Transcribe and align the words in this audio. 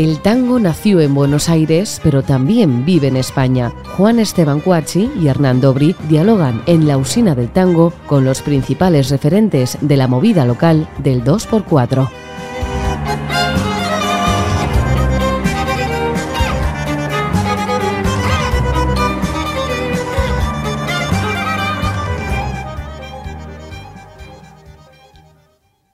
El 0.00 0.20
tango 0.20 0.58
nació 0.58 0.98
en 1.02 1.12
Buenos 1.12 1.50
Aires, 1.50 2.00
pero 2.02 2.22
también 2.22 2.86
vive 2.86 3.08
en 3.08 3.18
España. 3.18 3.70
Juan 3.98 4.18
Esteban 4.18 4.60
Cuachi 4.60 5.10
y 5.20 5.28
Hernán 5.28 5.60
Dobri 5.60 5.94
dialogan 6.08 6.62
en 6.64 6.88
la 6.88 6.96
usina 6.96 7.34
del 7.34 7.50
tango 7.50 7.92
con 8.06 8.24
los 8.24 8.40
principales 8.40 9.10
referentes 9.10 9.76
de 9.82 9.98
la 9.98 10.08
movida 10.08 10.46
local 10.46 10.88
del 11.02 11.22
2x4. 11.22 12.29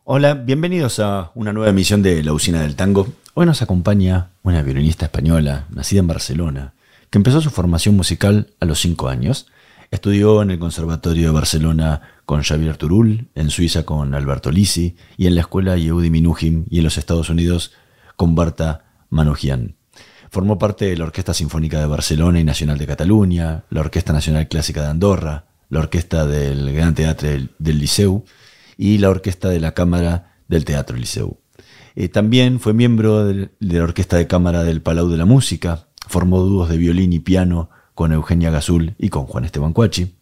Hola, 0.08 0.34
bienvenidos 0.34 1.00
a 1.00 1.32
una 1.34 1.52
nueva 1.52 1.70
emisión 1.70 2.00
de 2.00 2.22
La 2.22 2.32
Usina 2.32 2.62
del 2.62 2.76
Tango. 2.76 3.08
Hoy 3.34 3.44
nos 3.44 3.60
acompaña 3.60 4.30
una 4.44 4.62
violinista 4.62 5.06
española, 5.06 5.66
nacida 5.68 5.98
en 5.98 6.06
Barcelona, 6.06 6.74
que 7.10 7.18
empezó 7.18 7.40
su 7.40 7.50
formación 7.50 7.96
musical 7.96 8.54
a 8.60 8.66
los 8.66 8.78
5 8.78 9.08
años. 9.08 9.48
Estudió 9.90 10.42
en 10.42 10.52
el 10.52 10.60
Conservatorio 10.60 11.26
de 11.26 11.34
Barcelona 11.34 12.02
con 12.24 12.44
Xavier 12.44 12.76
Turul, 12.76 13.26
en 13.34 13.50
Suiza 13.50 13.82
con 13.82 14.14
Alberto 14.14 14.52
Lisi 14.52 14.94
y 15.16 15.26
en 15.26 15.34
la 15.34 15.40
escuela 15.40 15.76
Yehudi 15.76 16.08
Minujín 16.08 16.66
y 16.70 16.78
en 16.78 16.84
los 16.84 16.98
Estados 16.98 17.28
Unidos 17.28 17.72
con 18.14 18.36
Barta 18.36 18.84
Manujian. 19.10 19.74
Formó 20.30 20.56
parte 20.56 20.84
de 20.84 20.96
la 20.96 21.06
Orquesta 21.06 21.34
Sinfónica 21.34 21.80
de 21.80 21.86
Barcelona 21.86 22.38
y 22.38 22.44
Nacional 22.44 22.78
de 22.78 22.86
Cataluña, 22.86 23.64
la 23.70 23.80
Orquesta 23.80 24.12
Nacional 24.12 24.46
Clásica 24.46 24.82
de 24.82 24.88
Andorra, 24.90 25.46
la 25.68 25.80
Orquesta 25.80 26.28
del 26.28 26.72
Gran 26.72 26.94
Teatro 26.94 27.28
del 27.58 27.78
Liceu 27.80 28.24
y 28.76 28.98
la 28.98 29.10
Orquesta 29.10 29.48
de 29.48 29.60
la 29.60 29.74
Cámara 29.74 30.36
del 30.48 30.64
Teatro 30.64 30.96
Liceu. 30.96 31.38
Eh, 31.94 32.08
también 32.08 32.60
fue 32.60 32.74
miembro 32.74 33.24
de, 33.24 33.50
la 33.58 33.82
Orquesta 33.82 34.16
de 34.16 34.26
Cámara 34.26 34.64
del 34.64 34.82
Palau 34.82 35.08
de 35.08 35.16
la 35.16 35.24
Música, 35.24 35.88
formó 36.06 36.40
dúos 36.40 36.68
de 36.68 36.76
violín 36.76 37.12
y 37.12 37.20
piano 37.20 37.70
con 37.94 38.12
Eugenia 38.12 38.50
Gazul 38.50 38.94
y 38.98 39.08
con 39.08 39.24
Juan 39.24 39.44
Esteban 39.44 39.72
Cuachi. 39.72 40.14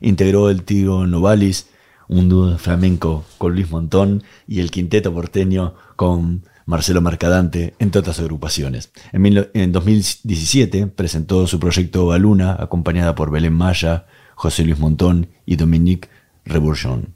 Integró 0.00 0.50
el 0.50 0.64
Tiro 0.64 1.06
Novalis, 1.06 1.68
un 2.08 2.28
dúo 2.28 2.58
flamenco 2.58 3.24
con 3.38 3.54
Luis 3.54 3.70
Montón 3.70 4.22
y 4.46 4.60
el 4.60 4.70
Quinteto 4.70 5.14
Porteño 5.14 5.74
con 5.96 6.44
Marcelo 6.66 7.00
Mercadante, 7.00 7.74
entre 7.78 8.00
otras 8.00 8.20
agrupaciones. 8.20 8.92
En, 9.12 9.48
en 9.54 9.72
2017 9.72 10.86
presentó 10.88 11.46
su 11.46 11.58
proyecto 11.58 12.06
Baluna, 12.06 12.56
acompañada 12.58 13.14
por 13.14 13.30
Belén 13.30 13.54
Maya, 13.54 14.06
José 14.34 14.64
Luis 14.64 14.78
Montón 14.78 15.28
y 15.46 15.56
Dominique 15.56 16.08
Rebourgeon. 16.44 17.14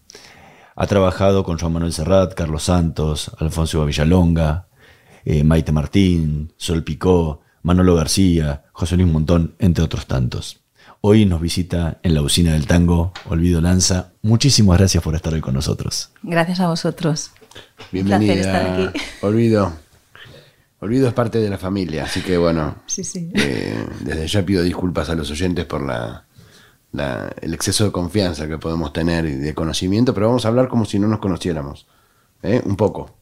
Ha 0.81 0.87
trabajado 0.87 1.43
con 1.43 1.59
Juan 1.59 1.73
Manuel 1.73 1.93
Serrat, 1.93 2.34
Carlos 2.34 2.62
Santos, 2.62 3.33
Alfonso 3.41 3.84
Villalonga, 3.84 4.69
eh, 5.25 5.43
Maite 5.43 5.73
Martín, 5.73 6.53
Sol 6.57 6.84
Picó, 6.84 7.41
Manolo 7.62 7.97
García, 7.97 8.62
José 8.71 8.97
Luis 8.97 9.11
Montón, 9.11 9.56
entre 9.59 9.83
otros 9.83 10.06
tantos. 10.06 10.61
Hoy 11.01 11.27
nos 11.27 11.41
visita 11.41 11.99
en 12.05 12.15
la 12.15 12.23
usina 12.23 12.53
del 12.53 12.69
tango 12.69 13.12
Olvido 13.29 13.61
Lanza. 13.61 14.12
Muchísimas 14.23 14.79
gracias 14.79 15.03
por 15.03 15.17
estar 15.17 15.34
hoy 15.34 15.41
con 15.41 15.55
nosotros. 15.55 16.12
Gracias 16.23 16.61
a 16.61 16.69
vosotros. 16.69 17.33
Bienvenida. 17.91 18.34
Un 18.34 18.39
estar 18.39 18.67
aquí. 18.71 19.01
Olvido. 19.23 19.73
Olvido 20.79 21.09
es 21.09 21.12
parte 21.12 21.39
de 21.39 21.51
la 21.51 21.59
familia, 21.59 22.05
así 22.05 22.21
que 22.21 22.39
bueno. 22.39 22.77
Sí, 22.87 23.03
sí. 23.03 23.33
Eh, 23.34 23.84
desde 24.03 24.29
ya 24.29 24.47
pido 24.47 24.62
disculpas 24.62 25.09
a 25.11 25.17
los 25.17 25.29
oyentes 25.29 25.65
por 25.65 25.84
la, 25.84 26.28
el 26.92 27.55
exceso 27.55 27.84
de 27.84 27.92
confianza 27.92 28.48
que 28.48 28.58
podemos 28.58 28.92
tener 28.92 29.27
y 29.27 29.34
de 29.34 29.55
conocimiento, 29.55 30.14
pero 30.14 30.28
vamos 30.28 30.44
a 30.44 30.48
hablar 30.48 30.69
como 30.69 30.84
si 30.84 30.98
no 30.98 31.08
nos 31.08 31.20
conociéramos. 31.20 31.86
¿eh? 32.42 32.62
Un 32.64 32.77
poco. 32.77 33.14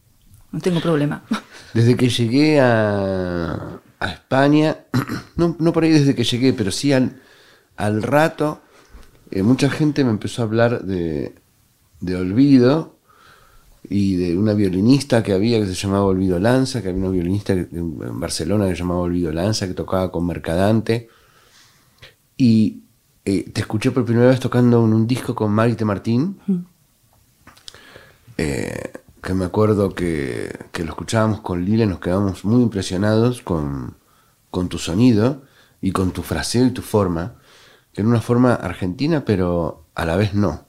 No 0.53 0.61
tengo 0.61 0.81
problema. 0.81 1.25
Desde 1.75 1.97
que 1.97 2.09
llegué 2.09 2.60
a, 2.60 3.81
España, 4.00 4.84
no, 5.37 5.72
por 5.72 5.84
ahí 5.84 5.91
desde 5.91 6.15
que 6.15 6.22
llegué, 6.22 6.53
pero 6.53 6.71
sí 6.71 6.93
al, 6.93 7.21
al 7.76 8.03
rato, 8.03 8.60
eh, 9.31 9.43
mucha 9.43 9.69
gente 9.69 10.05
me 10.05 10.10
empezó 10.10 10.43
a 10.43 10.44
hablar 10.44 10.84
de, 10.84 11.34
de 12.00 12.16
Olvido 12.16 12.99
y 13.88 14.16
de 14.16 14.37
una 14.37 14.53
violinista 14.53 15.22
que 15.22 15.32
había 15.32 15.59
que 15.59 15.66
se 15.66 15.75
llamaba 15.75 16.05
Olvido 16.05 16.38
Lanza, 16.38 16.82
que 16.82 16.91
había 16.91 17.00
una 17.00 17.10
violinista 17.10 17.53
en 17.53 18.21
Barcelona 18.21 18.66
que 18.69 18.72
se 18.72 18.82
llamaba 18.82 19.00
Olvido 19.00 19.32
Lanza, 19.32 19.66
que 19.66 19.75
tocaba 19.75 20.12
con 20.12 20.26
Mercadante. 20.26 21.09
Y 22.37 22.82
eh, 23.28 23.50
te 23.50 23.60
escuché 23.60 23.91
por 23.91 24.04
primera 24.04 24.28
vez 24.28 24.38
tocando 24.38 24.84
en 24.84 24.94
un 24.94 25.09
disco 25.09 25.34
con 25.34 25.50
Marite 25.50 25.84
Martín, 25.84 26.38
eh, 28.38 28.92
que 29.20 29.34
me 29.34 29.44
acuerdo 29.44 29.97
que, 29.97 30.56
lo 30.78 30.91
escuchábamos 30.91 31.41
con 31.41 31.64
Lila 31.64 31.82
y 31.82 31.87
nos 31.88 31.98
quedamos 31.98 32.44
muy 32.44 32.62
impresionados 32.62 33.42
con, 33.42 33.97
tu 34.69 34.78
sonido 34.78 35.42
y 35.81 35.91
con 35.91 36.12
tu 36.12 36.22
fraseo 36.22 36.66
y 36.66 36.70
tu 36.70 36.82
forma, 36.82 37.34
que 37.92 38.03
era 38.03 38.09
una 38.09 38.20
forma 38.20 38.54
argentina, 38.54 39.25
pero 39.25 39.84
a 39.97 40.04
la 40.04 40.14
vez 40.14 40.32
no. 40.32 40.64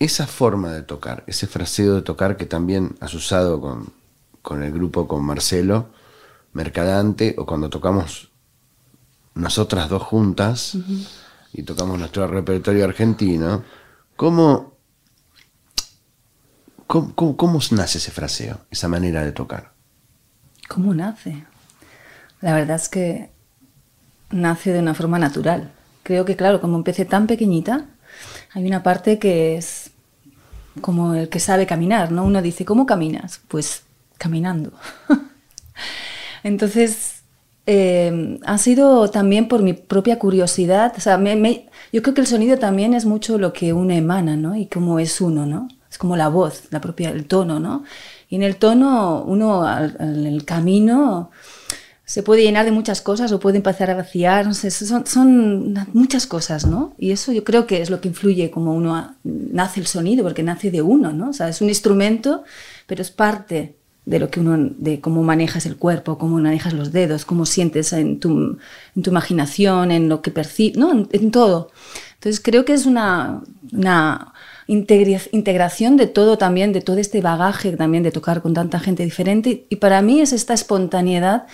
Esa 0.00 0.26
forma 0.26 0.72
de 0.72 0.82
tocar, 0.82 1.22
ese 1.28 1.46
fraseo 1.46 1.94
de 1.94 2.02
tocar 2.02 2.36
que 2.36 2.44
también 2.44 2.96
has 2.98 3.14
usado 3.14 3.60
con, 3.60 3.92
con 4.42 4.64
el 4.64 4.72
grupo, 4.72 5.06
con 5.06 5.24
Marcelo, 5.24 5.90
Mercadante, 6.52 7.36
o 7.38 7.46
cuando 7.46 7.70
tocamos 7.70 8.32
nosotras 9.36 9.88
dos 9.88 10.02
juntas 10.02 10.76
y 11.52 11.62
tocamos 11.62 11.98
nuestro 11.98 12.26
repertorio 12.26 12.84
argentino, 12.84 13.62
¿cómo, 14.16 14.72
cómo, 16.86 17.60
nace 17.70 17.98
ese 17.98 18.10
fraseo, 18.10 18.60
esa 18.70 18.88
manera 18.88 19.22
de 19.22 19.32
tocar? 19.32 19.72
¿Cómo 20.68 20.94
nace? 20.94 21.44
La 22.40 22.54
verdad 22.54 22.76
es 22.76 22.88
que 22.88 23.30
nace 24.30 24.72
de 24.72 24.80
una 24.80 24.94
forma 24.94 25.18
natural. 25.18 25.70
Creo 26.02 26.24
que, 26.24 26.36
claro, 26.36 26.60
como 26.60 26.76
empecé 26.76 27.04
tan 27.04 27.26
pequeñita, 27.26 27.86
hay 28.54 28.66
una 28.66 28.82
parte 28.82 29.18
que 29.18 29.56
es 29.56 29.90
como 30.80 31.14
el 31.14 31.28
que 31.28 31.40
sabe 31.40 31.66
caminar, 31.66 32.10
¿no? 32.10 32.24
Uno 32.24 32.42
dice, 32.42 32.64
¿cómo 32.64 32.86
caminas? 32.86 33.40
Pues 33.48 33.84
caminando. 34.18 34.72
Entonces, 36.42 37.15
eh, 37.66 38.38
ha 38.44 38.58
sido 38.58 39.10
también 39.10 39.48
por 39.48 39.62
mi 39.62 39.72
propia 39.72 40.18
curiosidad. 40.18 40.94
O 40.96 41.00
sea, 41.00 41.20
yo 41.92 42.02
creo 42.02 42.14
que 42.14 42.20
el 42.20 42.26
sonido 42.26 42.58
también 42.58 42.94
es 42.94 43.04
mucho 43.04 43.38
lo 43.38 43.52
que 43.52 43.72
uno 43.72 43.92
emana, 43.92 44.36
¿no? 44.36 44.54
Y 44.56 44.66
cómo 44.66 44.98
es 44.98 45.20
uno, 45.20 45.46
¿no? 45.46 45.68
Es 45.90 45.98
como 45.98 46.16
la 46.16 46.28
voz, 46.28 46.64
la 46.70 46.80
propia, 46.80 47.10
el 47.10 47.26
tono, 47.26 47.58
¿no? 47.60 47.84
Y 48.28 48.36
en 48.36 48.42
el 48.42 48.56
tono, 48.56 49.24
uno, 49.24 49.64
en 49.98 50.26
el 50.26 50.44
camino, 50.44 51.30
se 52.04 52.22
puede 52.22 52.42
llenar 52.42 52.64
de 52.64 52.70
muchas 52.70 53.00
cosas 53.00 53.32
o 53.32 53.40
puede 53.40 53.56
empezar 53.56 53.90
a 53.90 53.96
vaciar, 53.96 54.46
no 54.46 54.54
sé, 54.54 54.70
son, 54.70 55.06
son, 55.06 55.74
muchas 55.92 56.26
cosas, 56.28 56.64
¿no? 56.66 56.94
Y 56.98 57.10
eso 57.10 57.32
yo 57.32 57.42
creo 57.42 57.66
que 57.66 57.82
es 57.82 57.90
lo 57.90 58.00
que 58.00 58.08
influye 58.08 58.50
como 58.50 58.74
uno 58.74 59.16
nace 59.24 59.80
el 59.80 59.88
sonido, 59.88 60.22
porque 60.22 60.44
nace 60.44 60.70
de 60.70 60.82
uno, 60.82 61.12
¿no? 61.12 61.30
O 61.30 61.32
sea, 61.32 61.48
es 61.48 61.60
un 61.60 61.68
instrumento, 61.68 62.44
pero 62.86 63.02
es 63.02 63.10
parte 63.10 63.75
de 64.06 64.20
lo 64.20 64.30
que 64.30 64.40
uno, 64.40 64.70
de 64.78 65.00
cómo 65.00 65.22
manejas 65.24 65.66
el 65.66 65.76
cuerpo, 65.76 66.16
cómo 66.16 66.38
manejas 66.38 66.72
los 66.72 66.92
dedos, 66.92 67.24
cómo 67.24 67.44
sientes 67.44 67.92
en 67.92 68.20
tu, 68.20 68.56
en 68.94 69.02
tu 69.02 69.10
imaginación, 69.10 69.90
en 69.90 70.08
lo 70.08 70.22
que 70.22 70.30
percibes, 70.30 70.78
¿no? 70.78 71.08
En, 71.10 71.30
todo. 71.32 71.70
Entonces 72.14 72.40
creo 72.40 72.64
que 72.64 72.72
es 72.72 72.86
una, 72.86 73.42
una 73.72 74.32
integración 74.68 75.96
de 75.96 76.06
todo 76.06 76.38
también, 76.38 76.72
de 76.72 76.80
todo 76.80 76.98
este 76.98 77.20
bagaje 77.20 77.76
también 77.76 78.04
de 78.04 78.12
tocar 78.12 78.42
con 78.42 78.54
tanta 78.54 78.78
gente 78.78 79.02
diferente. 79.04 79.66
Y 79.68 79.76
para 79.76 80.00
mí 80.02 80.20
es 80.20 80.32
esta 80.32 80.54
espontaneidad 80.54 81.46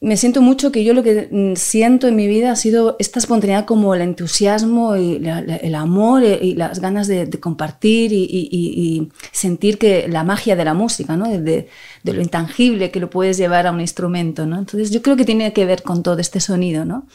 me 0.00 0.16
siento 0.16 0.42
mucho 0.42 0.72
que 0.72 0.84
yo 0.84 0.92
lo 0.92 1.02
que 1.02 1.28
mm, 1.30 1.56
siento 1.56 2.06
en 2.06 2.16
mi 2.16 2.26
vida 2.26 2.52
ha 2.52 2.56
sido 2.56 2.96
esta 2.98 3.18
espontaneidad 3.18 3.64
como 3.64 3.94
el 3.94 4.02
entusiasmo 4.02 4.96
y 4.96 5.14
el 5.14 5.74
amor 5.74 6.22
y 6.22 6.54
las 6.54 6.80
ganas 6.80 7.06
de, 7.08 7.30
compartir 7.40 8.12
y, 8.12 9.10
sentir 9.32 9.78
que 9.78 10.06
la 10.08 10.22
magia 10.22 10.54
de 10.54 10.64
la 10.64 10.74
música, 10.74 11.16
¿no? 11.16 11.28
de, 11.28 11.68
lo 12.04 12.20
intangible 12.20 12.90
que 12.90 13.00
lo 13.00 13.08
puedes 13.08 13.38
llevar 13.38 13.66
a 13.66 13.72
un 13.72 13.80
instrumento. 13.80 14.46
¿no? 14.46 14.58
Entonces 14.58 14.90
yo 14.90 15.00
creo 15.00 15.16
que 15.16 15.24
tiene 15.24 15.52
que 15.52 15.64
ver 15.64 15.82
con 15.82 16.02
todo 16.02 16.18
este 16.18 16.40
sonido. 16.40 16.84
¿no? 16.84 17.06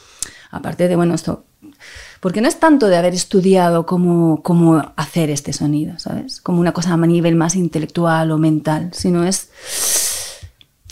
Aparte 0.49 0.87
de, 0.87 0.95
bueno, 0.95 1.13
esto... 1.13 1.45
Porque 2.19 2.41
no 2.41 2.47
es 2.47 2.59
tanto 2.59 2.87
de 2.87 2.97
haber 2.97 3.15
estudiado 3.15 3.87
cómo, 3.87 4.43
cómo 4.43 4.93
hacer 4.95 5.31
este 5.31 5.53
sonido, 5.53 5.97
¿sabes? 5.97 6.39
Como 6.39 6.59
una 6.59 6.71
cosa 6.71 6.93
a 6.93 6.97
nivel 6.97 7.35
más 7.35 7.55
intelectual 7.55 8.29
o 8.29 8.37
mental, 8.37 8.91
sino 8.93 9.23
es 9.23 9.49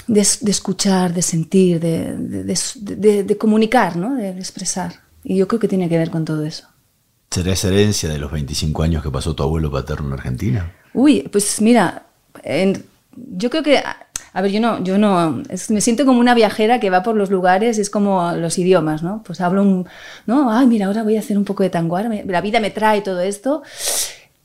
de, 0.09 0.21
escuchar, 0.21 1.13
de 1.13 1.21
sentir, 1.21 1.79
de, 1.79 3.37
comunicar, 3.37 3.95
¿no? 3.95 4.15
de, 4.15 4.29
expresar. 4.31 4.93
Y 5.23 5.37
yo 5.37 5.47
creo 5.47 5.59
que 5.59 5.67
tiene 5.67 5.87
que 5.87 5.97
ver 5.97 6.09
con 6.09 6.25
todo 6.25 6.43
eso. 6.43 6.67
¿Será 7.29 7.53
esa 7.53 7.67
herencia 7.67 8.09
de 8.09 8.17
los 8.17 8.31
25 8.31 8.81
años 8.81 9.03
que 9.03 9.11
pasó 9.11 9.35
tu 9.35 9.43
abuelo 9.43 9.71
paterno 9.71 10.07
en 10.07 10.13
Argentina? 10.13 10.73
Uy, 10.93 11.29
pues 11.31 11.61
mira, 11.61 12.07
yo 13.13 13.49
creo 13.51 13.61
que, 13.61 13.77
a 13.77 14.41
ver, 14.41 14.51
yo 14.51 14.59
no, 14.59 14.83
yo 14.83 14.97
no, 14.97 15.43
me 15.69 15.81
siento 15.81 16.05
como 16.05 16.19
una 16.19 16.33
viajera 16.33 16.79
que 16.79 16.89
va 16.89 17.03
por 17.03 17.15
los 17.15 17.29
lugares, 17.29 17.77
es 17.77 17.91
como 17.91 18.31
los 18.31 18.57
idiomas, 18.57 19.03
¿no? 19.03 19.21
Pues 19.23 19.41
hablo 19.41 19.61
un, 19.61 19.87
no, 20.25 20.51
ay, 20.51 20.65
mira, 20.65 20.87
ahora 20.87 21.03
voy 21.03 21.17
a 21.17 21.19
hacer 21.19 21.37
un 21.37 21.45
poco 21.45 21.61
de 21.61 21.69
tango, 21.69 21.99
la 21.99 22.41
vida 22.41 22.59
me 22.59 22.71
trae 22.71 23.01
todo 23.01 23.19
esto 23.19 23.61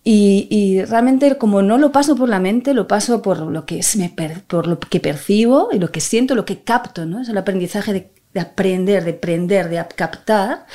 Y, 0.06 0.84
realmente 0.84 1.38
como 1.38 1.62
no 1.62 1.78
lo 1.78 1.90
paso 1.90 2.14
por 2.14 2.28
la 2.28 2.38
mente, 2.38 2.74
lo 2.74 2.86
paso 2.86 3.22
por 3.22 3.40
lo 3.40 3.64
que, 3.64 3.78
es, 3.78 3.96
me 3.96 4.14
por 4.46 4.66
lo 4.66 4.78
que 4.78 5.00
percibo 5.00 5.70
y 5.72 5.78
lo 5.78 5.90
que 5.90 6.00
siento, 6.00 6.34
lo 6.34 6.44
que 6.44 6.60
capto, 6.60 7.06
¿no? 7.06 7.22
Es 7.22 7.30
el 7.30 7.38
aprendizaje 7.38 7.94
de, 7.94 8.10
de 8.34 8.40
aprender, 8.40 9.04
de 9.04 9.12
aprender, 9.12 9.70
de 9.70 9.82
captar. 9.96 10.66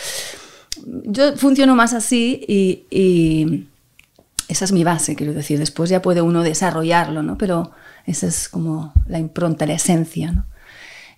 Yo 1.03 1.37
funciono 1.37 1.75
más 1.75 1.93
así 1.93 2.43
y, 2.47 2.85
y, 2.89 3.67
esa 4.47 4.65
es 4.65 4.71
mi 4.71 4.83
base, 4.83 5.15
quiero 5.15 5.33
decir. 5.33 5.59
Después 5.59 5.91
ya 5.91 6.01
puede 6.01 6.23
uno 6.23 6.41
desarrollarlo, 6.41 7.21
¿no? 7.21 7.37
Pero 7.37 7.71
esa 8.07 8.25
es 8.25 8.49
como 8.49 8.93
la 9.07 9.19
impronta, 9.19 9.67
la 9.67 9.73
esencia, 9.73 10.31
¿no? 10.31 10.45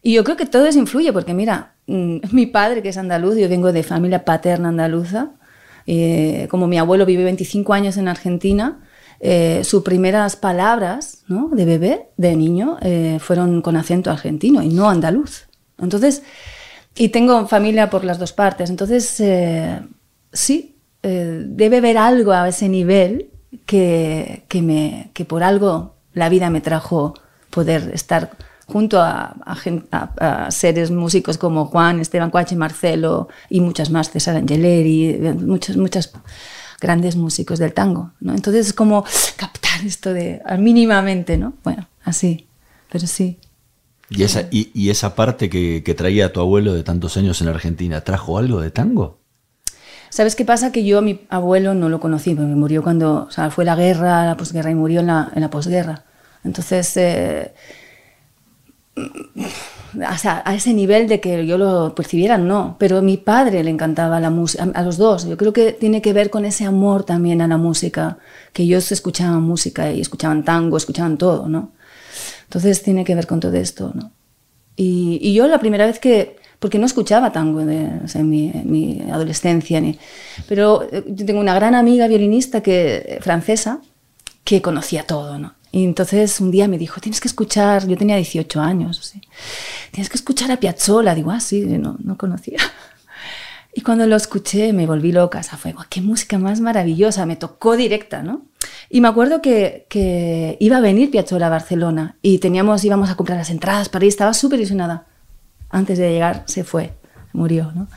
Y 0.03 0.13
yo 0.13 0.23
creo 0.23 0.35
que 0.35 0.45
todo 0.45 0.65
eso 0.65 0.79
influye, 0.79 1.13
porque 1.13 1.33
mira, 1.33 1.75
mm, 1.87 2.17
mi 2.31 2.45
padre 2.47 2.81
que 2.81 2.89
es 2.89 2.97
andaluz, 2.97 3.37
yo 3.37 3.47
vengo 3.47 3.71
de 3.71 3.83
familia 3.83 4.25
paterna 4.25 4.69
andaluza, 4.69 5.31
eh, 5.87 6.47
como 6.49 6.67
mi 6.67 6.77
abuelo 6.77 7.05
vive 7.05 7.23
25 7.23 7.73
años 7.73 7.97
en 7.97 8.07
Argentina, 8.07 8.79
eh, 9.19 9.61
sus 9.63 9.83
primeras 9.83 10.35
palabras 10.35 11.23
¿no? 11.27 11.49
de 11.49 11.65
bebé, 11.65 12.09
de 12.17 12.35
niño, 12.35 12.77
eh, 12.81 13.17
fueron 13.19 13.61
con 13.61 13.75
acento 13.77 14.09
argentino 14.09 14.61
y 14.63 14.69
no 14.69 14.89
andaluz. 14.89 15.47
Entonces, 15.79 16.23
y 16.95 17.09
tengo 17.09 17.47
familia 17.47 17.89
por 17.89 18.03
las 18.03 18.19
dos 18.19 18.33
partes, 18.33 18.69
entonces 18.69 19.21
sí, 20.33 20.75
debe 21.01 21.77
haber 21.77 21.97
algo 21.97 22.31
a 22.31 22.47
ese 22.47 22.69
nivel 22.69 23.31
que, 23.65 24.43
que, 24.47 24.61
me, 24.61 25.09
que 25.13 25.25
por 25.25 25.43
algo 25.43 25.95
la 26.13 26.29
vida 26.29 26.49
me 26.49 26.61
trajo 26.61 27.13
poder 27.49 27.91
estar 27.93 28.31
junto 28.71 29.01
a, 29.01 29.35
seres 30.49 30.91
músicos 30.91 31.37
como 31.37 31.65
Juan, 31.65 31.99
Esteban 31.99 32.31
Cuache, 32.31 32.55
Marcelo 32.55 33.27
y 33.49 33.61
muchas 33.61 33.89
más, 33.89 34.11
César 34.11 34.35
Angeleri, 34.35 35.19
muchos, 35.37 35.77
muchos 35.77 36.11
grandes 36.79 37.15
músicos 37.15 37.59
del 37.59 37.73
tango. 37.73 38.11
¿no? 38.19 38.33
Entonces 38.33 38.67
es 38.67 38.73
como 38.73 39.03
captar 39.37 39.85
esto 39.85 40.13
de 40.13 40.41
mínimamente, 40.57 41.37
¿no? 41.37 41.53
Bueno, 41.63 41.87
así, 42.03 42.47
pero 42.91 43.07
sí. 43.07 43.37
¿Y 44.09 44.23
esa, 44.23 44.47
y, 44.51 44.89
esa 44.89 45.15
parte 45.15 45.49
que, 45.49 45.83
que, 45.85 45.93
traía 45.93 46.33
tu 46.33 46.41
abuelo 46.41 46.73
de 46.73 46.83
tantos 46.83 47.15
años 47.15 47.41
en 47.41 47.47
Argentina, 47.47 48.01
trajo 48.01 48.37
algo 48.37 48.59
de 48.59 48.69
tango? 48.69 49.21
¿Sabes 50.09 50.35
qué 50.35 50.43
pasa? 50.43 50.73
Que 50.73 50.83
yo 50.83 50.97
a 50.97 51.01
mi 51.01 51.21
abuelo 51.29 51.73
no 51.73 51.87
lo 51.87 52.01
conocí, 52.01 52.35
porque 52.35 52.53
murió 52.53 52.83
cuando 52.83 53.27
o 53.29 53.31
sea, 53.31 53.49
fue 53.51 53.63
la 53.63 53.77
guerra, 53.77 54.25
la 54.25 54.35
posguerra, 54.35 54.69
y 54.69 54.75
murió 54.75 54.99
en 54.99 55.07
la, 55.07 55.31
en 55.33 55.41
la 55.41 55.49
posguerra. 55.49 56.03
Entonces, 56.43 56.97
eh, 56.97 57.53
a 58.95 60.55
ese 60.55 60.73
nivel 60.73 61.07
de 61.07 61.19
que 61.19 61.45
yo 61.45 61.57
lo 61.57 61.95
percibiera, 61.95 62.37
no. 62.37 62.75
Pero 62.79 62.97
a 62.97 63.01
mi 63.01 63.17
padre 63.17 63.63
le 63.63 63.69
encantaba 63.69 64.19
la 64.19 64.29
música, 64.29 64.69
a 64.73 64.81
los 64.83 64.97
dos. 64.97 65.27
Yo 65.27 65.37
creo 65.37 65.53
que 65.53 65.73
tiene 65.73 66.01
que 66.01 66.13
ver 66.13 66.29
con 66.29 66.45
ese 66.45 66.65
amor 66.65 67.03
también 67.03 67.41
a 67.41 67.47
la 67.47 67.57
música, 67.57 68.17
que 68.53 68.63
ellos 68.63 68.91
escuchaban 68.91 69.41
música 69.43 69.91
y 69.91 70.01
escuchaban 70.01 70.43
tango, 70.43 70.77
escuchaban 70.77 71.17
todo, 71.17 71.47
¿no? 71.47 71.71
Entonces 72.43 72.83
tiene 72.83 73.03
que 73.05 73.15
ver 73.15 73.27
con 73.27 73.39
todo 73.39 73.53
esto, 73.55 73.91
¿no? 73.93 74.11
Y, 74.75 75.33
yo 75.33 75.47
la 75.47 75.59
primera 75.59 75.85
vez 75.85 75.99
que, 75.99 76.37
porque 76.59 76.79
no 76.79 76.85
escuchaba 76.85 77.31
tango 77.31 77.61
en, 77.61 78.29
mi, 78.29 79.01
adolescencia, 79.11 79.79
ni, 79.79 79.97
pero 80.47 80.87
eh, 80.91 81.01
tengo 81.01 81.39
una 81.39 81.53
gran 81.53 81.75
amiga 81.75 82.07
violinista 82.07 82.61
que, 82.61 83.19
francesa 83.21 83.79
que 84.43 84.61
conocía 84.61 85.03
todo, 85.03 85.37
¿no? 85.37 85.53
Y 85.71 85.85
entonces 85.85 86.41
un 86.41 86.51
día 86.51 86.67
me 86.67 86.77
dijo, 86.77 86.99
tienes 86.99 87.21
que 87.21 87.29
escuchar, 87.29 87.87
yo 87.87 87.97
tenía 87.97 88.17
18 88.17 88.59
años, 88.59 88.99
así, 88.99 89.21
tienes 89.91 90.09
que 90.09 90.17
escuchar 90.17 90.51
a 90.51 90.57
Piazzolla. 90.57 91.15
Digo, 91.15 91.31
ah, 91.31 91.39
sí, 91.39 91.61
no, 91.61 91.97
no 92.03 92.17
conocía. 92.17 92.59
Y 93.73 93.83
cuando 93.83 94.05
lo 94.05 94.17
escuché 94.17 94.73
me 94.73 94.85
volví 94.85 95.13
loca, 95.13 95.39
o 95.39 95.43
sea, 95.43 95.57
fue, 95.57 95.73
qué 95.89 96.01
música 96.01 96.37
más 96.37 96.59
maravillosa, 96.59 97.25
me 97.25 97.37
tocó 97.37 97.77
directa, 97.77 98.21
¿no? 98.21 98.41
Y 98.89 98.99
me 98.99 99.07
acuerdo 99.07 99.41
que, 99.41 99.85
que 99.87 100.57
iba 100.59 100.75
a 100.75 100.81
venir 100.81 101.09
Piazzolla 101.09 101.47
a 101.47 101.49
Barcelona 101.49 102.17
y 102.21 102.39
teníamos, 102.39 102.83
íbamos 102.83 103.09
a 103.09 103.15
comprar 103.15 103.37
las 103.37 103.49
entradas 103.49 103.87
para 103.87 104.03
ir, 104.03 104.09
estaba 104.09 104.33
súper 104.33 104.59
ilusionada. 104.59 105.07
Antes 105.69 105.97
de 105.99 106.11
llegar 106.11 106.43
se 106.47 106.65
fue, 106.65 106.91
murió, 107.31 107.71
¿no? 107.73 107.87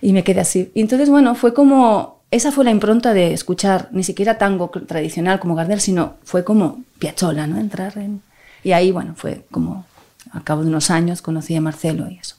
Y 0.00 0.12
me 0.12 0.22
quedé 0.22 0.38
así. 0.38 0.70
Y 0.72 0.82
entonces, 0.82 1.10
bueno, 1.10 1.34
fue 1.34 1.52
como 1.52 2.17
esa 2.30 2.52
fue 2.52 2.64
la 2.64 2.70
impronta 2.70 3.14
de 3.14 3.32
escuchar 3.32 3.88
ni 3.92 4.04
siquiera 4.04 4.36
tango 4.36 4.68
tradicional 4.68 5.40
como 5.40 5.54
Gardel, 5.54 5.80
sino 5.80 6.16
fue 6.24 6.44
como 6.44 6.84
Piazzolla, 6.98 7.46
¿no? 7.46 7.58
Entrar 7.58 7.96
en... 7.96 8.22
Y 8.62 8.72
ahí, 8.72 8.92
bueno, 8.92 9.14
fue 9.16 9.46
como, 9.50 9.86
a 10.32 10.42
cabo 10.42 10.62
de 10.62 10.68
unos 10.68 10.90
años 10.90 11.22
conocí 11.22 11.54
a 11.54 11.60
Marcelo 11.60 12.08
y 12.10 12.18
eso. 12.18 12.36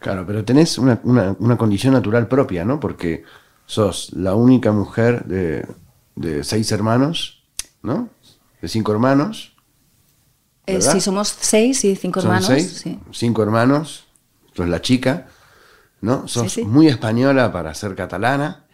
Claro, 0.00 0.24
pero 0.26 0.44
tenés 0.44 0.78
una, 0.78 1.00
condición 1.56 1.92
natural 1.92 2.28
propia, 2.28 2.64
¿no? 2.64 2.80
Porque 2.80 3.24
sos 3.66 4.12
la 4.14 4.34
única 4.34 4.72
mujer 4.72 5.24
de, 5.24 6.44
seis 6.44 6.70
hermanos, 6.72 7.42
¿no? 7.82 8.08
De 8.60 8.68
cinco 8.68 8.92
hermanos. 8.92 9.54
Eh, 10.66 10.80
sí, 10.80 11.00
somos 11.00 11.28
seis 11.28 11.84
y 11.84 11.96
cinco 11.96 12.20
hermanos. 12.20 12.46
Seis, 12.46 12.84
Cinco 13.12 13.42
hermanos, 13.42 14.06
sos 14.54 14.68
la 14.68 14.82
chica, 14.82 15.28
¿no? 16.00 16.26
Sos 16.28 16.58
muy 16.58 16.88
española 16.88 17.52
para 17.52 17.74
ser 17.74 17.94
catalana. 17.94 18.64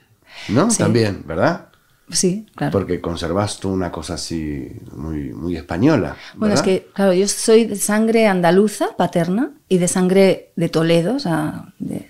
¿No? 0.49 0.69
También, 0.69 1.23
¿verdad? 1.27 1.69
Sí, 2.11 2.47
claro. 2.55 2.73
Porque 2.73 3.01
conservas 3.01 3.59
tú 3.59 3.71
una 3.71 3.91
cosa 3.91 4.15
así 4.15 4.69
muy, 4.93 5.33
muy 5.33 5.57
española. 5.57 6.17
Bueno, 6.37 6.55
es 6.55 6.63
que, 6.63 6.89
claro, 6.93 7.15
yo 7.15 7.27
soy 7.27 7.65
de 7.65 7.77
sangre 7.77 8.27
andaluza, 8.27 8.95
paterna, 8.97 9.53
y 9.69 9.79
de 9.79 9.89
sangre 9.89 10.53
de 10.55 10.69
Toledo, 10.69 11.17
o 11.17 11.19
sea, 11.19 11.73
de 11.79 12.07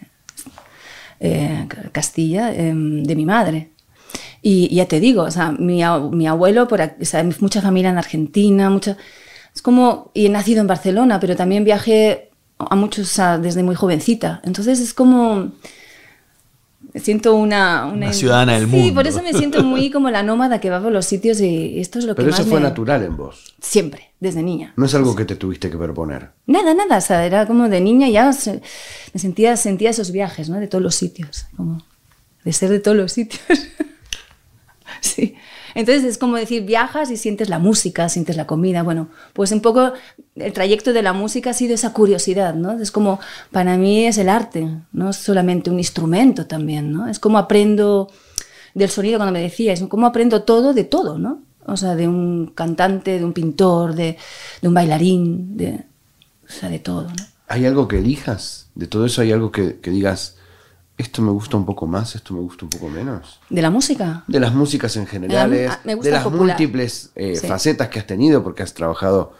eh, 1.20 1.68
Castilla, 1.92 2.52
em, 2.52 3.04
de 3.04 3.14
mi 3.14 3.24
madre. 3.24 3.70
Y, 4.42 4.74
ya 4.74 4.86
te 4.86 5.00
digo, 5.00 5.22
o 5.22 5.30
sea, 5.30 5.52
mi, 5.52 5.82
mi 6.12 6.26
abuelo, 6.26 6.68
por, 6.68 6.80
o 6.80 7.04
sea, 7.04 7.24
mucha 7.40 7.62
familia 7.62 7.90
en 7.90 7.98
Argentina, 7.98 8.68
mucha... 8.70 8.96
Es 9.54 9.62
como, 9.62 10.10
y 10.12 10.26
he 10.26 10.28
nacido 10.28 10.60
en 10.60 10.66
Barcelona, 10.66 11.20
pero 11.20 11.36
también 11.36 11.62
viajé 11.62 12.30
a 12.58 12.74
muchos 12.74 13.16
desde 13.40 13.62
muy 13.62 13.76
jovencita. 13.76 14.40
Entonces 14.44 14.80
es 14.80 14.92
como 14.92 15.52
me 16.94 17.00
siento 17.00 17.34
una, 17.34 17.86
una, 17.86 18.12
ciudadana 18.12 18.54
del 18.54 18.68
mundo. 18.68 18.86
Sí, 18.86 18.92
por 18.92 19.06
eso 19.08 19.20
me 19.20 19.32
siento 19.32 19.64
muy 19.64 19.90
como 19.90 20.10
la 20.10 20.22
nómada 20.22 20.60
que 20.60 20.70
va 20.70 20.80
por 20.80 20.92
los 20.92 21.04
sitios 21.04 21.40
y 21.40 21.80
esto 21.80 21.98
es 21.98 22.04
lo 22.04 22.14
que 22.14 22.22
más 22.22 22.30
Pero 22.30 22.42
eso 22.42 22.48
fue 22.48 22.60
natural 22.60 23.02
en 23.02 23.16
vos. 23.16 23.56
Siempre, 23.60 24.12
desde 24.20 24.44
niña. 24.44 24.72
No 24.76 24.86
es 24.86 24.94
algo 24.94 25.16
que 25.16 25.24
te 25.24 25.34
tuviste 25.34 25.68
que 25.68 25.76
proponer. 25.76 26.30
Nada, 26.46 26.72
nada, 26.72 26.98
o 26.98 27.00
sea, 27.00 27.26
era 27.26 27.48
como 27.48 27.68
de 27.68 27.80
niña 27.80 28.08
ya 28.08 28.30
me 29.12 29.20
sentía, 29.20 29.56
sentía 29.56 29.90
esos 29.90 30.12
viajes, 30.12 30.48
¿no? 30.48 30.60
De 30.60 30.68
todos 30.68 30.82
los 30.82 30.94
sitios, 30.94 31.46
como 31.56 31.84
de 32.44 32.52
ser 32.52 32.70
de 32.70 32.78
todos 32.78 32.96
los 32.96 33.10
sitios. 33.10 33.42
sí. 35.00 35.34
Entonces 35.74 36.04
es 36.04 36.18
como 36.18 36.36
decir, 36.36 36.64
viajas 36.64 37.10
y 37.10 37.16
sientes 37.16 37.48
la 37.48 37.58
música, 37.58 38.08
sientes 38.08 38.36
la 38.36 38.46
comida. 38.46 38.82
Bueno, 38.82 39.08
pues 39.32 39.52
un 39.52 39.60
poco 39.60 39.92
el 40.36 40.52
trayecto 40.52 40.92
de 40.92 41.02
la 41.02 41.12
música 41.12 41.50
ha 41.50 41.54
sido 41.54 41.74
esa 41.74 41.92
curiosidad, 41.92 42.54
¿no? 42.54 42.80
Es 42.80 42.90
como, 42.90 43.20
para 43.50 43.76
mí 43.76 44.06
es 44.06 44.18
el 44.18 44.28
arte, 44.28 44.68
no 44.92 45.10
es 45.10 45.16
solamente 45.16 45.70
un 45.70 45.78
instrumento 45.78 46.46
también, 46.46 46.92
¿no? 46.92 47.08
Es 47.08 47.18
como 47.18 47.38
aprendo 47.38 48.10
del 48.74 48.90
sonido 48.90 49.18
cuando 49.18 49.32
me 49.32 49.40
decías, 49.40 49.82
como 49.88 50.06
aprendo 50.06 50.42
todo 50.42 50.74
de 50.74 50.84
todo, 50.84 51.18
¿no? 51.18 51.42
O 51.66 51.76
sea, 51.76 51.94
de 51.94 52.06
un 52.06 52.52
cantante, 52.54 53.18
de 53.18 53.24
un 53.24 53.32
pintor, 53.32 53.94
de, 53.94 54.16
un 54.62 54.74
bailarín, 54.74 55.56
de, 55.56 55.84
o 56.46 56.52
sea, 56.52 56.68
de 56.68 56.78
todo, 56.78 57.04
¿no? 57.04 57.24
¿Hay 57.48 57.66
algo 57.66 57.88
que 57.88 57.98
elijas? 57.98 58.68
¿De 58.74 58.86
todo 58.86 59.06
eso 59.06 59.22
hay 59.22 59.30
algo 59.30 59.52
que 59.52 59.78
digas, 59.82 60.36
esto 60.96 61.22
me 61.22 61.32
gusta 61.32 61.56
un 61.56 61.66
poco 61.66 61.86
más, 61.86 62.14
esto 62.14 62.34
me 62.34 62.40
gusta 62.40 62.64
un 62.64 62.70
poco 62.70 62.88
menos. 62.88 63.40
¿De 63.50 63.62
la 63.62 63.70
música? 63.70 64.24
De 64.26 64.38
las 64.38 64.54
músicas 64.54 64.96
en 64.96 65.06
general, 65.06 65.50
de 65.50 66.10
las 66.10 66.30
múltiples 66.30 67.10
eh, 67.14 67.36
facetas 67.36 67.88
que 67.88 67.98
has 67.98 68.06
tenido, 68.06 68.42
porque 68.44 68.62
has 68.62 68.74
trabajado 68.74 69.32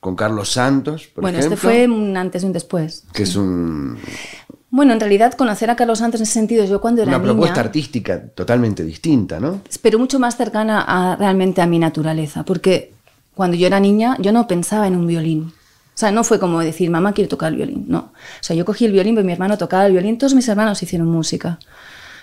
con 0.00 0.16
Carlos 0.16 0.52
Santos, 0.52 1.06
por 1.06 1.22
bueno, 1.22 1.38
este 1.38 1.56
fue 1.56 1.86
un 1.86 2.16
antes 2.16 2.42
y 2.42 2.46
un 2.46 2.52
después. 2.52 3.04
Que 3.12 3.22
es 3.24 3.34
un... 3.36 3.98
Bueno, 4.70 4.92
en 4.92 5.00
realidad 5.00 5.34
conocer 5.34 5.70
a 5.70 5.76
Carlos 5.76 6.00
Santos 6.00 6.20
en 6.20 6.24
ese 6.24 6.34
sentido, 6.34 6.64
yo 6.64 6.80
cuando 6.80 7.02
era 7.02 7.16
Una 7.16 7.22
propuesta 7.22 7.60
artística 7.60 8.26
totalmente 8.28 8.84
distinta, 8.84 9.40
¿no? 9.40 9.60
Pero 9.80 9.98
mucho 9.98 10.18
más 10.18 10.36
cercana 10.36 10.84
a, 10.86 11.16
realmente 11.16 11.62
a 11.62 11.66
mi 11.66 11.78
naturaleza, 11.78 12.44
porque 12.44 12.92
cuando 13.34 13.56
yo 13.56 13.66
era 13.66 13.80
niña 13.80 14.16
yo 14.20 14.32
no 14.32 14.46
pensaba 14.46 14.86
en 14.86 14.96
un 14.96 15.06
violín. 15.06 15.52
O 15.96 15.98
sea, 15.98 16.12
no 16.12 16.24
fue 16.24 16.38
como 16.38 16.60
decir, 16.60 16.90
mamá, 16.90 17.14
quiero 17.14 17.30
tocar 17.30 17.52
el 17.52 17.56
violín. 17.56 17.86
No. 17.88 17.98
O 17.98 18.42
sea, 18.42 18.54
yo 18.54 18.66
cogí 18.66 18.84
el 18.84 18.92
violín, 18.92 19.14
pero 19.14 19.24
mi 19.24 19.32
hermano 19.32 19.56
tocaba 19.56 19.86
el 19.86 19.92
violín, 19.92 20.18
todos 20.18 20.34
mis 20.34 20.46
hermanos 20.46 20.82
hicieron 20.82 21.08
música. 21.08 21.58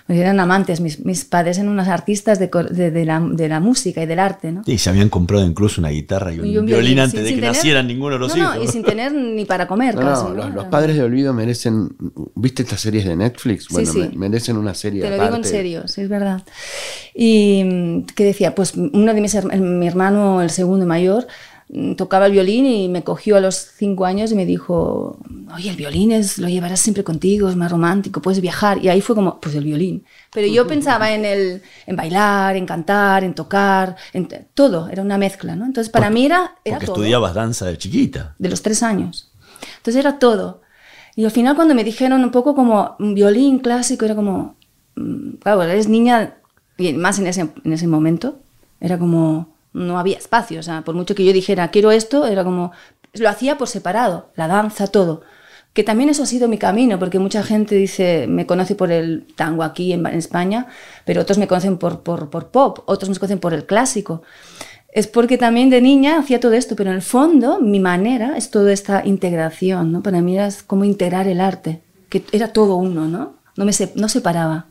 Eran 0.08 0.39
amantes, 0.39 0.80
mis, 0.80 1.03
mis 1.03 1.24
padres 1.25 1.58
eran 1.58 1.70
unos 1.70 1.88
artistas 1.88 2.38
de, 2.38 2.48
de, 2.48 3.06
la, 3.06 3.20
de, 3.22 3.48
la, 3.48 3.60
música 3.62 4.03
y 4.03 4.06
del 4.06 4.20
arte, 4.20 4.51
¿no? 4.51 4.62
Y 4.65 4.77
se 4.77 4.89
habían 4.89 5.08
comprado 5.10 5.44
incluso 5.44 5.82
una 5.82 5.89
guitarra 5.89 6.34
y 6.34 6.39
un, 6.58 6.65
violín, 6.65 7.00
antes 7.00 7.24
de 7.24 7.34
que 7.34 7.42
nacieran 7.42 7.88
ninguno 7.88 8.15
de 8.15 8.20
los 8.20 8.38
hijos. 8.38 8.56
No, 8.56 8.62
y 8.62 8.68
sin 8.68 8.84
tener 8.84 9.12
ni 9.12 9.46
para 9.46 9.65
comer. 9.65 9.96
No, 9.96 10.34
los, 10.50 10.65
padres 10.65 10.98
de 10.98 11.03
olvido 11.03 11.34
merecen, 11.34 11.96
¿viste 12.36 12.63
estas 12.63 12.82
series 12.82 13.06
de 13.06 13.15
Netflix? 13.15 13.70
Bueno, 13.70 13.92
merecen 14.13 14.58
una 14.58 14.74
serie 14.74 15.01
Te 15.01 15.10
lo 15.10 15.24
digo 15.24 15.36
en 15.36 15.46
serio, 15.46 15.88
sí, 15.88 16.01
es 16.01 16.10
verdad. 16.10 16.44
Y, 17.15 18.03
¿qué 18.13 18.25
decía? 18.25 18.53
Pues 18.53 18.75
uno 18.75 19.13
de 19.13 19.22
mis 19.22 19.36
mi 19.46 19.88
hermano, 19.88 20.42
el 20.42 20.50
segundo 20.50 20.86
mayor, 20.86 21.27
tocaba 21.98 22.27
el 22.27 22.32
violín 22.34 22.65
y 22.65 22.88
me 22.88 23.03
cogió 23.03 23.36
a 23.36 23.39
los 23.39 23.56
cinco 23.56 24.06
años 24.06 24.32
y 24.32 24.36
me 24.36 24.46
dijo, 24.46 25.18
oye, 25.56 25.72
el 25.72 25.75
violín 25.75 26.12
es, 26.12 26.38
lo 26.38 26.48
llevarás 26.48 26.80
siempre 26.80 27.03
contigo, 27.03 27.50
es 27.50 27.56
más 27.56 27.72
romántico, 27.72 28.22
puedes 28.22 28.42
viajar. 28.42 28.84
Y 28.84 28.89
ahí 28.89 29.01
fue 29.01 29.15
como, 29.15 29.39
pues 29.39 29.56
el 29.56 29.63
violín. 29.63 30.06
Pero 30.32 30.48
yo 30.48 30.68
pensaba 30.68 31.13
en, 31.13 31.25
el, 31.25 31.63
en 31.88 31.96
bailar, 31.96 32.56
en 32.56 32.68
cantar, 32.68 33.24
en 33.24 33.34
tocar, 33.34 33.96
en 34.13 34.27
todo, 34.53 34.88
era 34.89 35.01
una 35.01 35.18
mezcla, 35.18 35.56
¿no? 35.56 35.65
Entonces 35.65 35.92
para 35.92 36.10
mí 36.12 36.25
era, 36.25 36.56
era 36.63 36.75
Porque 36.75 36.86
todo. 36.86 36.96
estudiabas 36.98 37.34
danza 37.34 37.65
de 37.65 37.77
chiquita. 37.77 38.36
De 38.38 38.50
los 38.50 38.62
tres 38.62 38.84
años. 38.84 39.32
Entonces 39.77 40.00
era 40.00 40.20
todo. 40.20 40.62
Y 41.15 41.25
al 41.25 41.32
final 41.32 41.56
cuando 41.56 41.74
me 41.74 41.84
dijeron 41.84 42.24
un 42.24 42.32
poco 42.32 42.53
como 42.53 42.96
un 43.00 43.15
violín 43.15 43.60
clásico, 43.60 44.06
era 44.06 44.15
como, 44.15 44.56
mm, 44.96 45.36
claro, 45.42 45.63
eres 45.63 45.88
niña, 45.88 46.36
más 46.96 47.18
en 47.18 47.27
ese, 47.27 47.50
en 47.63 47.74
ese 47.74 47.88
momento, 47.88 48.39
era 48.80 49.00
como, 49.00 49.53
no 49.74 50.00
había 50.00 50.18
espacio, 50.18 50.60
o 50.60 50.63
sea, 50.63 50.84
por 50.84 50.96
mucho 50.96 51.15
que 51.15 51.25
yo 51.25 51.34
dijera, 51.34 51.70
quiero 51.70 51.92
esto, 51.92 52.25
era 52.25 52.44
como, 52.44 52.72
lo 53.13 53.30
hacía 53.30 53.58
por 53.58 53.68
separado, 53.68 54.32
la 54.36 54.48
danza, 54.48 54.88
todo. 54.88 55.22
Que 55.74 55.84
también 55.84 56.10
eso 56.10 56.24
ha 56.24 56.27
sido 56.27 56.48
mi 56.48 56.60
camino, 56.60 57.00
porque 57.00 57.18
mucha 57.18 57.42
gente 57.42 57.74
dice, 57.75 58.27
me 58.27 58.46
conoce 58.46 58.75
por 58.75 58.92
el 58.92 59.25
tango 59.36 59.63
aquí 59.63 59.92
en, 59.92 60.06
España, 60.06 60.68
pero 61.03 61.22
otros 61.22 61.39
me 61.39 61.48
conocen 61.48 61.77
por, 61.77 62.01
por, 62.01 62.30
por 62.30 62.50
pop, 62.50 62.80
otros 62.86 63.10
me 63.10 63.15
conocen 63.15 63.39
por 63.39 63.53
el 63.53 63.65
clásico 63.65 64.22
es 64.94 65.08
porque 65.08 65.39
también 65.39 65.72
de 65.72 65.82
niña 65.82 66.20
hacía 66.20 66.39
todo 66.39 66.53
esto, 66.53 66.75
pero 66.75 66.92
en 66.92 66.98
el 66.98 67.01
fondo 67.01 67.60
mi 67.60 67.80
manera 67.80 68.38
es 68.38 68.51
toda 68.51 68.72
esta 68.72 69.01
integración, 69.06 69.92
¿no? 69.92 70.03
Para 70.03 70.22
mí 70.22 70.36
era 70.36 70.50
como 70.68 70.86
integrar 70.86 71.27
el 71.27 71.42
arte, 71.42 71.82
que 72.10 72.24
era 72.32 72.53
todo 72.53 72.75
uno, 72.75 73.08
¿no? 73.08 73.34
No 73.58 73.65
me 73.65 73.74
se, 73.74 73.92
no 73.96 74.08
separaba. 74.08 74.68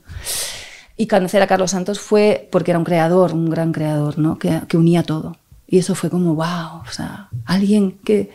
Y 1.02 1.08
conocer 1.08 1.42
a 1.42 1.48
Carlos 1.48 1.72
Santos 1.72 1.98
fue 1.98 2.48
porque 2.52 2.70
era 2.70 2.78
un 2.78 2.84
creador, 2.84 3.34
un 3.34 3.50
gran 3.50 3.72
creador, 3.72 4.20
¿no? 4.20 4.38
Que, 4.38 4.60
que 4.68 4.76
unía 4.76 5.02
todo. 5.02 5.36
Y 5.66 5.78
eso 5.78 5.96
fue 5.96 6.10
como, 6.10 6.36
wow, 6.36 6.82
o 6.86 6.92
sea, 6.92 7.28
alguien 7.44 7.98
que, 8.04 8.30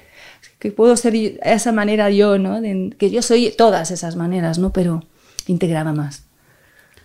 que 0.59 0.73
puedo 0.73 0.97
ser 0.97 1.15
esa 1.43 1.71
manera 1.71 2.09
yo, 2.09 2.37
¿no? 2.37 2.59
De, 2.59 2.93
que 2.99 3.09
yo 3.09 3.21
soy 3.21 3.53
todas 3.57 3.89
esas 3.89 4.17
maneras, 4.17 4.59
¿no? 4.59 4.73
Pero 4.73 5.05
integraba 5.45 5.93
más. 5.93 6.25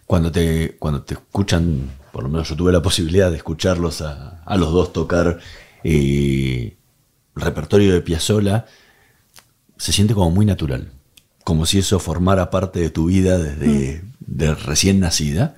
Cuando 0.04 0.32
te, 0.32 0.74
cuando 0.80 1.02
te 1.02 1.14
escuchan, 1.14 1.92
por 2.10 2.24
lo 2.24 2.28
menos 2.28 2.48
yo 2.48 2.56
tuve 2.56 2.72
la 2.72 2.82
posibilidad 2.82 3.30
de 3.30 3.36
escucharlos 3.36 4.02
a, 4.02 4.42
a 4.44 4.56
los 4.56 4.72
dos 4.72 4.92
tocar 4.92 5.38
eh, 5.84 6.76
el 7.36 7.40
repertorio 7.40 7.92
de 7.92 8.00
Piazzolla, 8.00 8.66
se 9.76 9.92
siente 9.92 10.12
como 10.12 10.32
muy 10.32 10.44
natural. 10.44 10.90
Como 11.44 11.66
si 11.66 11.78
eso 11.78 12.00
formara 12.00 12.50
parte 12.50 12.80
de 12.80 12.90
tu 12.90 13.06
vida 13.06 13.38
desde 13.38 14.02
de 14.26 14.54
recién 14.54 15.00
nacida. 15.00 15.56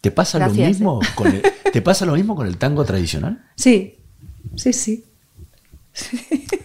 ¿Te 0.00 0.10
pasa, 0.10 0.38
Gracias, 0.38 0.58
lo 0.58 0.68
mismo 0.68 1.00
con 1.14 1.26
el, 1.28 1.42
¿Te 1.72 1.82
pasa 1.82 2.06
lo 2.06 2.14
mismo 2.14 2.36
con 2.36 2.46
el 2.46 2.56
tango 2.56 2.84
tradicional? 2.84 3.44
Sí, 3.56 3.96
sí, 4.56 4.72
sí. 4.72 5.04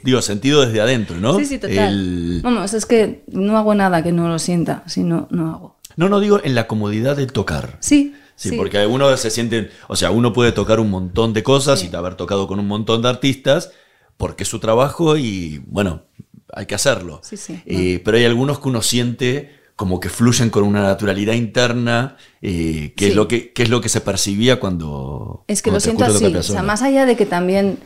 Digo, 0.03 0.21
sentido 0.21 0.65
desde 0.65 0.81
adentro, 0.81 1.17
¿no? 1.19 1.37
Sí, 1.39 1.45
sí, 1.45 1.57
total. 1.57 1.77
El- 1.93 2.41
Vamos, 2.43 2.73
es 2.73 2.85
que 2.85 3.23
no 3.31 3.57
hago 3.57 3.73
nada 3.73 4.03
que 4.03 4.11
no 4.11 4.27
lo 4.27 4.37
sienta, 4.37 4.83
si 4.85 5.03
no, 5.03 5.27
no 5.31 5.49
hago. 5.51 5.77
No, 5.95 6.09
no 6.09 6.19
digo 6.19 6.39
en 6.43 6.55
la 6.55 6.67
comodidad 6.67 7.15
de 7.17 7.25
tocar. 7.27 7.77
Sí, 7.79 8.13
Sí, 8.35 8.49
sí. 8.49 8.55
porque 8.57 8.85
uno 8.85 9.15
se 9.17 9.29
siente, 9.29 9.69
o 9.87 9.95
sea, 9.95 10.11
uno 10.11 10.33
puede 10.33 10.51
tocar 10.51 10.79
un 10.79 10.89
montón 10.89 11.33
de 11.33 11.43
cosas 11.43 11.79
Sí. 11.79 11.89
y 11.91 11.95
haber 11.95 12.15
tocado 12.15 12.47
con 12.47 12.59
un 12.59 12.67
montón 12.67 13.01
de 13.01 13.09
artistas 13.09 13.71
porque 14.17 14.43
es 14.43 14.49
su 14.49 14.59
trabajo 14.59 15.17
y 15.17 15.63
bueno, 15.67 16.03
hay 16.51 16.65
que 16.65 16.75
hacerlo. 16.75 17.21
Sí, 17.23 17.37
sí. 17.37 17.61
Eh, 17.65 18.01
pero 18.03 18.17
hay 18.17 18.25
algunos 18.25 18.59
que 18.59 18.69
uno 18.69 18.81
siente 18.81 19.51
como 19.75 19.99
que 19.99 20.09
fluyen 20.09 20.49
con 20.49 20.63
una 20.63 20.81
naturalidad 20.83 21.33
interna, 21.33 22.17
eh, 22.41 22.93
que, 22.95 23.07
es 23.07 23.15
lo 23.15 23.27
que, 23.27 23.51
que 23.51 23.63
es 23.63 23.69
lo 23.69 23.81
que 23.81 23.89
se 23.89 24.01
percibía 24.01 24.59
cuando... 24.59 25.43
Es 25.47 25.61
que 25.61 25.69
cuando 25.69 25.77
lo 25.77 25.91
siento 25.91 26.03
así. 26.05 26.15
O 26.15 26.19
sea, 26.19 26.31
Piazzolla. 26.31 26.63
más 26.63 26.81
allá 26.81 27.05
de 27.05 27.15
que 27.15 27.25
también 27.25 27.79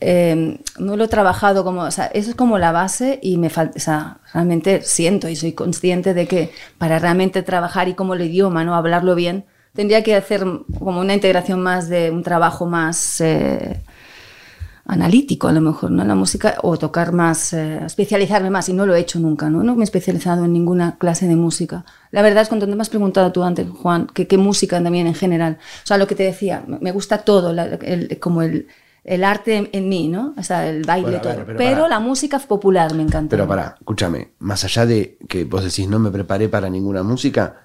eh, 0.00 0.58
no 0.78 0.96
lo 0.96 1.04
he 1.04 1.08
trabajado 1.08 1.64
como. 1.64 1.82
O 1.82 1.90
sea, 1.90 2.06
eso 2.06 2.30
es 2.30 2.36
como 2.36 2.58
la 2.58 2.72
base 2.72 3.18
y 3.22 3.36
me 3.36 3.50
falta. 3.50 3.74
O 3.76 3.80
sea, 3.80 4.18
realmente 4.32 4.82
siento 4.82 5.28
y 5.28 5.36
soy 5.36 5.52
consciente 5.52 6.14
de 6.14 6.26
que 6.26 6.52
para 6.78 6.98
realmente 6.98 7.42
trabajar 7.42 7.88
y 7.88 7.94
como 7.94 8.14
el 8.14 8.22
idioma, 8.22 8.64
¿no? 8.64 8.74
Hablarlo 8.74 9.14
bien, 9.14 9.44
tendría 9.74 10.02
que 10.02 10.14
hacer 10.14 10.44
como 10.78 11.00
una 11.00 11.14
integración 11.14 11.60
más 11.60 11.88
de 11.88 12.10
un 12.10 12.22
trabajo 12.22 12.66
más. 12.66 13.20
eh, 13.20 13.80
analítico 14.84 15.46
a 15.48 15.52
lo 15.52 15.60
mejor, 15.60 15.90
¿no? 15.92 16.04
La 16.04 16.14
música, 16.14 16.56
o 16.62 16.76
tocar 16.76 17.12
más, 17.12 17.52
eh, 17.52 17.84
especializarme 17.84 18.50
más, 18.50 18.68
y 18.68 18.72
no 18.72 18.84
lo 18.84 18.94
he 18.94 19.00
hecho 19.00 19.20
nunca, 19.20 19.48
¿no? 19.48 19.62
No 19.62 19.74
me 19.76 19.82
he 19.82 19.84
especializado 19.84 20.44
en 20.44 20.52
ninguna 20.52 20.96
clase 20.98 21.28
de 21.28 21.36
música. 21.36 21.84
La 22.10 22.20
verdad 22.22 22.42
es 22.42 22.48
cuando 22.48 22.66
me 22.66 22.80
has 22.80 22.88
preguntado 22.90 23.30
tú 23.32 23.44
antes, 23.44 23.68
Juan, 23.70 24.08
que 24.12 24.26
qué 24.26 24.38
música 24.38 24.82
también 24.82 25.06
en 25.06 25.14
general. 25.14 25.58
O 25.84 25.86
sea, 25.86 25.98
lo 25.98 26.06
que 26.06 26.14
te 26.16 26.24
decía, 26.24 26.64
me 26.80 26.90
gusta 26.92 27.18
todo, 27.18 27.52
la- 27.52 27.66
el- 27.66 28.18
como 28.18 28.42
el, 28.42 28.66
el 29.04 29.22
arte 29.24 29.68
en, 29.72 29.88
mí, 29.88 30.08
¿no? 30.08 30.34
O 30.36 30.42
sea, 30.42 30.68
el 30.68 30.82
baile, 30.84 31.18
Bueno, 31.18 31.30
a 31.30 31.34
ver, 31.34 31.44
todo. 31.46 31.56
pero 31.56 31.88
la 31.88 32.00
música 32.00 32.38
popular 32.40 32.92
me 32.94 33.02
encanta. 33.02 33.30
Pero 33.30 33.46
pará, 33.48 33.76
escúchame, 33.78 34.32
más 34.40 34.64
allá 34.64 34.84
de 34.86 35.16
que 35.28 35.44
vos 35.44 35.62
decís 35.64 35.88
no 35.88 35.98
me 36.00 36.10
preparé 36.10 36.48
para 36.48 36.68
ninguna 36.68 37.02
música, 37.02 37.62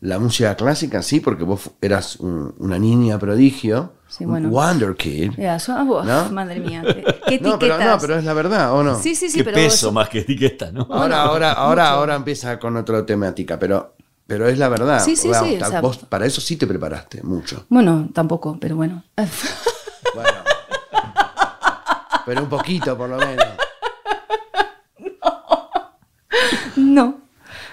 la 0.00 0.18
música 0.18 0.54
clásica 0.56 1.02
sí, 1.02 1.20
porque 1.20 1.44
vos 1.44 1.70
eras 1.80 2.16
un- 2.16 2.54
una 2.58 2.78
niña 2.78 3.18
prodigio, 3.18 3.92
Sí, 4.08 4.24
un 4.24 4.30
bueno. 4.30 4.48
Wonder 4.50 4.94
Kid. 4.96 5.32
So- 5.58 5.74
uf, 5.82 6.04
¿No? 6.04 6.30
Madre 6.30 6.60
mía, 6.60 6.82
qué, 6.86 7.04
qué 7.26 7.40
No, 7.40 7.58
pero, 7.58 7.74
no, 7.74 7.80
etiquetas. 7.80 8.00
pero 8.02 8.16
es 8.18 8.24
la 8.24 8.32
verdad, 8.34 8.72
¿o 8.72 8.82
no? 8.82 8.98
Sí, 9.00 9.14
sí, 9.14 9.28
sí, 9.28 9.38
Qué 9.38 9.44
pero 9.44 9.56
peso 9.56 9.90
más 9.92 10.08
que 10.08 10.20
etiqueta, 10.20 10.70
¿no? 10.70 10.86
Ahora, 10.90 11.22
ahora, 11.22 11.52
ahora, 11.52 11.88
ahora 11.90 12.14
empieza 12.14 12.58
con 12.58 12.76
otra 12.76 13.04
temática, 13.04 13.58
pero, 13.58 13.94
pero 14.26 14.48
es 14.48 14.58
la 14.58 14.68
verdad. 14.68 15.00
Sí, 15.04 15.16
sí, 15.16 15.28
Vamos, 15.28 15.48
sí, 15.50 15.58
ta- 15.58 15.66
o 15.66 15.70
sea- 15.70 15.80
vos 15.80 15.98
para 15.98 16.24
eso 16.26 16.40
sí 16.40 16.56
te 16.56 16.66
preparaste 16.66 17.22
mucho. 17.22 17.66
Bueno, 17.68 18.08
tampoco, 18.14 18.56
pero 18.60 18.76
bueno. 18.76 19.02
Bueno. 20.14 20.30
pero 22.24 22.42
un 22.42 22.48
poquito, 22.48 22.96
por 22.96 23.08
lo 23.08 23.18
menos. 23.18 23.44
No. 26.76 27.18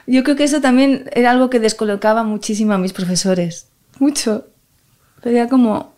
Yo 0.08 0.24
creo 0.24 0.36
que 0.36 0.44
eso 0.44 0.62
también 0.62 1.10
era 1.13 1.32
algo 1.32 1.50
que 1.50 1.60
descolocaba 1.60 2.24
muchísimo 2.24 2.74
a 2.74 2.78
mis 2.78 2.94
profesores. 2.94 3.68
Mucho. 4.00 4.48
Pero 5.22 5.38
era 5.38 5.48
como, 5.48 5.92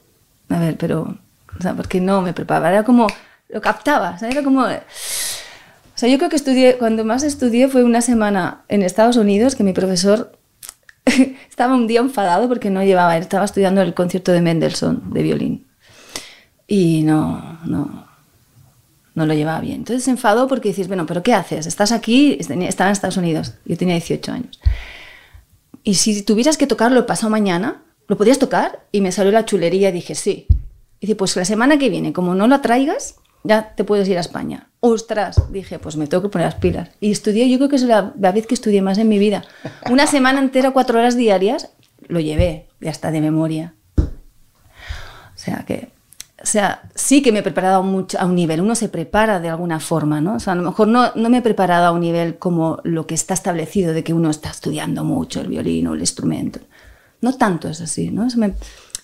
a 0.49 0.59
ver, 0.59 0.77
pero, 0.77 1.17
o 1.57 1.61
sea, 1.61 1.73
porque 1.73 1.99
no 2.01 2.21
me 2.21 2.33
preparaba, 2.33 2.69
era 2.69 2.83
como, 2.83 3.07
lo 3.49 3.61
captaba, 3.61 4.17
sea, 4.17 4.29
era 4.29 4.43
como... 4.43 4.61
O 4.63 5.97
sea, 5.97 6.09
yo 6.09 6.17
creo 6.17 6.29
que 6.29 6.35
estudié, 6.35 6.77
cuando 6.77 7.05
más 7.05 7.23
estudié 7.23 7.69
fue 7.69 7.83
una 7.83 8.01
semana 8.01 8.63
en 8.67 8.83
Estados 8.83 9.15
Unidos 9.15 9.55
que 9.55 9.63
mi 9.63 9.71
profesor 9.71 10.37
estaba 11.49 11.73
un 11.73 11.87
día 11.87 12.01
enfadado 12.01 12.49
porque 12.49 12.69
no 12.69 12.83
llevaba, 12.83 13.17
estaba 13.17 13.45
estudiando 13.45 13.81
el 13.81 13.93
concierto 13.93 14.33
de 14.33 14.41
Mendelssohn 14.41 15.13
de 15.13 15.23
violín. 15.23 15.67
Y 16.67 17.03
no, 17.03 17.59
no, 17.63 18.07
no 19.13 19.25
lo 19.25 19.33
llevaba 19.33 19.61
bien. 19.61 19.77
Entonces 19.77 20.03
se 20.03 20.11
enfadó 20.11 20.47
porque 20.47 20.69
dices, 20.69 20.87
bueno, 20.87 21.05
pero 21.05 21.23
¿qué 21.23 21.33
haces? 21.33 21.65
Estás 21.65 21.93
aquí, 21.93 22.37
estaba 22.39 22.89
en 22.89 22.93
Estados 22.93 23.17
Unidos, 23.17 23.53
yo 23.63 23.77
tenía 23.77 23.95
18 23.95 24.31
años. 24.33 24.59
Y 25.83 25.95
si 25.95 26.23
tuvieras 26.23 26.57
que 26.57 26.67
tocarlo 26.67 26.99
el 26.99 27.05
pasado 27.05 27.29
mañana, 27.29 27.83
¿lo 28.07 28.17
podrías 28.17 28.39
tocar? 28.39 28.85
Y 28.91 29.01
me 29.01 29.11
salió 29.11 29.31
la 29.31 29.45
chulería 29.45 29.89
y 29.89 29.93
dije, 29.93 30.15
sí. 30.15 30.47
Y 30.99 31.07
dice, 31.07 31.15
pues 31.15 31.35
la 31.35 31.45
semana 31.45 31.77
que 31.77 31.89
viene, 31.89 32.13
como 32.13 32.35
no 32.35 32.47
lo 32.47 32.61
traigas, 32.61 33.15
ya 33.43 33.73
te 33.75 33.83
puedes 33.83 34.07
ir 34.07 34.17
a 34.17 34.21
España. 34.21 34.69
Ostras, 34.79 35.51
dije, 35.51 35.79
pues 35.79 35.97
me 35.97 36.07
tengo 36.07 36.23
que 36.23 36.29
poner 36.29 36.47
las 36.47 36.55
pilas. 36.55 36.89
Y 36.99 37.11
estudié, 37.11 37.49
yo 37.49 37.57
creo 37.57 37.69
que 37.69 37.75
es 37.75 37.83
la, 37.83 38.13
la 38.19 38.31
vez 38.31 38.47
que 38.47 38.55
estudié 38.55 38.81
más 38.81 38.97
en 38.97 39.07
mi 39.07 39.19
vida. 39.19 39.43
Una 39.89 40.07
semana 40.07 40.39
entera, 40.39 40.71
cuatro 40.71 40.97
horas 40.97 41.15
diarias, 41.15 41.69
lo 42.07 42.19
llevé, 42.19 42.67
ya 42.81 42.91
está 42.91 43.11
de 43.11 43.21
memoria. 43.21 43.75
O 43.97 45.37
sea 45.37 45.63
que, 45.67 45.89
o 46.41 46.45
sea, 46.45 46.89
sí 46.95 47.21
que 47.21 47.31
me 47.31 47.39
he 47.39 47.43
preparado 47.43 47.83
mucho, 47.83 48.19
a 48.19 48.25
un 48.25 48.35
nivel, 48.35 48.61
uno 48.61 48.75
se 48.75 48.89
prepara 48.89 49.39
de 49.39 49.49
alguna 49.49 49.79
forma, 49.79 50.21
¿no? 50.21 50.35
O 50.35 50.39
sea, 50.39 50.53
a 50.53 50.55
lo 50.55 50.63
mejor 50.63 50.87
no, 50.87 51.11
no 51.15 51.29
me 51.29 51.37
he 51.37 51.41
preparado 51.41 51.85
a 51.85 51.91
un 51.91 52.01
nivel 52.01 52.37
como 52.37 52.79
lo 52.83 53.05
que 53.05 53.15
está 53.15 53.33
establecido 53.33 53.93
de 53.93 54.03
que 54.03 54.13
uno 54.13 54.29
está 54.29 54.49
estudiando 54.49 55.03
mucho 55.03 55.41
el 55.41 55.47
violín 55.47 55.87
o 55.87 55.93
el 55.93 55.99
instrumento. 55.99 56.59
No 57.21 57.33
tanto 57.33 57.67
es 57.69 57.81
así, 57.81 58.11
¿no? 58.11 58.27
Me- 58.37 58.53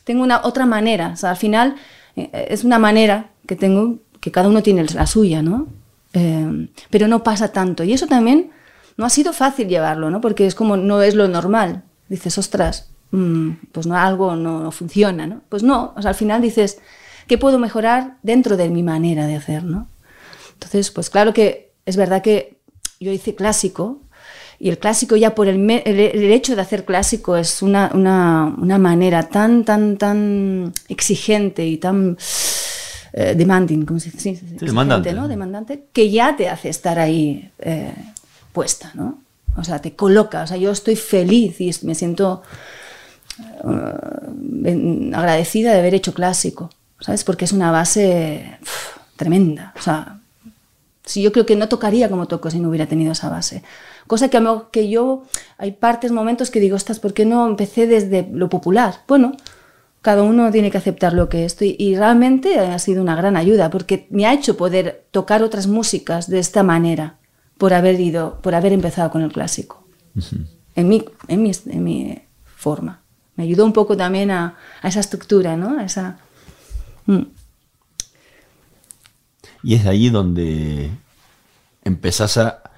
tengo 0.03 0.23
una 0.23 0.41
otra 0.43 0.65
manera, 0.65 1.15
o 1.21 1.27
al 1.27 1.37
final 1.37 1.75
eh, 2.15 2.47
es 2.49 2.63
una 2.63 2.79
manera 2.79 3.29
que 3.47 3.55
tengo, 3.55 3.99
que 4.19 4.31
cada 4.31 4.49
uno 4.49 4.61
tiene 4.63 4.83
la 4.85 5.05
suya, 5.07 5.41
¿no? 5.41 5.67
Eh, 6.13 6.67
pero 6.89 7.07
no 7.07 7.23
pasa 7.23 7.51
tanto. 7.51 7.83
Y 7.83 7.93
eso 7.93 8.07
también 8.07 8.51
no 8.97 9.05
ha 9.05 9.09
sido 9.09 9.33
fácil 9.33 9.67
llevarlo, 9.67 10.09
¿no? 10.09 10.19
Porque 10.21 10.45
es 10.45 10.55
como, 10.55 10.77
no 10.77 11.01
es 11.01 11.15
lo 11.15 11.27
normal. 11.27 11.83
Dices, 12.09 12.37
ostras, 12.37 12.89
mm, 13.11 13.51
pues 13.71 13.87
no, 13.87 13.95
algo 13.95 14.35
no, 14.35 14.61
no 14.61 14.71
funciona, 14.71 15.27
¿no? 15.27 15.41
Pues 15.49 15.63
no, 15.63 15.93
al 15.95 16.15
final 16.15 16.41
dices, 16.41 16.79
¿qué 17.27 17.37
puedo 17.37 17.59
mejorar 17.59 18.17
dentro 18.23 18.57
de 18.57 18.69
mi 18.69 18.83
manera 18.83 19.25
de 19.27 19.35
hacer, 19.37 19.63
¿no? 19.63 19.87
Entonces, 20.53 20.91
pues 20.91 21.09
claro 21.09 21.33
que 21.33 21.71
es 21.85 21.95
verdad 21.95 22.21
que 22.21 22.57
yo 22.99 23.11
hice 23.11 23.33
clásico 23.35 24.01
y 24.63 24.69
el 24.69 24.77
clásico 24.77 25.15
ya 25.15 25.33
por 25.33 25.47
el, 25.47 25.57
el- 25.69 25.99
el 25.99 26.31
hecho 26.31 26.55
de 26.55 26.61
hacer 26.61 26.85
clásico 26.85 27.35
es 27.35 27.61
una, 27.63 27.89
una, 27.93 28.53
una 28.57 28.77
manera 28.77 29.23
tan, 29.27 29.65
tan, 29.65 29.97
tan 29.97 30.71
exigente 30.87 31.65
y 31.65 31.77
tan 31.77 32.15
eh, 33.13 33.33
demanding, 33.35 33.85
¿cómo 33.85 33.99
se 33.99 34.11
dice? 34.11 34.19
Sí, 34.19 34.35
sí, 34.35 34.45
sí, 34.59 34.65
demandante. 34.65 35.13
¿no? 35.13 35.27
Demandante, 35.27 35.85
que 35.91 36.11
ya 36.11 36.35
te 36.37 36.47
hace 36.47 36.69
estar 36.69 36.99
ahí 36.99 37.49
eh, 37.59 37.91
puesta, 38.53 38.91
¿no? 38.93 39.17
O 39.57 39.63
sea, 39.63 39.79
te 39.79 39.93
coloca, 39.95 40.43
o 40.43 40.47
sea, 40.47 40.57
yo 40.57 40.71
estoy 40.71 40.95
feliz 40.95 41.59
y 41.59 41.71
me 41.85 41.93
siento 41.95 42.41
eh, 43.63 45.11
agradecida 45.13 45.73
de 45.73 45.79
haber 45.79 45.95
hecho 45.95 46.13
clásico. 46.13 46.69
¿sabes? 46.99 47.23
Porque 47.23 47.45
es 47.45 47.51
una 47.51 47.71
base 47.71 48.59
uf, 48.61 48.97
tremenda. 49.15 49.73
O 49.75 49.81
sea, 49.81 50.19
si 51.03 51.23
yo 51.23 51.31
creo 51.31 51.47
que 51.47 51.55
no 51.55 51.67
tocaría 51.67 52.09
como 52.09 52.27
toco 52.27 52.51
si 52.51 52.59
no 52.59 52.69
hubiera 52.69 52.85
tenido 52.85 53.13
esa 53.13 53.27
base. 53.29 53.63
Cosa 54.11 54.27
que, 54.27 54.45
que 54.73 54.89
yo, 54.89 55.23
hay 55.57 55.71
partes, 55.71 56.11
momentos 56.11 56.51
que 56.51 56.59
digo, 56.59 56.75
¿por 57.01 57.13
qué 57.13 57.25
no 57.25 57.47
empecé 57.47 57.87
desde 57.87 58.27
lo 58.29 58.49
popular? 58.49 59.05
Bueno, 59.07 59.37
cada 60.01 60.21
uno 60.23 60.51
tiene 60.51 60.69
que 60.69 60.77
aceptar 60.77 61.13
lo 61.13 61.29
que 61.29 61.45
es. 61.45 61.55
Y, 61.61 61.77
y 61.79 61.95
realmente 61.95 62.59
ha 62.59 62.77
sido 62.77 63.01
una 63.01 63.15
gran 63.15 63.37
ayuda, 63.37 63.69
porque 63.69 64.07
me 64.09 64.25
ha 64.25 64.33
hecho 64.33 64.57
poder 64.57 65.05
tocar 65.11 65.43
otras 65.43 65.67
músicas 65.67 66.29
de 66.29 66.39
esta 66.39 66.61
manera, 66.61 67.19
por 67.57 67.73
haber 67.73 68.01
ido, 68.01 68.41
por 68.41 68.53
haber 68.53 68.73
empezado 68.73 69.09
con 69.11 69.21
el 69.21 69.31
clásico. 69.31 69.87
en, 70.75 70.89
mi, 70.89 71.05
en, 71.29 71.41
mi, 71.41 71.51
en 71.67 71.81
mi 71.81 72.21
forma. 72.57 73.03
Me 73.37 73.45
ayudó 73.45 73.63
un 73.63 73.71
poco 73.71 73.95
también 73.95 74.29
a, 74.29 74.57
a 74.81 74.89
esa 74.89 74.99
estructura, 74.99 75.55
¿no? 75.55 75.79
A 75.79 75.85
esa... 75.85 76.19
Mm. 77.05 77.27
Y 79.63 79.75
es 79.75 79.85
ahí 79.85 80.09
donde 80.09 80.91
empezás 81.85 82.35
a 82.35 82.70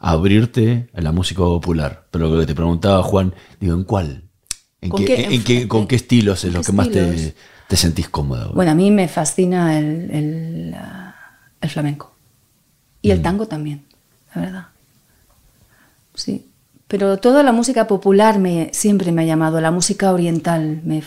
abrirte 0.00 0.88
a 0.94 1.00
la 1.00 1.12
música 1.12 1.40
popular. 1.40 2.06
Pero 2.10 2.28
lo 2.28 2.40
que 2.40 2.46
te 2.46 2.54
preguntaba 2.54 3.02
Juan, 3.02 3.32
digo, 3.60 3.74
¿en 3.74 3.84
cuál? 3.84 4.24
¿En 4.80 4.88
¿Con 4.90 5.04
qué, 5.04 5.14
qué- 5.14 5.34
en 5.34 5.44
qué- 5.44 5.68
¿Con 5.68 5.86
qué 5.86 5.96
estilos 5.96 6.38
es 6.44 6.48
¿En 6.48 6.54
lo 6.54 6.62
que 6.62 6.72
más 6.72 6.90
te, 6.90 7.34
te 7.68 7.76
sentís 7.76 8.08
cómoda? 8.08 8.48
Bueno, 8.54 8.72
a 8.72 8.74
mí 8.74 8.90
me 8.90 9.06
fascina 9.08 9.78
el, 9.78 10.10
el, 10.10 10.74
el 11.60 11.70
flamenco. 11.70 12.14
Y 13.02 13.10
el 13.10 13.22
tango 13.22 13.46
también, 13.46 13.84
la 14.34 14.40
verdad. 14.42 14.66
Sí. 16.14 16.46
Pero 16.88 17.18
toda 17.18 17.42
la 17.42 17.52
música 17.52 17.86
popular 17.86 18.38
me, 18.38 18.70
siempre 18.72 19.12
me 19.12 19.22
ha 19.22 19.24
llamado. 19.24 19.60
La 19.60 19.70
música 19.70 20.12
oriental 20.12 20.80
me, 20.84 21.02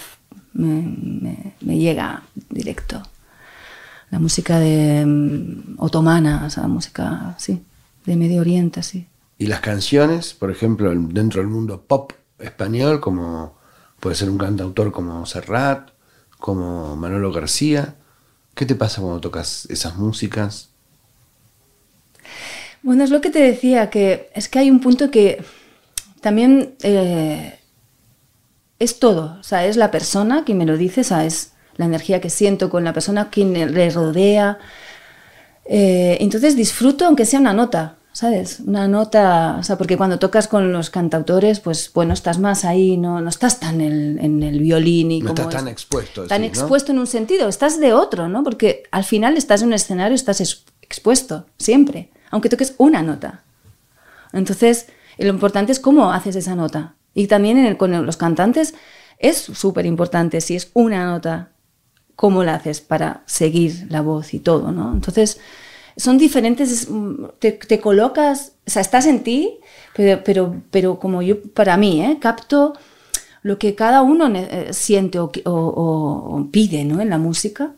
me, 0.53 0.81
me- 1.21 1.53
me 1.61 1.77
llega 1.77 2.23
directo. 2.49 3.01
La 4.11 4.19
música 4.19 4.59
de 4.59 5.03
mm, 5.05 5.75
otomana, 5.77 6.43
o 6.45 6.49
sea, 6.49 6.67
música, 6.67 7.35
sí, 7.37 7.61
de 8.05 8.15
Medio 8.15 8.41
Oriente, 8.41 8.83
sí. 8.83 9.07
Y 9.37 9.47
las 9.47 9.61
canciones, 9.61 10.33
por 10.33 10.51
ejemplo, 10.51 10.91
dentro 10.95 11.41
del 11.41 11.49
mundo 11.49 11.83
pop 11.87 12.13
español, 12.39 12.99
como 12.99 13.55
puede 13.99 14.15
ser 14.15 14.29
un 14.29 14.37
cantautor 14.37 14.91
como 14.91 15.25
Serrat, 15.25 15.89
como 16.39 16.95
Manolo 16.95 17.31
García. 17.31 17.95
¿Qué 18.53 18.65
te 18.65 18.75
pasa 18.75 19.01
cuando 19.01 19.21
tocas 19.21 19.65
esas 19.69 19.95
músicas? 19.95 20.69
Bueno, 22.81 23.03
es 23.03 23.09
lo 23.09 23.21
que 23.21 23.29
te 23.29 23.39
decía, 23.39 23.89
que 23.89 24.29
es 24.35 24.49
que 24.49 24.59
hay 24.59 24.69
un 24.69 24.81
punto 24.81 25.09
que 25.09 25.43
también 26.21 26.75
eh, 26.83 27.59
es 28.79 28.99
todo, 28.99 29.37
o 29.39 29.43
sea, 29.43 29.65
es 29.65 29.77
la 29.77 29.89
persona 29.89 30.43
quien 30.43 30.57
me 30.57 30.65
lo 30.65 30.77
dice, 30.77 31.01
o 31.01 31.05
sea, 31.05 31.25
es 31.25 31.53
la 31.77 31.85
energía 31.85 32.21
que 32.21 32.29
siento 32.29 32.69
con 32.69 32.83
la 32.83 32.93
persona 32.93 33.29
quien 33.29 33.53
le 33.53 33.89
rodea. 33.89 34.59
Eh, 35.65 36.17
entonces 36.19 36.55
disfruto 36.55 37.05
aunque 37.05 37.25
sea 37.25 37.39
una 37.39 37.53
nota, 37.53 37.95
¿sabes? 38.11 38.59
Una 38.65 38.87
nota, 38.87 39.55
o 39.59 39.63
sea, 39.63 39.77
porque 39.77 39.95
cuando 39.97 40.19
tocas 40.19 40.47
con 40.47 40.71
los 40.73 40.89
cantautores, 40.89 41.59
pues 41.61 41.89
bueno, 41.93 42.13
estás 42.13 42.37
más 42.39 42.65
ahí, 42.65 42.97
no, 42.97 43.21
no 43.21 43.29
estás 43.29 43.59
tan 43.59 43.79
en, 43.81 44.19
en 44.19 44.43
el 44.43 44.59
violín 44.59 45.11
y 45.11 45.21
No 45.21 45.29
como 45.33 45.41
estás 45.49 45.55
tan 45.61 45.67
es- 45.67 45.73
expuesto, 45.73 46.25
Tan 46.27 46.41
decís, 46.41 46.57
¿no? 46.57 46.63
expuesto 46.63 46.91
en 46.91 46.99
un 46.99 47.07
sentido, 47.07 47.47
estás 47.47 47.79
de 47.79 47.93
otro, 47.93 48.27
¿no? 48.27 48.43
Porque 48.43 48.83
al 48.91 49.03
final 49.05 49.37
estás 49.37 49.61
en 49.61 49.67
un 49.69 49.73
escenario, 49.73 50.15
estás 50.15 50.41
ex- 50.41 50.65
expuesto, 50.81 51.45
siempre, 51.57 52.09
aunque 52.29 52.49
toques 52.49 52.75
una 52.77 53.01
nota. 53.01 53.43
Entonces, 54.33 54.87
lo 55.17 55.27
importante 55.29 55.71
es 55.71 55.79
cómo 55.79 56.11
haces 56.11 56.35
esa 56.35 56.55
nota. 56.55 56.95
Y 57.13 57.27
también 57.27 57.57
en 57.57 57.65
el- 57.67 57.77
con 57.77 58.05
los 58.05 58.17
cantantes 58.17 58.73
es 59.19 59.37
súper 59.37 59.85
importante 59.85 60.41
si 60.41 60.55
es 60.55 60.69
una 60.73 61.05
nota, 61.05 61.49
cómo 62.23 62.45
la 62.45 62.55
haces 62.55 62.79
para 62.79 63.23
seguir 63.25 63.85
la 63.89 63.99
voz 64.01 64.33
y 64.33 64.39
todo, 64.39 64.71
¿no? 64.71 64.93
Entonces, 64.93 65.41
son 65.97 66.17
diferentes, 66.17 66.71
es, 66.71 66.89
mm, 66.89 67.25
te, 67.39 67.79
colocas, 67.81 68.53
o 68.65 68.69
sea, 68.71 68.81
estás 68.81 69.05
en 69.07 69.23
ti, 69.23 69.59
pero, 69.93 70.23
pero, 70.23 70.55
pero 70.71 70.99
como 70.99 71.21
yo, 71.21 71.35
para 71.53 71.75
mí, 71.75 72.01
¿eh? 72.01 72.19
capto 72.21 72.75
lo 73.41 73.57
que 73.59 73.75
cada 73.75 74.01
uno 74.03 74.31
eh, 74.33 74.69
siente 74.71 75.19
o- 75.19 75.31
o- 75.45 76.37
o 76.39 76.47
pide, 76.49 76.85
¿no? 76.85 77.01
En 77.01 77.09
la 77.09 77.17
música. 77.17 77.73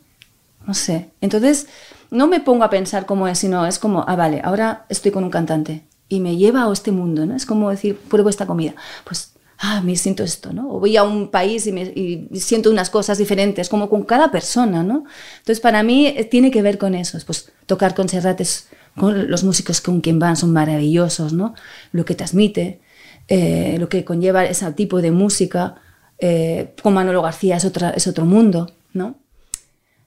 No 0.67 0.73
sé. 0.75 1.09
Entonces, 1.21 1.67
no 2.11 2.27
me 2.27 2.39
pongo 2.39 2.63
a 2.65 2.69
pensar 2.69 3.05
cómo 3.07 3.27
es, 3.27 3.39
sino 3.39 3.65
es 3.65 3.79
como, 3.79 4.05
ah, 4.07 4.15
vale, 4.15 4.41
ahora 4.43 4.85
estoy 4.89 5.11
con 5.11 5.23
un 5.23 5.31
cantante 5.31 5.83
y 6.09 6.19
me 6.19 6.37
lleva 6.37 6.65
a 6.65 6.73
este 6.73 6.91
mundo, 6.91 7.25
¿no? 7.25 7.35
Es 7.35 7.45
como 7.47 7.71
decir, 7.71 7.97
pruebo 7.97 8.29
esta 8.29 8.45
comida. 8.47 8.75
Pues, 9.05 9.33
ah, 9.59 9.81
me 9.81 9.95
siento 9.95 10.23
esto, 10.23 10.53
¿no? 10.53 10.69
O 10.73 10.79
voy 10.79 10.97
a 10.97 11.03
un 11.03 11.29
país 11.31 11.65
y, 11.67 11.71
me, 11.71 11.93
siento 12.39 12.69
unas 12.69 12.89
cosas 12.89 13.17
diferentes, 13.17 13.69
como 13.69 13.89
con 13.89 14.03
cada 14.03 14.31
persona, 14.31 14.83
¿no? 14.83 15.05
Entonces, 15.39 15.59
para 15.59 15.83
mí 15.83 16.07
eh, 16.07 16.23
tiene 16.25 16.51
que 16.51 16.61
ver 16.61 16.77
con 16.77 16.95
eso. 16.95 17.17
Pues 17.25 17.51
tocar 17.65 17.95
con 17.95 18.09
Serrat 18.09 18.41
es- 18.41 18.67
con 18.95 19.29
los 19.29 19.43
músicos 19.43 19.81
con 19.81 20.01
quien 20.01 20.19
van 20.19 20.37
son 20.37 20.51
maravillosos, 20.53 21.33
¿no? 21.33 21.53
Lo 21.91 22.05
que 22.05 22.15
transmite, 22.15 22.79
eh, 23.27 23.77
lo 23.79 23.89
que 23.89 24.05
conlleva 24.05 24.45
ese 24.45 24.71
tipo 24.73 25.01
de 25.01 25.11
música. 25.11 25.75
eh, 26.19 26.73
con 26.81 26.93
Manolo 26.93 27.21
García 27.21 27.57
es, 27.57 27.65
otra, 27.65 27.89
es 27.89 28.07
otro 28.07 28.23
mundo, 28.25 28.71
¿no? 28.93 29.15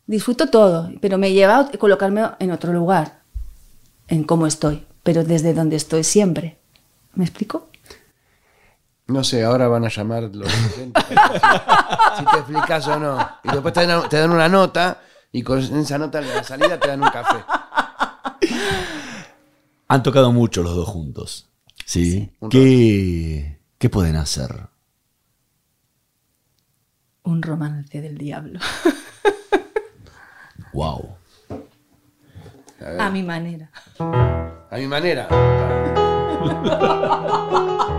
disfruto 0.06 0.48
todo, 0.48 0.90
pero 1.02 1.18
me 1.18 1.32
lleva 1.32 1.58
a 1.61 1.70
colocarme 1.78 2.22
en 2.38 2.50
otro 2.50 2.72
lugar, 2.72 3.20
en 4.08 4.24
cómo 4.24 4.46
estoy, 4.46 4.84
pero 5.02 5.22
desde 5.24 5.52
donde 5.54 5.76
estoy 5.76 6.02
siempre. 6.04 6.56
¿Me 7.14 7.24
explico? 7.24 7.68
No 9.08 9.24
sé, 9.24 9.42
ahora 9.42 9.68
van 9.68 9.86
a 9.86 9.88
llamar 9.88 10.24
los 10.24 10.32
docentes 10.34 11.04
si 12.18 12.24
te 12.26 12.36
explicas 12.36 12.86
o 12.88 13.00
no. 13.00 13.18
Y 13.42 13.50
después 13.50 13.72
te 13.72 13.86
dan, 13.86 14.06
te 14.06 14.18
dan 14.18 14.30
una 14.30 14.50
nota 14.50 15.00
y 15.32 15.42
con 15.42 15.58
esa 15.58 15.96
nota 15.96 16.18
en 16.20 16.28
la 16.28 16.44
salida 16.44 16.78
te 16.78 16.88
dan 16.88 17.02
un 17.02 17.08
café. 17.08 17.42
Han 19.88 20.02
tocado 20.02 20.30
mucho 20.30 20.62
los 20.62 20.76
dos 20.76 20.86
juntos. 20.88 21.48
¿Sí? 21.86 22.30
¿Qué, 22.50 23.58
¿Qué 23.78 23.88
pueden 23.88 24.16
hacer? 24.16 24.68
Un 27.22 27.42
romance 27.42 28.00
del 28.00 28.16
diablo. 28.18 28.60
Wow. 30.74 31.16
A 33.00 33.08
mi 33.10 33.22
manera. 33.22 33.70
A 33.98 34.76
mi 34.76 34.86
manera. 34.86 35.26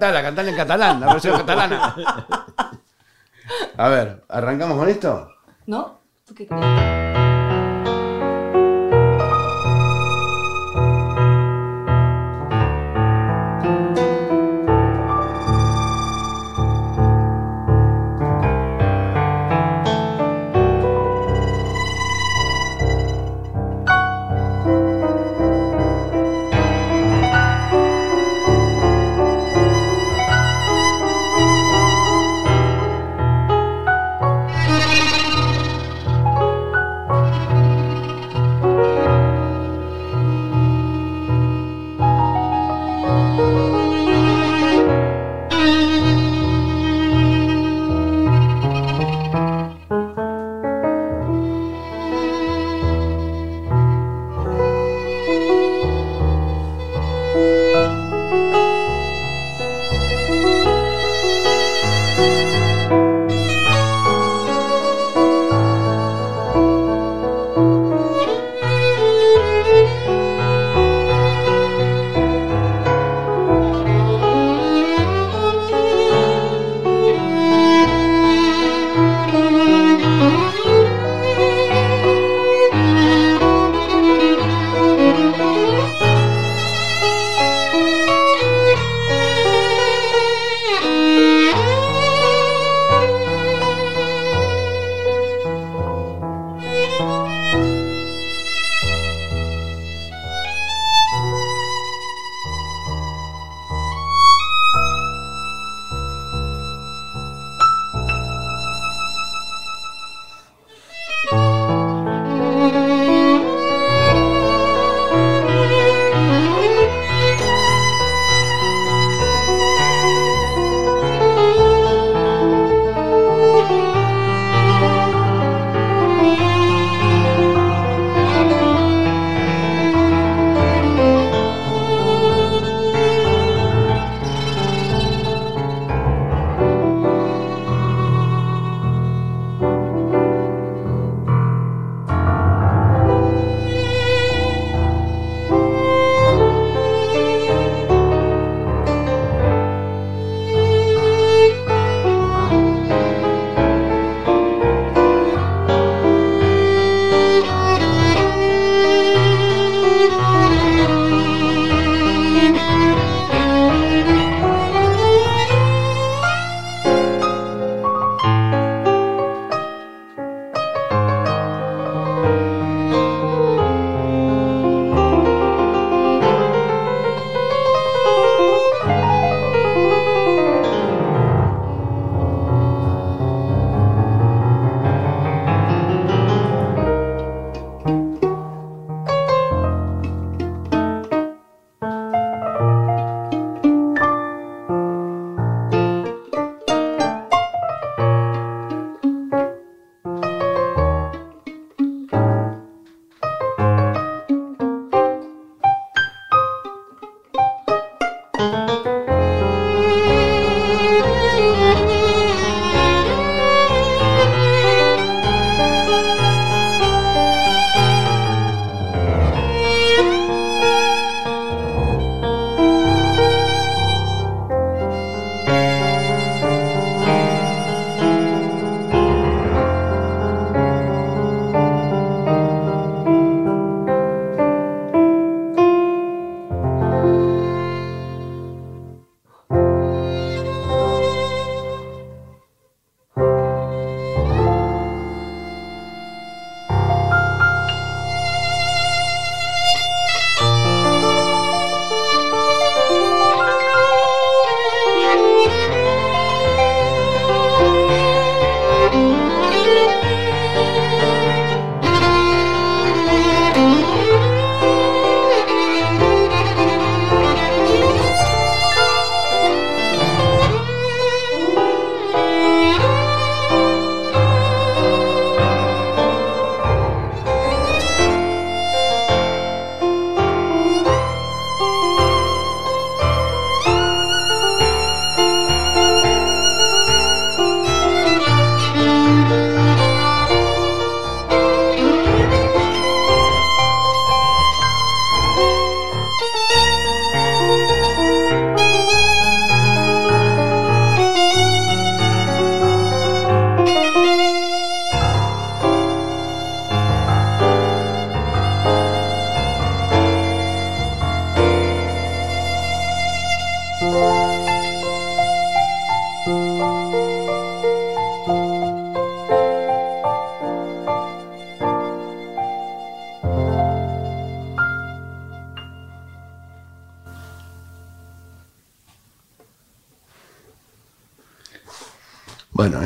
cantala, 0.00 0.22
cantala 0.22 0.48
en 0.48 0.56
catalán, 0.56 1.00
la 1.00 1.12
versión 1.12 1.36
catalana. 1.36 1.94
A 3.76 3.88
ver, 3.88 4.24
¿arrancamos 4.28 4.78
con 4.78 4.88
esto? 4.88 5.30
¿No? 5.66 6.00
¿Tú 6.24 6.34
qué 6.34 6.46
crees? 6.46 7.19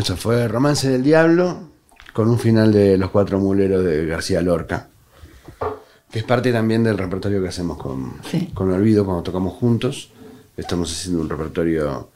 Eso 0.05 0.17
fue 0.19 0.47
Romance 0.49 0.87
del 0.91 1.03
Diablo, 1.03 1.61
con 2.13 2.29
un 2.29 2.39
final 2.39 2.71
de 2.73 2.99
Los 2.99 3.11
Cuatro 3.11 3.39
Muleros 3.39 3.83
de 3.83 4.05
García 4.05 4.43
Lorca, 4.43 4.89
que 6.11 6.19
es 6.19 6.25
parte 6.25 6.53
también 6.53 6.85
del 6.85 6.99
repertorio 6.99 7.41
que 7.41 7.49
hacemos 7.49 7.79
con, 7.79 8.13
Sí. 8.31 8.51
con 8.53 8.71
Olvido 8.71 9.07
cuando 9.07 9.23
tocamos 9.23 9.55
juntos. 9.55 10.11
Estamos 10.59 10.93
haciendo 10.93 11.23
un 11.23 11.29
repertorio 11.31 12.11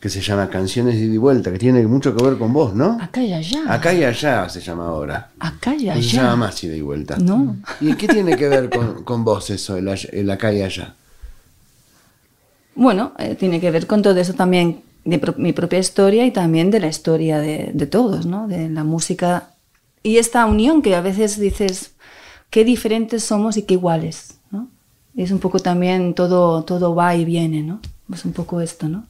que 0.00 0.08
se 0.08 0.22
llama 0.22 0.48
Canciones 0.48 0.94
de 0.94 1.02
ida 1.02 1.14
y 1.14 1.18
vuelta, 1.18 1.52
que 1.52 1.58
tiene 1.58 1.86
mucho 1.86 2.16
que 2.16 2.24
ver 2.24 2.38
con 2.38 2.50
vos, 2.52 2.74
¿no? 2.74 2.96
Acá 3.00 3.22
y 3.22 3.32
allá. 3.34 3.62
Acá 3.68 3.92
y 3.92 4.04
allá 4.04 4.48
se 4.48 4.60
llama 4.62 4.86
ahora. 4.86 5.30
Acá 5.38 5.74
y 5.74 5.84
No 5.84 5.92
se 5.92 5.98
allá. 5.98 6.22
llama 6.22 6.36
más 6.36 6.64
ida 6.64 6.74
y 6.74 6.80
vuelta. 6.80 7.18
No. 7.18 7.56
¿Y 7.80 7.94
qué 7.94 8.08
tiene 8.08 8.36
que 8.36 8.48
ver 8.48 8.70
con, 8.70 9.04
con 9.04 9.22
vos 9.22 9.50
eso, 9.50 9.76
el 9.76 10.30
acá 10.30 10.50
y 10.52 10.62
allá? 10.62 10.94
Bueno, 12.74 13.12
eh, 13.18 13.34
tiene 13.34 13.60
que 13.60 13.70
ver 13.70 13.86
con 13.86 14.02
todo 14.02 14.16
eso 14.18 14.32
también 14.34 14.82
de 15.10 15.18
pro- 15.18 15.34
mi 15.38 15.52
propia 15.52 15.78
historia 15.78 16.26
y 16.26 16.30
también 16.30 16.70
de 16.70 16.80
la 16.80 16.88
historia 16.88 17.38
de, 17.38 17.70
de 17.72 17.86
todos, 17.86 18.26
¿no? 18.26 18.46
De 18.48 18.68
la 18.68 18.84
música 18.84 19.50
y 20.02 20.16
esta 20.18 20.46
unión 20.46 20.82
que 20.82 20.94
a 20.94 21.00
veces 21.00 21.38
dices 21.38 21.92
qué 22.50 22.64
diferentes 22.64 23.24
somos 23.24 23.56
y 23.56 23.62
qué 23.62 23.74
iguales, 23.74 24.38
¿no? 24.50 24.68
Es 25.16 25.30
un 25.30 25.38
poco 25.38 25.58
también 25.60 26.14
todo 26.14 26.62
todo 26.64 26.94
va 26.94 27.14
y 27.16 27.24
viene, 27.24 27.62
¿no? 27.62 27.80
Es 28.12 28.24
un 28.24 28.32
poco 28.32 28.60
esto, 28.60 28.88
¿no? 28.88 29.04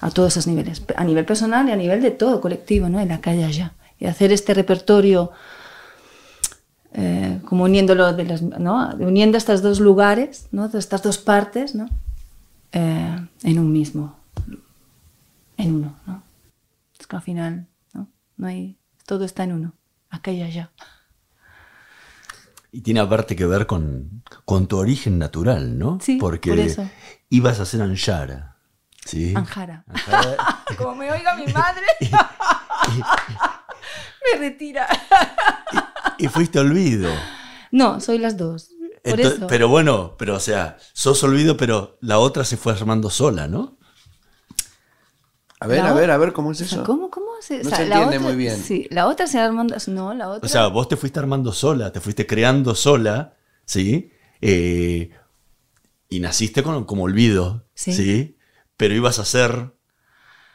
A 0.00 0.10
todos 0.10 0.32
esos 0.32 0.46
niveles, 0.46 0.82
a 0.96 1.04
nivel 1.04 1.24
personal 1.24 1.68
y 1.68 1.72
a 1.72 1.76
nivel 1.76 2.02
de 2.02 2.10
todo 2.10 2.40
colectivo, 2.40 2.88
¿no? 2.88 3.00
En 3.00 3.08
la 3.08 3.20
calle 3.20 3.44
allá 3.44 3.72
y 3.98 4.06
hacer 4.06 4.32
este 4.32 4.52
repertorio 4.54 5.30
eh, 6.92 7.40
como 7.48 7.64
uniéndolo 7.64 8.12
de 8.12 8.24
las, 8.24 8.42
¿no? 8.42 8.90
uniendo 8.98 9.36
estos 9.38 9.62
dos 9.62 9.80
lugares, 9.80 10.46
¿no? 10.52 10.66
Estas 10.66 11.02
dos 11.02 11.18
partes, 11.18 11.74
¿no? 11.74 11.88
Eh, 12.72 13.18
en 13.44 13.58
un 13.58 13.72
mismo, 13.72 14.16
en 15.56 15.74
uno, 15.76 15.98
¿no? 16.06 16.22
Es 16.98 17.06
que 17.06 17.16
al 17.16 17.22
final, 17.22 17.68
¿no? 17.92 18.08
No 18.36 18.46
hay, 18.46 18.78
todo 19.06 19.24
está 19.24 19.44
en 19.44 19.52
uno, 19.52 19.74
acá 20.10 20.30
y 20.32 20.42
allá. 20.42 20.72
Y 22.72 22.80
tiene 22.80 23.00
aparte 23.00 23.36
que 23.36 23.46
ver 23.46 23.66
con, 23.66 24.22
con 24.44 24.66
tu 24.66 24.76
origen 24.78 25.18
natural, 25.18 25.78
¿no? 25.78 25.98
Sí, 26.02 26.16
Porque 26.20 26.50
por 26.50 26.58
eso. 26.58 26.88
ibas 27.30 27.60
a 27.60 27.66
ser 27.66 27.82
Anjara. 27.82 28.56
¿sí? 29.04 29.32
Anjara. 29.36 29.84
Anjara. 29.86 30.64
Como 30.78 30.96
me 30.96 31.10
oiga 31.12 31.36
mi 31.36 31.46
madre, 31.52 31.82
me 34.32 34.38
retira. 34.38 34.86
y 36.18 36.28
fuiste 36.28 36.58
olvido. 36.58 37.10
No, 37.70 38.00
soy 38.00 38.18
las 38.18 38.36
dos. 38.36 38.70
Por 39.02 39.18
Ento- 39.20 39.34
eso. 39.36 39.46
Pero 39.46 39.68
bueno, 39.68 40.16
pero 40.18 40.34
o 40.36 40.40
sea, 40.40 40.78
sos 40.94 41.22
olvido, 41.22 41.56
pero 41.56 41.98
la 42.00 42.18
otra 42.18 42.44
se 42.44 42.56
fue 42.56 42.72
armando 42.72 43.10
sola, 43.10 43.46
¿no? 43.48 43.76
A 45.64 45.66
ver, 45.66 45.78
La 45.82 45.90
a 45.90 45.94
ver, 45.94 46.10
a 46.10 46.18
ver, 46.18 46.32
¿cómo 46.32 46.52
es 46.52 46.60
O 46.60 46.64
sea, 46.64 46.76
eso? 46.78 46.84
¿Cómo, 46.84 47.10
cómo 47.10 47.26
se, 47.40 47.54
No 47.62 47.66
o 47.66 47.68
sea, 47.70 47.78
se 47.78 47.86
la 47.86 47.94
entiende 47.96 48.18
otra- 48.18 48.28
muy 48.28 48.36
bien. 48.36 48.56
Sí, 48.62 48.86
la 48.90 49.06
otra 49.06 49.26
se 49.26 49.38
armando, 49.38 49.74
no, 49.88 50.12
la 50.12 50.28
otra. 50.28 50.46
O 50.46 50.48
sea, 50.48 50.66
vos 50.66 50.88
te 50.88 50.96
fuiste 50.96 51.18
armando 51.18 51.52
sola, 51.52 51.90
te 51.90 52.00
fuiste 52.00 52.26
creando 52.26 52.74
sola, 52.74 53.34
¿sí? 53.64 54.10
Eh, 54.42 55.10
y 56.10 56.20
naciste 56.20 56.62
con, 56.62 56.84
como 56.84 57.04
olvido, 57.04 57.64
Sí. 57.74 57.92
¿sí? 57.94 58.36
Pero 58.76 58.94
ibas 58.94 59.18
a 59.18 59.24
ser, 59.24 59.72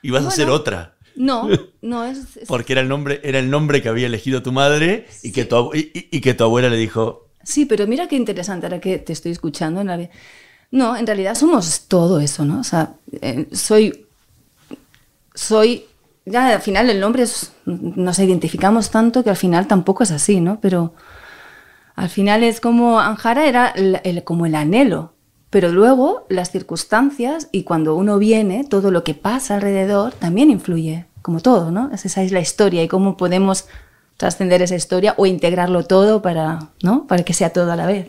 ibas 0.04 0.26
a 0.26 0.32
ser 0.32 0.50
otra. 0.50 0.95
no, 1.15 1.50
no 1.82 2.04
es, 2.06 2.38
es- 2.38 2.48
Porque 2.48 2.74
era 2.74 2.82
el 2.82 2.88
nombre, 2.89 3.19
era 3.24 3.39
el 3.39 3.50
nombre 3.50 3.82
que 3.82 3.89
había 3.89 4.08
elegido 4.08 4.43
tu 4.43 4.52
madre 4.52 5.08
y, 5.24 5.32
que 5.32 5.45
tu, 5.45 5.56
abu- 5.56 5.74
y, 5.76 5.91
y- 5.93 6.17
y 6.17 6.22
que 6.22 6.34
tu 6.34 6.43
abuela 6.43 6.69
le 6.69 6.78
dijo, 6.78 7.26
Sí, 7.43 7.65
pero 7.65 7.88
mira 7.88 8.08
qué 8.08 8.15
interesante 8.15 8.67
ahora 8.67 8.80
que 8.80 9.00
te 9.00 9.13
estoy 9.13 9.32
escuchando. 9.32 9.82
En 9.82 9.88
la... 9.88 9.98
vi- 9.98 10.10
No, 10.72 10.95
en 10.95 11.08
realidad 11.08 11.34
somos 11.36 11.86
todo 11.88 12.19
eso, 12.19 12.45
¿no? 12.45 12.60
O 12.60 12.63
sea, 12.63 12.93
eh, 13.22 13.48
soy. 13.54 14.06
Soy. 15.39 15.86
Ya 16.25 16.47
al 16.54 16.62
final 16.62 16.89
el 16.89 16.99
nombre 16.99 17.23
es, 17.23 17.54
nos 17.65 18.19
identificamos 18.19 18.91
tanto 18.91 19.23
que 19.23 19.30
al 19.32 19.36
final 19.38 19.67
tampoco 19.67 20.04
es 20.04 20.12
así, 20.12 20.41
¿no? 20.41 20.60
Pero 20.60 20.93
al 21.95 22.10
final 22.10 22.43
es 22.43 22.60
como 22.60 22.99
Anjara 22.99 23.47
era 23.47 23.67
el- 23.69 24.23
como 24.25 24.45
el 24.45 24.54
anhelo, 24.56 25.13
pero 25.49 25.69
luego 25.69 26.25
las 26.30 26.52
circunstancias 26.52 27.47
y 27.52 27.63
cuando 27.63 27.95
uno 27.95 28.19
viene, 28.19 28.63
todo 28.63 28.91
lo 28.91 29.04
que 29.04 29.15
pasa 29.15 29.56
alrededor 29.56 30.13
también 30.13 30.52
influye, 30.52 31.06
como 31.23 31.39
todo, 31.39 31.71
¿no? 31.71 31.89
Esa 31.93 32.21
es 32.21 32.32
la 32.32 32.41
historia 32.41 32.84
y 32.84 32.88
cómo 32.88 33.17
podemos 33.17 33.65
trascender 34.17 34.62
esa 34.62 34.75
historia 34.75 35.15
o 35.17 35.25
integrarlo 35.25 35.84
todo 35.86 36.21
para, 36.21 36.60
¿no? 36.84 37.08
Para 37.08 37.23
que 37.23 37.34
sea 37.34 37.52
todo 37.52 37.71
a 37.71 37.75
la 37.75 37.88
vez. 37.88 38.08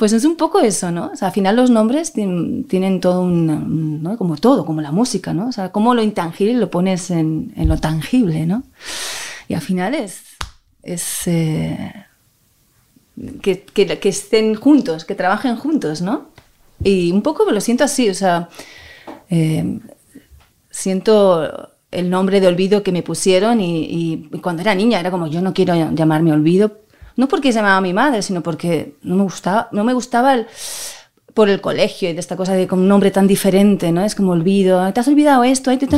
Pues 0.00 0.14
es 0.14 0.24
un 0.24 0.36
poco 0.36 0.60
eso, 0.60 0.90
¿no? 0.90 1.10
O 1.12 1.16
sea, 1.16 1.28
al 1.28 1.34
final 1.34 1.56
los 1.56 1.68
nombres 1.68 2.14
tien- 2.14 2.66
tienen 2.66 3.00
todo 3.02 3.20
un, 3.20 4.02
¿no? 4.02 4.16
Como 4.16 4.38
todo, 4.38 4.64
como 4.64 4.80
la 4.80 4.92
música, 4.92 5.34
¿no? 5.34 5.48
O 5.48 5.52
sea, 5.52 5.72
cómo 5.72 5.94
lo 5.94 6.02
intangible 6.02 6.54
lo 6.54 6.70
pones 6.70 7.10
en, 7.10 7.52
en 7.54 7.68
lo 7.68 7.76
tangible, 7.76 8.46
¿no? 8.46 8.62
Y 9.46 9.52
al 9.52 9.60
final 9.60 9.94
es, 9.94 10.22
es 10.82 11.04
eh, 11.26 11.92
que, 13.42 13.62
que, 13.64 13.98
que 13.98 14.08
estén 14.08 14.54
juntos, 14.54 15.04
que 15.04 15.14
trabajen 15.14 15.56
juntos, 15.56 16.00
¿no? 16.00 16.28
Y 16.82 17.12
un 17.12 17.20
poco 17.22 17.44
lo 17.50 17.60
siento 17.60 17.84
así, 17.84 18.08
o 18.08 18.14
sea, 18.14 18.48
eh, 19.28 19.80
siento 20.70 21.70
el 21.90 22.08
nombre 22.08 22.40
de 22.40 22.46
olvido 22.46 22.82
que 22.82 22.92
me 22.92 23.02
pusieron 23.02 23.60
y, 23.60 23.86
y 24.32 24.38
cuando 24.38 24.62
era 24.62 24.74
niña 24.74 25.00
era 25.00 25.10
como 25.10 25.26
yo 25.26 25.42
no 25.42 25.52
quiero 25.52 25.74
llamarme 25.92 26.32
olvido, 26.32 26.78
no 27.20 27.28
porque 27.28 27.52
se 27.52 27.58
llamaba 27.58 27.80
mi 27.80 27.92
madre, 27.92 28.22
sino 28.22 28.42
porque 28.42 28.96
no 29.02 29.14
me 29.16 29.22
gustaba, 29.24 29.68
no 29.72 29.84
me 29.84 29.92
gustaba 29.92 30.34
el, 30.34 30.46
por 31.34 31.48
el 31.48 31.60
colegio 31.60 32.08
y 32.10 32.12
de 32.14 32.20
esta 32.20 32.36
cosa 32.36 32.54
de 32.54 32.66
con 32.66 32.78
un 32.80 32.88
nombre 32.88 33.10
tan 33.10 33.26
diferente, 33.26 33.92
¿no? 33.92 34.02
Es 34.02 34.14
como 34.14 34.32
olvido, 34.32 34.92
te 34.92 35.00
has 35.00 35.08
olvidado 35.08 35.44
esto, 35.44 35.70
te- 35.78 35.86
te- 35.86 35.96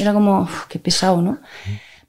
era 0.00 0.12
como, 0.12 0.42
uf, 0.42 0.66
qué 0.68 0.78
pesado, 0.78 1.22
¿no? 1.22 1.38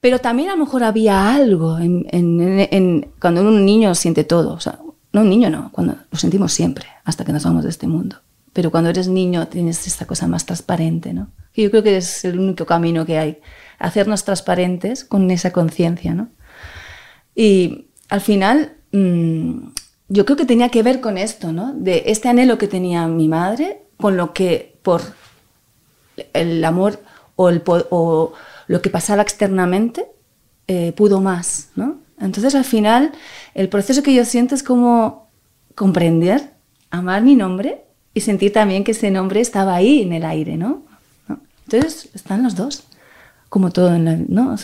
Pero 0.01 0.19
también 0.19 0.49
a 0.49 0.55
lo 0.55 0.65
mejor 0.65 0.83
había 0.83 1.33
algo 1.33 1.79
en- 1.79 3.11
cuando 3.21 3.41
un 3.41 3.65
niño 3.65 3.95
siente 3.95 4.23
todo, 4.23 4.53
o 4.53 4.59
sea, 4.59 4.79
no 5.13 5.21
un 5.21 5.29
niño 5.29 5.49
no, 5.49 5.71
cuando 5.71 5.95
lo 6.11 6.17
sentimos 6.17 6.51
siempre, 6.51 6.85
hasta 7.05 7.23
que 7.23 7.31
nos 7.31 7.43
vamos 7.45 7.63
de 7.63 7.69
este 7.69 7.87
mundo. 7.87 8.17
Pero 8.51 8.71
cuando 8.71 8.89
eres 8.89 9.07
niño 9.07 9.47
tienes 9.47 9.87
esta 9.87 10.05
cosa 10.05 10.27
más 10.27 10.45
transparente, 10.45 11.13
¿no? 11.13 11.29
Y 11.53 11.63
yo 11.63 11.69
creo 11.71 11.83
que 11.83 11.97
es 11.97 12.25
el 12.25 12.39
único 12.39 12.65
camino 12.65 13.05
que 13.05 13.17
hay, 13.17 13.39
hacernos 13.79 14.23
transparentes 14.25 15.03
con 15.05 15.29
esa 15.31 15.51
conciencia, 15.51 16.13
¿no? 16.13 16.29
Y 17.35 17.87
al 18.09 18.21
final, 18.21 18.73
mm, 18.91 19.67
yo 20.09 20.25
creo 20.25 20.37
que 20.37 20.45
tenía 20.45 20.69
que 20.69 20.83
ver 20.83 21.01
con 21.01 21.17
esto, 21.17 21.51
¿no? 21.51 21.73
De 21.73 22.03
este 22.07 22.29
anhelo 22.29 22.57
que 22.57 22.67
tenía 22.67 23.07
mi 23.07 23.27
madre, 23.27 23.81
con 23.97 24.17
lo 24.17 24.33
que 24.33 24.75
por 24.83 25.01
el 26.33 26.63
amor 26.63 27.01
o, 27.35 27.49
el, 27.49 27.61
o 27.65 28.33
lo 28.67 28.81
que 28.81 28.89
pasaba 28.89 29.21
externamente 29.21 30.05
eh, 30.67 30.93
pudo 30.93 31.21
más, 31.21 31.69
¿no? 31.75 31.97
Entonces 32.19 32.55
al 32.55 32.63
final 32.63 33.11
el 33.53 33.69
proceso 33.69 34.03
que 34.03 34.13
yo 34.13 34.23
siento 34.25 34.55
es 34.55 34.63
como 34.63 35.27
comprender, 35.75 36.51
amar 36.89 37.21
mi 37.21 37.35
nombre 37.35 37.83
y 38.13 38.21
sentir 38.21 38.53
también 38.53 38.83
que 38.83 38.91
ese 38.91 39.11
nombre 39.11 39.41
estaba 39.41 39.75
ahí 39.75 40.01
en 40.01 40.13
el 40.13 40.23
aire, 40.23 40.55
¿no? 40.55 40.83
¿No? 41.27 41.39
Entonces 41.65 42.09
están 42.13 42.43
los 42.43 42.55
dos, 42.55 42.85
como 43.49 43.71
todo 43.71 43.93
en 43.93 44.05
la... 44.05 44.17
¿no? 44.27 44.55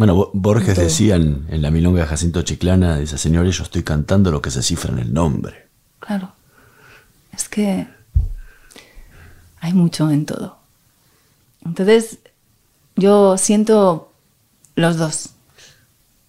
Bueno, 0.00 0.14
Bo- 0.14 0.30
Borges 0.32 0.78
decía 0.78 1.16
en, 1.16 1.44
en 1.50 1.60
la 1.60 1.70
milonga 1.70 2.00
de 2.00 2.06
Jacinto 2.06 2.40
Chiclana, 2.40 2.96
dice, 2.96 3.18
señores, 3.18 3.54
yo 3.58 3.64
estoy 3.64 3.82
cantando 3.82 4.30
lo 4.30 4.40
que 4.40 4.50
se 4.50 4.62
cifra 4.62 4.90
en 4.94 4.98
el 4.98 5.12
nombre. 5.12 5.66
Claro. 5.98 6.32
Es 7.34 7.50
que 7.50 7.86
hay 9.60 9.74
mucho 9.74 10.10
en 10.10 10.24
todo. 10.24 10.56
Entonces, 11.66 12.18
yo 12.96 13.36
siento 13.36 14.10
los 14.74 14.96
dos. 14.96 15.34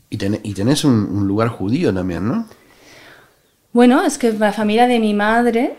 Y, 0.10 0.17
ten- 0.17 0.41
y 0.43 0.53
tenés 0.53 0.84
un, 0.84 0.93
un 1.10 1.25
lugar 1.25 1.47
judío 1.47 1.93
también, 1.93 2.27
¿no? 2.27 2.47
Bueno, 3.71 4.03
es 4.03 4.17
que 4.17 4.34
la 4.34 4.51
familia 4.51 4.86
de 4.86 4.99
mi 4.99 5.13
madre 5.13 5.77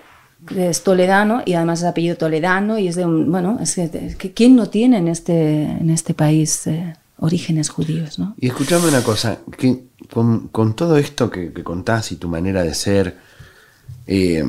es 0.56 0.82
toledano 0.82 1.42
y 1.44 1.52
además 1.52 1.80
es 1.80 1.84
apellido 1.88 2.16
toledano 2.16 2.78
y 2.78 2.88
es 2.88 2.96
de 2.96 3.04
un, 3.04 3.30
bueno, 3.30 3.58
es 3.60 3.74
que, 3.74 3.90
es 3.92 4.16
que 4.16 4.32
¿quién 4.32 4.56
no 4.56 4.70
tiene 4.70 4.96
en 4.96 5.08
este, 5.08 5.64
en 5.64 5.90
este 5.90 6.14
país 6.14 6.66
eh, 6.68 6.96
orígenes 7.18 7.68
judíos, 7.68 8.18
no? 8.18 8.34
Y 8.38 8.48
escuchame 8.48 8.88
una 8.88 9.02
cosa, 9.02 9.38
que 9.56 9.84
con, 10.12 10.48
con 10.48 10.74
todo 10.74 10.96
esto 10.96 11.30
que, 11.30 11.52
que 11.52 11.62
contás 11.62 12.12
y 12.12 12.16
tu 12.16 12.28
manera 12.28 12.62
de 12.62 12.74
ser, 12.74 13.18
eh, 14.06 14.44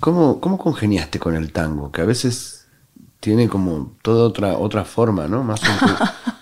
¿cómo, 0.00 0.40
¿cómo 0.40 0.58
congeniaste 0.58 1.18
con 1.18 1.36
el 1.36 1.52
tango? 1.52 1.92
Que 1.92 2.02
a 2.02 2.04
veces 2.04 2.66
tiene 3.20 3.48
como 3.48 3.96
toda 4.02 4.24
otra, 4.24 4.58
otra 4.58 4.84
forma, 4.84 5.26
¿no? 5.26 5.42
Más 5.42 5.60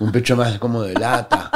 un 0.00 0.12
pecho 0.12 0.36
más 0.36 0.58
como 0.58 0.82
de 0.82 0.94
lata, 0.94 1.50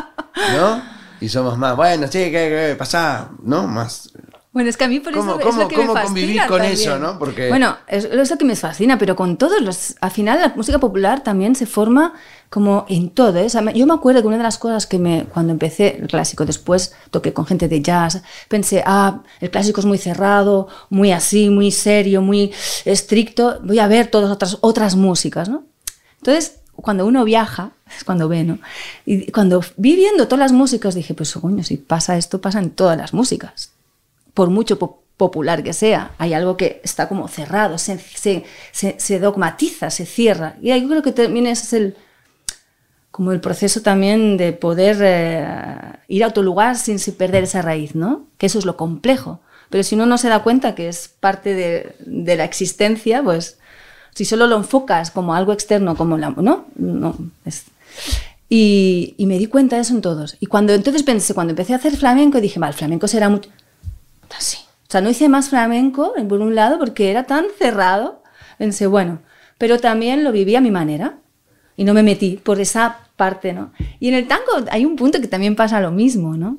¿no? 0.56 0.82
Y 1.20 1.28
somos 1.28 1.58
más, 1.58 1.76
bueno, 1.76 2.06
sí, 2.06 2.24
que, 2.24 2.30
que 2.30 2.76
pasá, 2.78 3.30
¿no? 3.42 3.66
Más... 3.66 4.12
Bueno, 4.58 4.70
es 4.70 4.76
que 4.76 4.82
a 4.82 4.88
mí 4.88 4.98
por 4.98 5.12
¿Cómo- 5.12 5.30
eso 5.30 5.38
es 5.38 5.46
cómo- 5.46 5.62
lo 5.62 5.68
que 5.68 5.76
cómo 5.76 5.94
me 5.94 6.00
fascina 6.02 6.46
con 6.48 6.56
también. 6.58 6.72
eso, 6.80 6.98
no? 6.98 7.16
Porque- 7.16 7.48
Bueno, 7.48 7.76
es, 7.86 8.06
es 8.06 8.28
lo 8.30 8.36
que 8.36 8.44
me 8.44 8.56
fascina, 8.56 8.98
pero 8.98 9.14
con 9.14 9.36
todos 9.36 9.60
los... 9.62 9.94
Al 10.00 10.10
final 10.10 10.40
la 10.40 10.52
música 10.56 10.80
popular 10.80 11.22
también 11.22 11.54
se 11.54 11.64
forma 11.64 12.14
como 12.50 12.84
en 12.88 13.10
todo. 13.10 13.38
¿eh? 13.38 13.44
O 13.44 13.48
sea, 13.48 13.62
yo 13.72 13.86
me 13.86 13.94
acuerdo 13.94 14.20
que 14.20 14.26
una 14.26 14.36
de 14.36 14.42
las 14.42 14.58
cosas 14.58 14.88
que 14.88 14.98
me... 14.98 15.26
Cuando 15.26 15.52
empecé 15.52 15.98
el 16.00 16.08
clásico, 16.08 16.44
después 16.44 16.92
toqué 17.12 17.32
con 17.32 17.46
gente 17.46 17.68
de 17.68 17.80
jazz, 17.80 18.20
pensé, 18.48 18.82
ah, 18.84 19.22
el 19.40 19.48
clásico 19.52 19.78
es 19.78 19.86
muy 19.86 19.96
cerrado, 19.98 20.66
muy 20.90 21.12
así, 21.12 21.50
muy 21.50 21.70
serio, 21.70 22.20
muy 22.20 22.50
estricto, 22.84 23.60
voy 23.62 23.78
a 23.78 23.86
ver 23.86 24.08
todas 24.08 24.28
otras, 24.32 24.58
otras 24.60 24.96
músicas, 24.96 25.48
¿no? 25.48 25.62
Entonces, 26.16 26.56
cuando 26.74 27.06
uno 27.06 27.24
viaja, 27.24 27.70
es 27.96 28.02
cuando 28.02 28.28
ve, 28.28 28.42
¿no? 28.42 28.58
Y 29.06 29.30
cuando 29.30 29.62
vi 29.76 29.94
viendo 29.94 30.26
todas 30.26 30.40
las 30.40 30.52
músicas 30.52 30.96
dije, 30.96 31.14
pues 31.14 31.32
coño, 31.34 31.62
si 31.62 31.76
pasa 31.76 32.16
esto, 32.16 32.40
pasa 32.40 32.58
en 32.58 32.70
todas 32.70 32.96
las 32.98 33.14
músicas. 33.14 33.70
Por 34.38 34.50
mucho 34.50 34.78
popular 35.16 35.64
que 35.64 35.72
sea, 35.72 36.12
hay 36.16 36.32
algo 36.32 36.56
que 36.56 36.80
está 36.84 37.08
como 37.08 37.26
cerrado, 37.26 37.76
se, 37.76 39.18
dogmatiza, 39.18 39.90
se 39.90 40.06
cierra. 40.06 40.54
Y 40.62 40.70
ahí 40.70 40.86
creo 40.86 41.02
que 41.02 41.10
también 41.10 41.48
es 41.48 41.72
el, 41.72 41.96
como 43.10 43.32
el 43.32 43.40
proceso 43.40 43.82
también 43.82 44.36
de 44.36 44.52
poder 44.52 44.98
eh, 45.00 45.98
ir 46.06 46.22
a 46.22 46.28
otro 46.28 46.44
lugar 46.44 46.76
sin, 46.76 47.00
sin, 47.00 47.14
perder 47.14 47.42
esa 47.42 47.62
raíz, 47.62 47.96
¿no? 47.96 48.28
Que 48.38 48.46
eso 48.46 48.60
es 48.60 48.64
lo 48.64 48.76
complejo. 48.76 49.40
Pero 49.70 49.82
si 49.82 49.96
uno 49.96 50.06
no 50.06 50.18
se 50.18 50.28
da 50.28 50.44
cuenta 50.44 50.76
que 50.76 50.86
es 50.88 51.08
parte 51.08 51.54
de, 52.06 52.36
la 52.36 52.44
existencia, 52.44 53.20
pues 53.20 53.58
si 54.14 54.24
solo 54.24 54.46
lo 54.46 54.54
enfocas 54.54 55.10
como 55.10 55.34
algo 55.34 55.52
externo, 55.52 55.96
como 55.96 56.16
la... 56.16 56.30
No, 56.30 56.66
no. 56.76 57.16
Y, 58.48 59.16
me 59.18 59.36
di 59.36 59.48
cuenta 59.48 59.74
de 59.74 59.82
eso 59.82 59.94
en 59.94 60.00
todos. 60.00 60.36
Y 60.38 60.46
cuando 60.46 60.74
entonces 60.74 61.02
pensé, 61.02 61.34
cuando 61.34 61.50
empecé 61.50 61.72
a 61.72 61.76
hacer 61.78 61.96
flamenco, 61.96 62.40
dije, 62.40 62.60
mal, 62.60 62.70
el 62.70 62.76
flamenco 62.76 63.08
será 63.08 63.28
mucho... 63.28 63.50
Así. 64.36 64.58
O 64.88 64.90
sea, 64.90 65.00
no 65.00 65.10
hice 65.10 65.28
más 65.28 65.50
flamenco, 65.50 66.14
por 66.28 66.40
un 66.40 66.54
lado, 66.54 66.78
porque 66.78 67.10
era 67.10 67.24
tan 67.24 67.46
cerrado. 67.58 68.22
Pensé, 68.56 68.86
bueno, 68.86 69.20
pero 69.58 69.78
también 69.78 70.24
lo 70.24 70.32
viví 70.32 70.56
a 70.56 70.60
mi 70.60 70.70
manera. 70.70 71.18
Y 71.76 71.84
no 71.84 71.94
me 71.94 72.02
metí 72.02 72.36
por 72.36 72.60
esa 72.60 72.98
parte, 73.16 73.52
¿no? 73.52 73.72
Y 74.00 74.08
en 74.08 74.14
el 74.14 74.26
tango 74.26 74.64
hay 74.70 74.84
un 74.84 74.96
punto 74.96 75.20
que 75.20 75.28
también 75.28 75.54
pasa 75.54 75.80
lo 75.80 75.90
mismo, 75.90 76.36
¿no? 76.36 76.56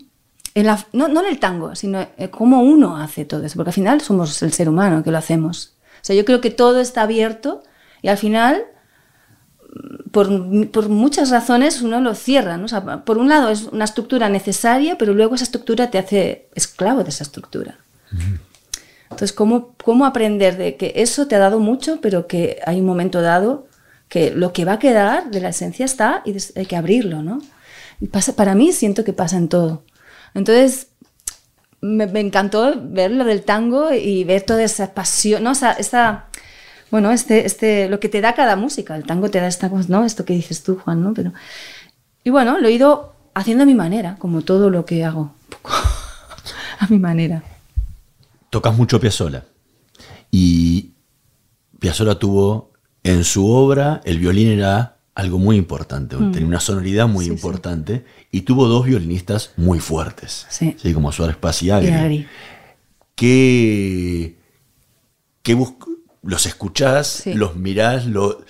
En 0.55 0.65
la, 0.65 0.86
no, 0.93 1.08
no 1.08 1.21
en 1.21 1.27
el 1.27 1.39
tango, 1.39 1.75
sino 1.75 2.08
cómo 2.32 2.62
uno 2.62 2.97
hace 2.97 3.25
todo 3.25 3.43
eso, 3.45 3.55
porque 3.55 3.69
al 3.69 3.73
final 3.73 4.01
somos 4.01 4.41
el 4.41 4.53
ser 4.53 4.69
humano 4.69 5.03
que 5.03 5.12
lo 5.12 5.17
hacemos. 5.17 5.75
O 6.01 6.03
sea, 6.05 6.15
yo 6.15 6.25
creo 6.25 6.41
que 6.41 6.51
todo 6.51 6.79
está 6.79 7.01
abierto 7.01 7.63
y 8.01 8.08
al 8.08 8.17
final 8.17 8.63
por, 10.11 10.69
por, 10.71 10.89
muchas 10.89 11.29
razones 11.29 11.81
uno 11.81 11.99
lo 12.01 12.15
cierra. 12.15 12.57
¿no? 12.57 12.65
O 12.65 12.67
sea, 12.67 13.05
por 13.05 13.17
un 13.17 13.29
lado 13.29 13.49
es 13.49 13.63
una 13.63 13.85
estructura 13.85 14.29
necesaria, 14.29 14.97
pero 14.97 15.13
luego 15.13 15.35
esa 15.35 15.43
estructura 15.43 15.91
te 15.91 15.97
hace 15.97 16.47
esclavo 16.55 17.03
de 17.03 17.09
esa 17.09 17.23
estructura. 17.23 17.79
Entonces, 19.03 19.33
¿cómo, 19.33 19.75
¿cómo 19.83 20.05
aprender 20.05 20.57
de 20.57 20.75
que 20.75 20.93
eso 20.95 21.27
te 21.27 21.35
ha 21.35 21.39
dado 21.39 21.59
mucho, 21.59 21.99
pero 22.01 22.27
que 22.27 22.59
hay 22.65 22.79
un 22.79 22.85
momento 22.85 23.21
dado 23.21 23.67
que 24.07 24.31
lo 24.31 24.53
que 24.53 24.65
va 24.65 24.73
a 24.73 24.79
quedar 24.79 25.29
de 25.29 25.39
la 25.39 25.49
esencia 25.49 25.85
está 25.85 26.23
y 26.25 26.35
hay 26.55 26.65
que 26.65 26.75
abrirlo, 26.75 27.21
¿no? 27.21 27.39
Y 28.01 28.07
pasa, 28.07 28.35
para 28.35 28.55
mí 28.55 28.71
siento 28.71 29.03
que 29.03 29.13
pasa 29.13 29.37
en 29.37 29.49
todo. 29.49 29.83
Entonces, 30.33 30.87
me, 31.81 32.07
me 32.07 32.19
encantó 32.19 32.73
ver 32.81 33.11
lo 33.11 33.23
del 33.23 33.43
tango 33.43 33.93
y 33.93 34.23
ver 34.23 34.41
toda 34.41 34.63
esa 34.63 34.93
pasión, 34.93 35.43
¿no? 35.43 35.51
O 35.51 35.55
sea, 35.55 35.71
esa 35.73 36.28
bueno, 36.91 37.12
este, 37.12 37.45
este, 37.45 37.89
lo 37.89 37.99
que 37.99 38.10
te 38.10 38.21
da 38.21 38.34
cada 38.34 38.56
música. 38.56 38.95
El 38.95 39.04
tango 39.04 39.30
te 39.30 39.39
da 39.39 39.47
esta 39.47 39.69
cosa, 39.69 39.88
¿no? 39.89 40.06
Esto 40.06 40.25
que 40.25 40.34
dices 40.34 40.63
tú, 40.63 40.78
Juan, 40.78 41.04
¿no? 41.04 41.13
Pero, 41.13 41.34
y 42.23 42.30
bueno, 42.30 42.60
lo 42.60 42.67
he 42.67 42.71
ido 42.71 43.13
haciendo 43.34 43.63
a 43.63 43.67
mi 43.67 43.75
manera, 43.75 44.15
como 44.17 44.41
todo 44.41 44.69
lo 44.69 44.86
que 44.86 45.04
hago, 45.06 45.34
a 46.80 46.88
mi 46.88 46.99
manera. 46.99 47.43
Tocas 48.49 48.75
mucho 48.75 48.99
Piazzolla. 48.99 49.45
Y 50.32 50.91
Piazzolla 51.80 52.15
tuvo 52.15 52.71
en 53.04 53.23
su 53.23 53.49
obra, 53.49 54.02
el 54.04 54.19
violín 54.19 54.49
era 54.49 54.97
algo 55.15 55.38
muy 55.38 55.58
importante, 55.58 56.15
mm. 56.15 56.32
tenía 56.32 56.47
una 56.47 56.60
sonoridad 56.60 57.08
muy 57.08 57.25
importante 57.25 58.06
y 58.32 58.41
tuvo 58.41 58.67
dos 58.67 58.86
violinistas 58.86 59.52
muy 59.58 59.80
fuertes, 59.80 60.47
sí. 60.49 60.75
como 60.93 61.12
Suárez 61.12 61.36
Paz 61.36 61.62
y 61.62 61.71
Agri. 61.71 62.25
¿Qué, 63.15 64.38
qué, 65.43 65.58
los 66.23 66.45
escuchás, 66.45 67.23
los 67.25 67.55
mirás, 67.55 68.05
lo, 68.05 68.43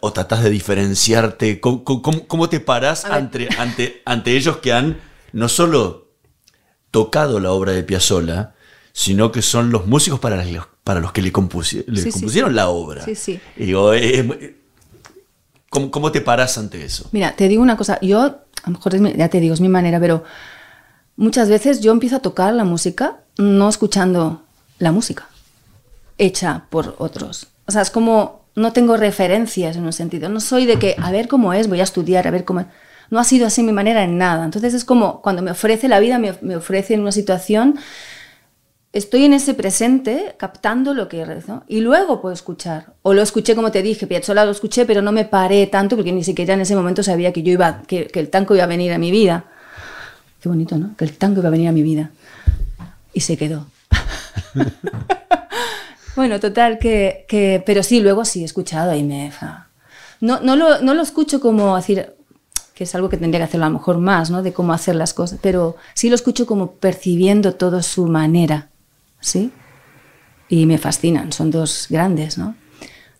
o 0.00 0.12
tratás 0.12 0.42
de 0.42 0.50
diferenciarte? 0.50 1.60
¿Cómo, 1.60 2.48
te 2.48 2.60
parás 2.60 3.04
ante, 3.04 3.48
ante, 3.58 4.02
ante 4.04 4.36
ellos 4.36 4.58
que 4.58 4.72
han 4.72 4.98
no 5.32 5.48
solo 5.48 6.12
tocado 6.90 7.40
la 7.40 7.52
obra 7.52 7.72
de 7.72 7.82
Piazzolla, 7.82 8.54
sino 8.92 9.32
que 9.32 9.42
son 9.42 9.70
los 9.70 9.86
músicos 9.86 10.20
para 10.20 10.44
los, 10.44 10.66
para 10.84 11.00
los 11.00 11.12
que 11.12 11.22
le, 11.22 11.32
compusieron 11.32 12.54
la 12.54 12.68
obra? 12.68 13.04
Sí, 13.04 13.14
sí. 13.14 13.40
¿cómo, 15.68 16.12
te 16.12 16.20
parás 16.20 16.56
ante 16.56 16.84
eso? 16.84 17.08
Mira, 17.12 17.34
te 17.34 17.48
digo 17.48 17.62
una 17.62 17.76
cosa, 17.76 17.98
yo, 18.00 18.20
a 18.22 18.40
lo 18.66 18.72
mejor 18.72 19.16
ya 19.16 19.28
te 19.28 19.40
digo, 19.40 19.54
es 19.54 19.60
mi 19.60 19.68
manera, 19.68 19.98
pero 19.98 20.22
muchas 21.16 21.48
veces 21.48 21.80
yo 21.80 21.90
empiezo 21.90 22.16
a 22.16 22.20
tocar 22.20 22.54
la 22.54 22.64
música 22.64 23.20
no 23.36 23.68
escuchando 23.68 24.42
la 24.78 24.92
música 24.92 25.28
hecha 26.18 26.66
por 26.70 26.94
otros. 26.98 27.48
O 27.66 27.72
sea, 27.72 27.82
es 27.82 27.90
como, 27.90 28.44
no 28.54 28.72
tengo 28.72 28.96
referencias 28.96 29.76
en 29.76 29.84
un 29.84 29.92
sentido. 29.92 30.28
No 30.28 30.40
soy 30.40 30.66
de 30.66 30.78
que, 30.78 30.96
a 30.98 31.10
ver 31.10 31.28
cómo 31.28 31.52
es, 31.52 31.68
voy 31.68 31.80
a 31.80 31.84
estudiar, 31.84 32.26
a 32.26 32.30
ver 32.30 32.44
cómo 32.44 32.66
No 33.10 33.18
ha 33.18 33.24
sido 33.24 33.46
así 33.46 33.62
mi 33.62 33.72
manera 33.72 34.04
en 34.04 34.18
nada. 34.18 34.44
Entonces 34.44 34.74
es 34.74 34.84
como 34.84 35.22
cuando 35.22 35.42
me 35.42 35.50
ofrece 35.50 35.88
la 35.88 36.00
vida, 36.00 36.18
me, 36.18 36.56
ofrece 36.56 36.94
en 36.94 37.00
una 37.00 37.12
situación, 37.12 37.78
estoy 38.92 39.24
en 39.24 39.32
ese 39.32 39.54
presente 39.54 40.36
captando 40.38 40.94
lo 40.94 41.08
que 41.08 41.24
rezo 41.24 41.64
y 41.66 41.80
luego 41.80 42.20
puedo 42.20 42.34
escuchar. 42.34 42.94
O 43.02 43.14
lo 43.14 43.22
escuché 43.22 43.54
como 43.54 43.70
te 43.70 43.82
dije, 43.82 44.06
Piazzolla 44.06 44.44
lo 44.44 44.52
escuché, 44.52 44.86
pero 44.86 45.02
no 45.02 45.12
me 45.12 45.24
paré 45.24 45.66
tanto 45.66 45.96
porque 45.96 46.12
ni 46.12 46.22
siquiera 46.22 46.54
en 46.54 46.60
ese 46.60 46.76
momento 46.76 47.02
sabía 47.02 47.32
que 47.32 47.42
yo 47.42 47.52
iba, 47.52 47.82
que, 47.86 48.06
que 48.06 48.20
el 48.20 48.30
tango 48.30 48.54
iba 48.54 48.64
a 48.64 48.68
venir 48.68 48.92
a 48.92 48.98
mi 48.98 49.10
vida. 49.10 49.46
Qué 50.40 50.48
bonito, 50.48 50.76
¿no? 50.76 50.94
Que 50.96 51.06
el 51.06 51.16
tango 51.16 51.40
iba 51.40 51.48
a 51.48 51.52
venir 51.52 51.68
a 51.68 51.72
mi 51.72 51.82
vida. 51.82 52.10
Y 53.14 53.20
se 53.20 53.36
quedó. 53.36 53.66
Bueno, 56.16 56.38
total, 56.38 56.78
que, 56.78 57.24
que, 57.28 57.62
pero 57.64 57.82
sí, 57.82 58.00
luego 58.00 58.24
sí 58.24 58.42
he 58.42 58.44
escuchado 58.44 58.94
y 58.94 59.02
me... 59.02 59.32
No, 60.20 60.40
no, 60.40 60.56
lo, 60.56 60.80
no 60.80 60.94
lo 60.94 61.02
escucho 61.02 61.40
como 61.40 61.76
decir, 61.76 62.14
que 62.74 62.84
es 62.84 62.94
algo 62.94 63.08
que 63.08 63.16
tendría 63.16 63.40
que 63.40 63.44
hacerlo 63.44 63.66
a 63.66 63.68
lo 63.68 63.78
mejor 63.78 63.98
más, 63.98 64.30
¿no? 64.30 64.42
De 64.42 64.52
cómo 64.52 64.72
hacer 64.72 64.94
las 64.96 65.12
cosas, 65.12 65.38
pero 65.42 65.76
sí 65.94 66.08
lo 66.08 66.14
escucho 66.14 66.46
como 66.46 66.72
percibiendo 66.72 67.54
todo 67.54 67.82
su 67.82 68.06
manera, 68.06 68.70
¿sí? 69.20 69.50
Y 70.48 70.66
me 70.66 70.78
fascinan, 70.78 71.32
son 71.32 71.50
dos 71.50 71.86
grandes, 71.90 72.38
¿no? 72.38 72.56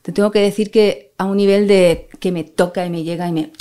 Te 0.03 0.13
tengo 0.13 0.31
que 0.31 0.41
decir 0.41 0.71
que 0.71 1.13
a 1.19 1.25
un 1.25 1.37
nivel 1.37 1.67
de 1.67 2.09
que 2.21 2.31
me 2.31 2.45
toca 2.45 2.85
y 2.85 2.91
me 2.91 3.03
llega 3.03 3.27
y 3.29 3.33
me... 3.33 3.53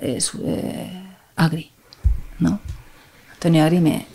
es 0.00 0.32
eh, 0.44 1.02
Agri, 1.36 1.70
¿no? 2.38 2.60
Antonio 3.34 3.64
Agri 3.64 3.80
me, 3.80 4.06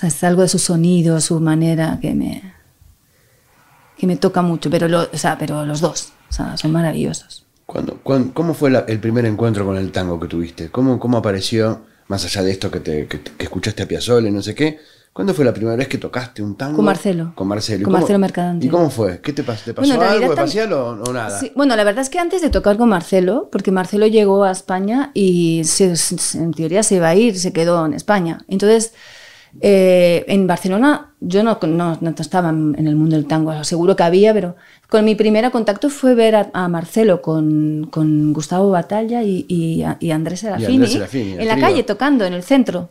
sea, 0.00 0.08
es 0.08 0.24
algo 0.24 0.42
de 0.42 0.48
su 0.48 0.58
sonido, 0.58 1.20
su 1.20 1.40
manera 1.40 1.98
que 2.00 2.14
me, 2.14 2.54
que 3.98 4.06
me 4.06 4.16
toca 4.16 4.40
mucho, 4.40 4.70
pero, 4.70 4.88
lo, 4.88 5.02
o 5.02 5.18
sea, 5.18 5.36
pero 5.38 5.66
los 5.66 5.80
dos, 5.80 6.12
o 6.30 6.32
sea, 6.32 6.56
son 6.56 6.72
maravillosos. 6.72 7.46
¿Cuándo, 7.66 8.00
cómo 8.02 8.54
fue 8.54 8.72
el 8.88 8.98
primer 8.98 9.26
encuentro 9.26 9.64
con 9.64 9.76
el 9.76 9.92
tango 9.92 10.18
que 10.18 10.26
tuviste? 10.26 10.70
¿Cómo, 10.70 10.98
cómo 10.98 11.18
apareció, 11.18 11.82
más 12.08 12.24
allá 12.24 12.42
de 12.42 12.50
esto 12.50 12.70
que, 12.70 12.80
te, 12.80 13.06
que, 13.06 13.20
escuchaste 13.38 13.84
a 13.84 13.86
Piazzolla 13.86 14.28
y 14.28 14.32
no 14.32 14.42
sé 14.42 14.54
qué? 14.56 14.78
¿Cuándo 15.12 15.34
fue 15.34 15.44
la 15.44 15.52
primera 15.52 15.76
vez 15.76 15.86
que 15.86 15.98
tocaste 15.98 16.42
un 16.42 16.56
tango? 16.56 16.76
Con 16.76 16.84
Marcelo. 16.84 17.32
Con 17.34 17.46
Marcelo. 17.46 17.84
Con 17.84 17.92
Marcelo 17.92 18.18
Mercadante. 18.18 18.66
¿Y 18.66 18.68
cómo 18.68 18.90
fue? 18.90 19.20
¿Qué 19.20 19.32
te, 19.32 19.42
pasó? 19.42 19.64
¿Te 19.66 19.74
pasó 19.74 20.00
algo 20.00 20.32
espacial 20.32 20.72
o, 20.72 21.12
nada? 21.12 21.38
Sí, 21.38 21.52
bueno, 21.54 21.76
la 21.76 21.84
verdad 21.84 22.02
es 22.02 22.10
que 22.10 22.18
antes 22.18 22.40
de 22.42 22.50
tocar 22.50 22.76
con 22.76 22.88
Marcelo, 22.88 23.48
porque 23.52 23.70
Marcelo 23.70 24.06
llegó 24.06 24.44
a 24.44 24.50
España 24.50 25.10
y 25.14 25.62
en 26.34 26.52
teoría 26.54 26.82
se 26.82 26.96
iba 26.96 27.08
a 27.08 27.14
ir, 27.14 27.38
se 27.38 27.52
quedó 27.52 27.84
en 27.86 27.94
España. 27.94 28.38
Entonces 28.48 28.94
eh, 29.60 30.24
en 30.28 30.46
Barcelona 30.46 31.10
yo 31.20 31.42
no, 31.42 31.58
no, 31.62 31.98
no, 32.00 32.14
estaba 32.18 32.48
en 32.48 32.86
el 32.86 32.96
mundo 32.96 33.16
del 33.16 33.26
tango, 33.26 33.62
seguro 33.64 33.94
que 33.94 34.02
había, 34.02 34.32
pero 34.32 34.56
con 34.88 35.04
mi 35.04 35.14
primer 35.14 35.50
contacto 35.50 35.90
fue 35.90 36.14
ver 36.14 36.50
a, 36.52 36.68
Marcelo 36.68 37.20
con, 37.20 37.88
con, 37.90 38.32
Gustavo 38.32 38.70
Batalla 38.70 39.22
y, 39.22 39.44
y, 39.48 40.10
Andrés 40.10 40.40
Serafini, 40.40 40.86
en 41.12 41.46
la 41.46 41.58
calle 41.58 41.82
tocando, 41.82 42.24
en 42.24 42.32
el 42.32 42.42
centro. 42.42 42.90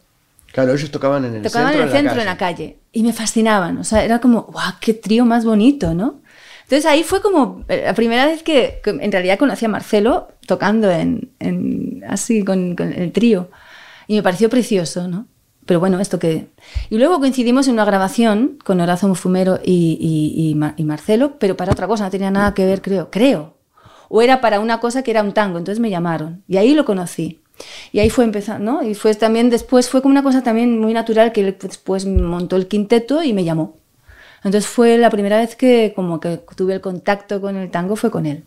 Claro, 0.51 0.73
ellos 0.73 0.91
tocaban 0.91 1.25
en 1.25 1.35
el 1.35 1.41
tocaban 1.41 1.73
centro. 1.73 1.83
en 1.83 1.89
el 1.89 1.95
centro, 1.95 2.19
en 2.19 2.25
la 2.25 2.37
calle. 2.37 2.77
Y 2.91 3.03
me 3.03 3.13
fascinaban, 3.13 3.77
o 3.77 3.83
sea, 3.83 4.03
era 4.03 4.19
como, 4.19 4.43
¡guau, 4.43 4.73
qué 4.79 4.93
trío 4.93 5.25
más 5.25 5.45
bonito, 5.45 5.93
¿no? 5.93 6.21
Entonces 6.63 6.85
ahí 6.85 7.03
fue 7.03 7.21
como 7.21 7.63
eh, 7.67 7.83
la 7.85 7.93
primera 7.93 8.27
vez 8.27 8.43
que, 8.43 8.81
en 8.85 9.11
realidad 9.11 9.39
conocí 9.39 9.65
a 9.65 9.69
Marcelo 9.69 10.27
tocando 10.45 10.91
en, 10.91 11.31
en 11.39 12.03
así 12.07 12.43
con, 12.43 12.75
con 12.75 12.93
el 12.93 13.11
trío. 13.11 13.49
Y 14.07 14.15
me 14.15 14.23
pareció 14.23 14.49
precioso, 14.49 15.07
¿no? 15.07 15.25
Pero 15.69 15.79
bueno, 15.79 15.99
esto 15.99 16.17
que... 16.17 16.47
Y 16.89 16.97
luego 16.97 17.19
coincidimos 17.19 17.67
en 17.67 17.73
una 17.73 17.85
grabación 17.85 18.57
con 18.63 18.81
Horacio 18.81 19.07
Mufumero 19.07 19.59
y, 19.63 20.55
y, 20.75 20.83
Marcelo, 20.83 21.37
pero 21.37 21.55
para 21.55 21.73
otra 21.73 21.85
cosa, 21.85 22.05
no 22.05 22.09
tenía 22.09 22.31
nada 22.31 22.55
que 22.55 22.65
ver, 22.65 22.81
creo, 22.81 23.11
creo. 23.11 23.53
O 24.07 24.23
era 24.23 24.41
para 24.41 24.61
una 24.61 24.79
cosa 24.79 25.03
que 25.03 25.11
era 25.11 25.21
un 25.21 25.31
tango, 25.31 25.59
entonces 25.59 25.79
me 25.79 25.91
llamaron. 25.91 26.43
Y 26.47 26.57
ahí 26.57 26.73
lo 26.73 26.85
conocí. 26.85 27.41
Y 27.91 27.99
ahí 27.99 28.09
fue 28.09 28.23
empezando, 28.23 28.71
¿no? 28.71 28.81
Y 28.81 28.95
fue 28.95 29.13
también 29.13 29.51
después, 29.51 29.89
fue 29.89 30.01
como 30.01 30.11
una 30.11 30.23
cosa 30.23 30.41
también 30.41 30.79
muy 30.79 30.91
natural 30.91 31.31
que 31.31 31.51
después 31.51 32.07
montó 32.07 32.55
el 32.55 32.67
quinteto 32.67 33.21
y 33.21 33.33
me 33.33 33.43
llamó. 33.43 33.75
Entonces 34.43 34.65
fue 34.65 34.97
la 34.97 35.11
primera 35.11 35.37
vez 35.37 35.55
que 35.55 35.93
como 35.95 36.19
que 36.19 36.41
tuve 36.55 36.73
el 36.73 36.81
contacto 36.81 37.41
con 37.41 37.57
el 37.57 37.69
tango, 37.69 37.95
fue 37.95 38.09
con 38.09 38.25
él. 38.25 38.43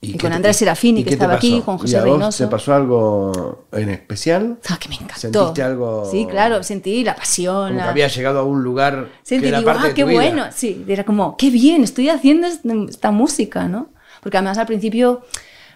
Y, 0.00 0.16
con 0.16 0.32
Andrés 0.32 0.56
Serafini, 0.58 1.02
que 1.02 1.10
estaba 1.10 1.34
aquí, 1.34 1.60
con 1.64 1.76
José 1.78 2.00
Reynoso. 2.00 2.44
¿Te 2.44 2.50
pasó 2.50 2.72
algo 2.72 3.66
en 3.72 3.88
especial? 3.88 4.58
Ah, 4.68 4.78
que 4.78 4.88
me 4.88 4.94
encantó. 4.94 5.18
¿Sentiste 5.18 5.62
algo? 5.62 6.08
Sí, 6.08 6.24
claro, 6.30 6.62
sentí 6.62 7.02
la 7.02 7.16
pasión. 7.16 7.70
Como 7.70 7.82
que 7.82 7.88
había 7.88 8.06
llegado 8.06 8.38
a 8.38 8.44
un 8.44 8.62
lugar 8.62 9.08
Sentí, 9.24 9.42
que 9.42 9.48
era 9.48 9.58
digo, 9.58 9.72
parte 9.72 9.88
ah, 9.88 9.94
qué 9.94 10.04
bueno. 10.04 10.44
Sí, 10.54 10.84
era 10.86 11.04
como, 11.04 11.36
qué 11.36 11.50
bien, 11.50 11.82
estoy 11.82 12.10
haciendo 12.10 12.46
esta 12.46 13.10
música, 13.10 13.66
¿no? 13.66 13.88
Porque 14.22 14.36
además 14.36 14.58
al 14.58 14.66
principio, 14.66 15.22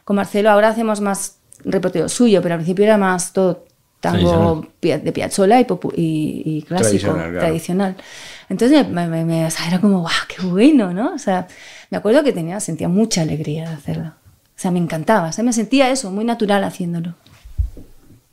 con 0.04 0.14
Marcelo 0.14 0.50
ahora 0.50 0.68
hacemos 0.68 1.00
más 1.00 1.38
repertorio 1.64 2.08
suyo, 2.08 2.42
pero 2.42 2.54
al 2.54 2.60
principio 2.60 2.84
era 2.84 2.98
más 2.98 3.32
todo 3.32 3.64
tango 4.02 4.66
de 4.80 5.12
Piazzolla 5.12 5.60
y, 5.60 5.66
y, 5.94 6.42
y 6.44 6.62
clásico, 6.62 7.12
tradicional, 7.12 7.38
tradicional. 7.38 7.96
Entonces 8.52 8.86
me, 8.86 9.08
me, 9.08 9.24
me, 9.24 9.48
era 9.66 9.80
como, 9.80 10.00
wow, 10.00 10.10
qué 10.28 10.46
bueno, 10.46 10.92
¿no? 10.92 11.14
O 11.14 11.18
sea, 11.18 11.48
me 11.90 11.96
acuerdo 11.96 12.22
que 12.22 12.34
tenía, 12.34 12.60
sentía 12.60 12.86
mucha 12.86 13.22
alegría 13.22 13.66
de 13.66 13.74
hacerlo. 13.74 14.08
O 14.08 14.58
sea, 14.62 14.70
me 14.70 14.78
encantaba, 14.78 15.30
o 15.30 15.32
sea, 15.32 15.42
me 15.42 15.54
sentía 15.54 15.90
eso, 15.90 16.10
muy 16.10 16.26
natural 16.26 16.62
haciéndolo. 16.62 17.14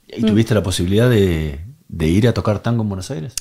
¿Y 0.07 0.21
tuviste 0.21 0.53
la 0.53 0.61
posibilidad 0.61 1.09
de, 1.09 1.61
de, 1.87 2.07
ir 2.07 2.27
a 2.27 2.33
tocar 2.33 2.59
tango 2.59 2.83
en 2.83 2.89
Buenos 2.89 3.09
Aires? 3.11 3.33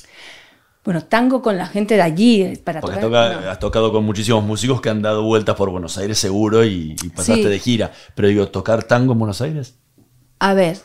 Bueno, 0.85 1.03
tango 1.03 1.41
con 1.41 1.57
la 1.57 1.67
gente 1.67 1.95
de 1.95 2.01
allí 2.01 2.43
eh, 2.43 2.61
para 2.63 2.79
Porque 2.79 3.01
tocar. 3.01 3.45
has 3.49 3.59
tocado 3.59 3.91
con 3.91 4.05
muchísimos 4.05 4.41
músicos 4.45 4.79
que 4.79 4.89
han 4.89 5.01
dado 5.01 5.23
vueltas 5.23 5.57
por 5.57 5.69
Buenos 5.71 5.97
Aires 5.97 6.17
seguro 6.17 6.63
y, 6.63 6.95
pasaste 7.13 7.49
de 7.49 7.59
gira. 7.59 7.91
Pero 8.15 8.29
digo, 8.29 8.47
¿tocar 8.47 8.83
tango 8.83 9.11
en 9.11 9.19
Buenos 9.19 9.41
Aires? 9.41 9.75
A 10.39 10.53
ver, 10.53 10.77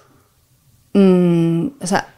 mmm, 0.92 1.68
o 1.80 1.86
sea, 1.86 2.13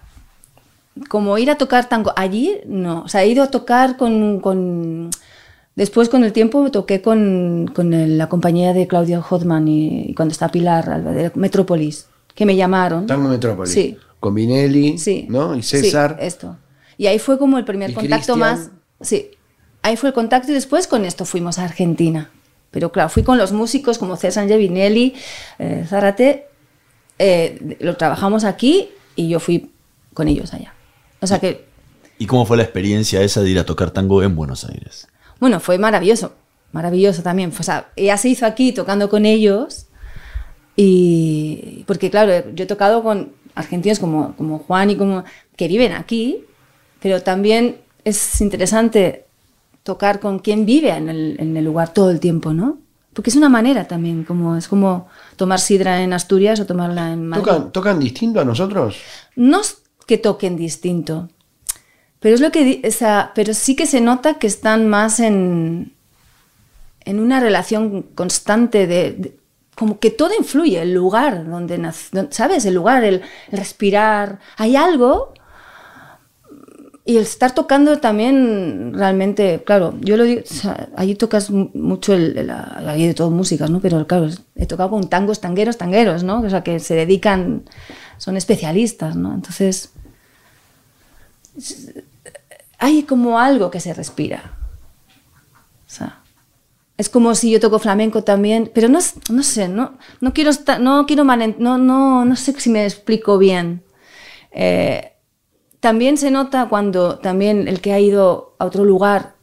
como 1.08 1.38
ir 1.38 1.50
a 1.50 1.58
tocar 1.58 1.88
tango 1.88 2.12
allí, 2.16 2.58
no. 2.66 3.02
O 3.02 3.08
sea, 3.08 3.22
he 3.22 3.28
ido 3.28 3.42
a 3.42 3.50
tocar 3.50 3.96
con... 3.96 4.40
con 4.40 5.10
después, 5.74 6.08
con 6.08 6.24
el 6.24 6.32
tiempo, 6.32 6.70
toqué 6.70 7.02
con, 7.02 7.70
con 7.74 8.18
la 8.18 8.28
compañía 8.28 8.72
de 8.72 8.86
Claudio 8.86 9.24
Hodman 9.28 9.68
y, 9.68 10.14
cuando 10.14 10.32
está 10.32 10.48
Pilar, 10.48 11.02
de 11.04 11.30
Metrópolis, 11.34 12.06
que 12.34 12.46
me 12.46 12.56
llamaron. 12.56 13.06
Tango 13.06 13.28
Metrópolis. 13.28 13.72
Sí. 13.72 13.96
Con 14.20 14.34
Vinelli, 14.34 14.98
sí. 14.98 15.26
¿no? 15.28 15.54
Y 15.54 15.62
César. 15.62 16.16
Sí, 16.18 16.26
esto. 16.26 16.56
Y 16.98 17.06
ahí 17.06 17.18
fue 17.18 17.38
como 17.38 17.58
el 17.58 17.64
primer 17.64 17.92
contacto 17.92 18.36
más. 18.36 18.70
Sí. 19.00 19.30
Ahí 19.82 19.96
fue 19.96 20.08
el 20.08 20.14
contacto 20.14 20.50
y 20.50 20.54
después 20.54 20.86
con 20.86 21.04
esto 21.04 21.24
fuimos 21.24 21.58
a 21.58 21.64
Argentina. 21.64 22.30
Pero 22.70 22.90
claro, 22.90 23.08
fui 23.08 23.22
con 23.22 23.38
los 23.38 23.52
músicos 23.52 23.98
como 23.98 24.16
César 24.16 24.46
Vinelli, 24.46 25.14
eh, 25.58 25.84
Zárate. 25.88 26.46
Eh, 27.18 27.76
lo 27.80 27.96
trabajamos 27.96 28.44
aquí 28.44 28.90
y 29.14 29.28
yo 29.28 29.40
fui 29.40 29.70
con 30.12 30.28
ellos 30.28 30.52
allá. 30.52 30.74
O 31.20 31.26
sea 31.26 31.38
que... 31.38 31.66
¿Y 32.18 32.26
cómo 32.26 32.46
fue 32.46 32.56
la 32.56 32.62
experiencia 32.62 33.22
esa 33.22 33.42
de 33.42 33.50
ir 33.50 33.58
a 33.58 33.66
tocar 33.66 33.90
tango 33.90 34.22
en 34.22 34.34
Buenos 34.36 34.64
Aires? 34.64 35.08
Bueno, 35.38 35.60
fue 35.60 35.78
maravilloso, 35.78 36.32
maravilloso 36.72 37.22
también. 37.22 37.52
O 37.58 37.62
sea, 37.62 37.90
ya 37.96 38.16
se 38.16 38.28
hizo 38.28 38.46
aquí 38.46 38.72
tocando 38.72 39.08
con 39.08 39.26
ellos 39.26 39.86
y... 40.76 41.84
Porque 41.86 42.10
claro, 42.10 42.50
yo 42.54 42.64
he 42.64 42.66
tocado 42.66 43.02
con 43.02 43.32
argentinos 43.54 43.98
como, 43.98 44.34
como 44.36 44.58
Juan 44.60 44.90
y 44.90 44.96
como... 44.96 45.24
que 45.56 45.68
viven 45.68 45.92
aquí, 45.92 46.44
pero 47.00 47.22
también 47.22 47.78
es 48.04 48.40
interesante 48.40 49.26
tocar 49.82 50.20
con 50.20 50.38
quien 50.38 50.66
vive 50.66 50.90
en 50.90 51.08
el, 51.08 51.36
en 51.38 51.56
el 51.56 51.64
lugar 51.64 51.92
todo 51.92 52.10
el 52.10 52.20
tiempo, 52.20 52.52
¿no? 52.52 52.78
Porque 53.12 53.30
es 53.30 53.36
una 53.36 53.48
manera 53.48 53.88
también, 53.88 54.24
como 54.24 54.56
es 54.56 54.68
como 54.68 55.08
tomar 55.36 55.58
sidra 55.58 56.02
en 56.02 56.12
Asturias 56.12 56.60
o 56.60 56.66
tomarla 56.66 57.12
en 57.12 57.26
Madrid. 57.26 57.44
¿Tocan, 57.44 57.72
¿Tocan 57.72 57.98
distinto 57.98 58.40
a 58.40 58.44
nosotros? 58.44 58.98
No 59.36 59.62
que 60.06 60.18
toquen 60.18 60.56
distinto. 60.56 61.28
Pero 62.20 62.34
es 62.34 62.40
lo 62.40 62.50
que 62.50 62.80
esa, 62.82 63.32
pero 63.34 63.54
sí 63.54 63.76
que 63.76 63.86
se 63.86 64.00
nota 64.00 64.34
que 64.34 64.46
están 64.46 64.88
más 64.88 65.20
en, 65.20 65.92
en 67.04 67.20
una 67.20 67.40
relación 67.40 68.02
constante 68.02 68.86
de, 68.86 69.36
como 69.76 70.00
que 70.00 70.10
todo 70.10 70.30
influye, 70.36 70.80
el 70.80 70.94
lugar 70.94 71.48
donde 71.48 71.78
nace, 71.78 72.26
¿sabes? 72.30 72.64
El 72.64 72.74
lugar, 72.74 73.04
el, 73.04 73.22
respirar. 73.52 74.40
Hay 74.56 74.74
algo. 74.74 75.34
Y 77.04 77.18
el 77.18 77.22
estar 77.22 77.54
tocando 77.54 77.98
también 77.98 78.92
realmente, 78.92 79.62
claro, 79.64 79.94
yo 80.00 80.16
lo 80.16 80.24
digo, 80.24 80.42
allí 80.96 81.14
tocas 81.14 81.50
mucho 81.52 82.14
el, 82.14 82.34
de 82.34 83.14
todo 83.14 83.30
música, 83.30 83.68
¿no? 83.68 83.78
Pero 83.78 84.04
claro, 84.08 84.28
he 84.56 84.66
tocado 84.66 84.90
con 84.90 85.08
tangos, 85.08 85.40
tangueros, 85.40 85.78
tangueros, 85.78 86.24
¿no? 86.24 86.40
O 86.40 86.50
sea, 86.50 86.64
que 86.64 86.80
se 86.80 86.96
dedican, 86.96 87.62
son 88.18 88.36
especialistas, 88.36 89.16
¿no? 89.16 89.34
Entonces, 89.34 89.90
hay 92.78 93.02
como 93.04 93.38
algo 93.38 93.70
que 93.70 93.80
se 93.80 93.94
respira. 93.94 94.56
O 95.86 95.90
sea, 95.90 96.20
es 96.96 97.08
como 97.08 97.34
si 97.34 97.50
yo 97.50 97.60
toco 97.60 97.78
flamenco 97.78 98.24
también, 98.24 98.70
pero 98.74 98.88
no, 98.88 99.00
sé, 99.00 99.68
no, 99.68 99.98
no 100.20 100.32
quiero 100.32 100.50
no 100.80 101.06
quiero 101.06 101.24
no, 101.24 101.78
no, 101.78 102.24
no 102.24 102.36
sé 102.36 102.58
si 102.58 102.70
me 102.70 102.84
explico 102.84 103.38
bien. 103.38 103.82
Eh, 104.50 105.12
también 105.80 106.16
se 106.16 106.30
nota 106.30 106.68
cuando 106.68 107.18
también 107.18 107.68
el 107.68 107.80
que 107.80 107.92
ha 107.92 108.00
ido 108.00 108.56
a 108.58 108.64
otro 108.64 108.84
lugar, 108.84 109.34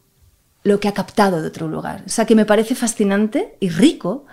lo 0.63 0.79
que 0.79 0.87
ha 0.87 0.93
captado 0.93 1.41
de 1.41 1.47
otro 1.47 1.67
lugar. 1.67 2.03
O 2.05 2.09
sea, 2.09 2.25
que 2.25 2.35
me 2.35 2.45
parece 2.45 2.73
fascinante 2.73 3.55
y 3.59 3.69
rico 3.69 4.25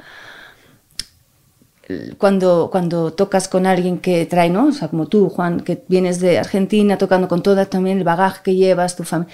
cuando, 2.19 2.69
cuando 2.71 3.13
tocas 3.13 3.49
con 3.49 3.67
alguien 3.67 3.99
que 3.99 4.27
trae, 4.27 4.51
¿no? 4.51 4.67
O 4.67 4.73
sea, 4.73 4.89
como 4.89 5.07
tú, 5.07 5.29
Juan, 5.29 5.61
que 5.61 5.85
vienes 5.89 6.21
de 6.21 6.39
Argentina 6.39 6.99
tocando 6.99 7.29
con 7.29 7.43
todo 7.43 7.67
también 7.67 7.99
el 7.99 8.05
bagaje 8.05 8.43
que 8.45 8.55
llevas, 8.55 8.97
tu 8.97 9.05
familia. 9.05 9.33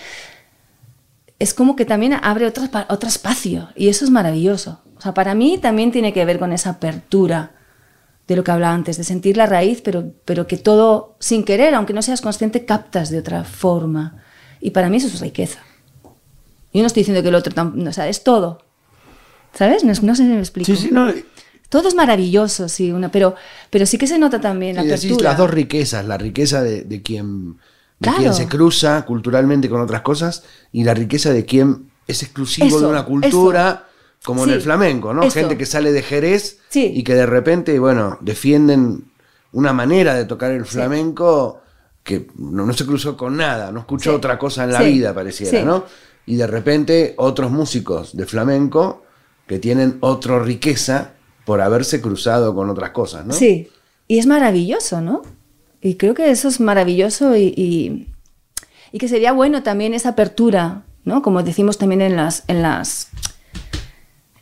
Es 1.38 1.52
como 1.54 1.76
que 1.76 1.84
también 1.84 2.14
abre 2.14 2.46
otro, 2.46 2.64
otro 2.88 3.08
espacio 3.08 3.68
y 3.76 3.88
eso 3.88 4.04
es 4.04 4.10
maravilloso. 4.10 4.80
O 4.96 5.00
sea, 5.00 5.12
para 5.12 5.34
mí 5.34 5.58
también 5.58 5.92
tiene 5.92 6.12
que 6.12 6.24
ver 6.24 6.38
con 6.38 6.52
esa 6.52 6.70
apertura 6.70 7.52
de 8.26 8.36
lo 8.36 8.42
que 8.42 8.50
hablaba 8.50 8.74
antes, 8.74 8.96
de 8.96 9.04
sentir 9.04 9.36
la 9.36 9.46
raíz, 9.46 9.82
pero, 9.82 10.12
pero 10.24 10.46
que 10.46 10.56
todo 10.56 11.16
sin 11.20 11.44
querer, 11.44 11.74
aunque 11.74 11.92
no 11.92 12.02
seas 12.02 12.20
consciente, 12.20 12.64
captas 12.64 13.10
de 13.10 13.18
otra 13.18 13.44
forma. 13.44 14.22
Y 14.60 14.70
para 14.70 14.88
mí 14.88 14.96
eso 14.96 15.06
es 15.06 15.20
riqueza. 15.20 15.60
Yo 16.72 16.80
no 16.80 16.86
estoy 16.86 17.02
diciendo 17.02 17.22
que 17.22 17.28
el 17.28 17.34
otro, 17.34 17.72
o 17.86 17.92
sea, 17.92 18.08
es 18.08 18.24
todo. 18.24 18.58
¿Sabes? 19.52 19.84
No, 19.84 19.94
sé 19.94 20.22
si 20.22 20.28
me 20.28 20.38
explico. 20.38 20.66
Sí, 20.66 20.76
sí, 20.76 20.88
no, 20.92 21.10
todo 21.68 21.88
es 21.88 21.94
maravilloso, 21.94 22.68
sí, 22.68 22.92
una, 22.92 23.10
pero, 23.10 23.34
pero 23.70 23.86
sí 23.86 23.98
que 23.98 24.06
se 24.06 24.18
nota 24.18 24.40
también 24.40 24.76
la 24.76 24.82
apertura. 24.82 25.30
las 25.30 25.38
dos 25.38 25.50
riquezas, 25.50 26.06
la 26.06 26.16
riqueza 26.16 26.62
de, 26.62 27.02
quien, 27.02 27.58
quien 28.00 28.34
se 28.34 28.46
cruza 28.46 29.04
culturalmente 29.04 29.68
con 29.68 29.80
otras 29.80 30.02
cosas 30.02 30.44
y 30.72 30.84
la 30.84 30.94
riqueza 30.94 31.32
de 31.32 31.44
quien 31.44 31.90
es 32.06 32.22
exclusivo 32.22 32.80
de 32.80 32.86
una 32.86 33.04
cultura, 33.04 33.88
como 34.24 34.44
en 34.44 34.50
el 34.50 34.60
flamenco, 34.60 35.12
¿no? 35.12 35.28
Gente 35.30 35.56
que 35.56 35.66
sale 35.66 35.92
de 35.92 36.02
Jerez 36.02 36.58
y 36.72 37.02
que 37.02 37.14
de 37.14 37.26
repente, 37.26 37.78
bueno, 37.78 38.18
defienden 38.20 39.04
una 39.52 39.72
manera 39.72 40.14
de 40.14 40.24
tocar 40.24 40.52
el 40.52 40.66
flamenco 40.66 41.62
que 42.02 42.28
no, 42.36 42.72
se 42.72 42.86
cruzó 42.86 43.16
con 43.16 43.36
nada, 43.36 43.72
no 43.72 43.80
escuchó 43.80 44.14
otra 44.14 44.38
cosa 44.38 44.64
en 44.64 44.72
la 44.72 44.82
vida, 44.82 45.12
pareciera, 45.12 45.64
¿no? 45.64 45.84
Y 46.26 46.36
de 46.36 46.46
repente 46.46 47.14
otros 47.18 47.50
músicos 47.50 48.16
de 48.16 48.26
flamenco 48.26 49.04
que 49.46 49.58
tienen 49.58 49.98
otra 50.00 50.40
riqueza 50.40 51.15
por 51.46 51.60
haberse 51.60 52.02
cruzado 52.02 52.54
con 52.54 52.68
otras 52.68 52.90
cosas, 52.90 53.24
¿no? 53.24 53.32
Sí, 53.32 53.68
y 54.08 54.18
es 54.18 54.26
maravilloso, 54.26 55.00
¿no? 55.00 55.22
Y 55.80 55.94
creo 55.94 56.12
que 56.12 56.28
eso 56.30 56.48
es 56.48 56.58
maravilloso 56.60 57.36
y, 57.36 58.08
que 58.98 59.08
sería 59.08 59.32
bueno 59.32 59.62
también 59.62 59.94
esa 59.94 60.10
apertura, 60.10 60.82
¿no? 61.04 61.22
Como 61.22 61.42
decimos 61.42 61.78
también 61.78 62.02
en 62.02 62.16
las... 62.16 62.44
En 62.48 62.62
las 62.62 63.08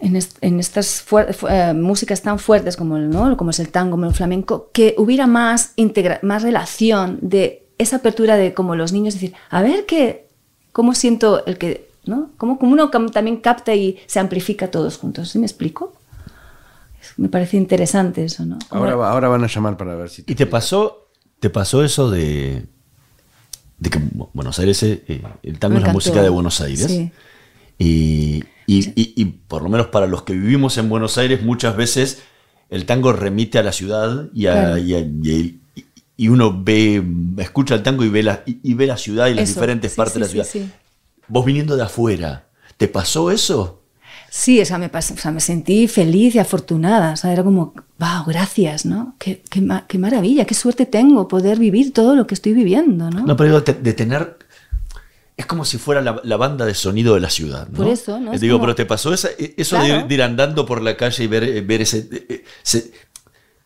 en, 0.00 0.60
estas 0.60 1.04
eh, 1.48 1.72
músicas 1.74 2.20
tan 2.20 2.38
fuertes 2.38 2.76
como, 2.76 2.98
¿no? 2.98 3.38
como 3.38 3.50
es 3.50 3.58
el 3.58 3.70
tango, 3.70 3.92
como 3.92 4.06
el 4.06 4.12
flamenco, 4.14 4.68
que 4.72 4.94
hubiera 4.98 5.26
más, 5.26 5.72
integra 5.76 6.18
más 6.22 6.42
relación 6.42 7.18
de 7.22 7.66
esa 7.78 7.96
apertura 7.96 8.36
de 8.36 8.52
como 8.52 8.76
los 8.76 8.92
niños 8.92 9.14
decir, 9.14 9.32
a 9.48 9.62
ver 9.62 9.86
qué, 9.86 10.28
cómo 10.72 10.94
siento 10.94 11.44
el 11.46 11.56
que, 11.56 11.88
¿no? 12.04 12.30
Como, 12.36 12.58
como 12.58 12.72
uno 12.72 12.90
también 12.90 13.38
capta 13.38 13.74
y 13.74 13.98
se 14.04 14.20
amplifica 14.20 14.70
todos 14.70 14.98
juntos. 14.98 15.30
¿Sí 15.30 15.38
me 15.38 15.46
explico? 15.46 15.94
Me 17.16 17.28
parece 17.28 17.56
interesante 17.56 18.24
eso, 18.24 18.44
¿no? 18.44 18.58
Ahora, 18.70 18.92
ahora 18.92 19.28
van 19.28 19.44
a 19.44 19.46
llamar 19.46 19.76
para 19.76 19.94
ver 19.94 20.08
si... 20.08 20.24
¿Y 20.26 20.34
te 20.34 20.46
pasó, 20.46 21.08
te 21.40 21.50
pasó 21.50 21.84
eso 21.84 22.10
de, 22.10 22.66
de 23.78 23.90
que 23.90 24.00
Buenos 24.32 24.58
Aires, 24.58 24.82
eh, 24.82 25.22
el 25.42 25.58
tango 25.58 25.78
es 25.78 25.84
la 25.84 25.92
música 25.92 26.22
de 26.22 26.28
Buenos 26.28 26.60
Aires? 26.60 26.86
Sí. 26.86 27.12
Y, 27.78 28.44
y, 28.66 29.24
por 29.24 29.62
lo 29.62 29.68
menos 29.68 29.88
para 29.88 30.06
los 30.06 30.22
que 30.22 30.32
vivimos 30.32 30.78
en 30.78 30.88
Buenos 30.88 31.18
Aires, 31.18 31.42
muchas 31.42 31.76
veces 31.76 32.22
el 32.70 32.86
tango 32.86 33.12
remite 33.12 33.58
a 33.58 33.62
la 33.62 33.72
ciudad 33.72 34.28
y, 34.32 34.46
y, 36.16 36.28
uno 36.28 36.62
ve, 36.62 37.04
escucha 37.38 37.74
el 37.74 37.82
tango 37.82 38.04
y 38.04 38.08
ve 38.08 38.22
la, 38.22 38.42
y, 38.46 38.74
ve 38.74 38.86
la 38.86 38.96
ciudad 38.96 39.26
y 39.28 39.34
las 39.34 39.48
diferentes 39.48 39.94
partes 39.94 40.14
de 40.14 40.20
la 40.20 40.26
ciudad. 40.26 40.70
Vos 41.28 41.44
viniendo 41.44 41.76
de 41.76 41.82
afuera, 41.82 42.46
¿te 42.76 42.88
pasó 42.88 43.30
eso? 43.30 43.83
Sí, 44.36 44.60
o 44.60 44.66
sea, 44.66 44.78
me, 44.78 44.90
o 44.92 45.00
sea, 45.00 45.30
me 45.30 45.38
sentí 45.38 45.86
feliz 45.86 46.34
y 46.34 46.40
afortunada. 46.40 47.12
O 47.12 47.16
sea, 47.16 47.32
era 47.32 47.44
como, 47.44 47.72
wow, 48.00 48.24
gracias, 48.26 48.84
¿no? 48.84 49.14
Qué, 49.16 49.44
qué, 49.48 49.64
qué, 49.86 49.96
maravilla, 49.96 50.44
qué 50.44 50.54
suerte 50.54 50.86
tengo 50.86 51.28
poder 51.28 51.56
vivir 51.56 51.92
todo 51.92 52.16
lo 52.16 52.26
que 52.26 52.34
estoy 52.34 52.52
viviendo, 52.52 53.10
¿no? 53.10 53.24
No, 53.24 53.36
pero 53.36 53.60
de, 53.60 53.92
tener. 53.92 54.36
Es 55.36 55.46
como 55.46 55.64
si 55.64 55.78
fuera 55.78 56.00
la, 56.00 56.36
banda 56.36 56.66
de 56.66 56.74
sonido 56.74 57.14
de 57.14 57.20
la 57.20 57.30
ciudad, 57.30 57.68
¿no? 57.68 57.76
Por 57.76 57.86
eso, 57.86 58.18
¿no? 58.18 58.32
Es 58.32 58.40
digo, 58.40 58.60
pero 58.60 58.74
¿te 58.74 58.84
pasó 58.84 59.14
esa, 59.14 59.28
e, 59.38 59.54
eso 59.56 59.78
de, 59.78 60.04
ir, 60.12 60.20
andando 60.20 60.66
por 60.66 60.82
la 60.82 60.96
calle 60.96 61.22
y 61.22 61.26
ver, 61.28 61.44
eh, 61.44 61.60
ver 61.60 61.82
ese, 61.82 61.98
eh, 62.10 62.26
eh, 62.28 62.92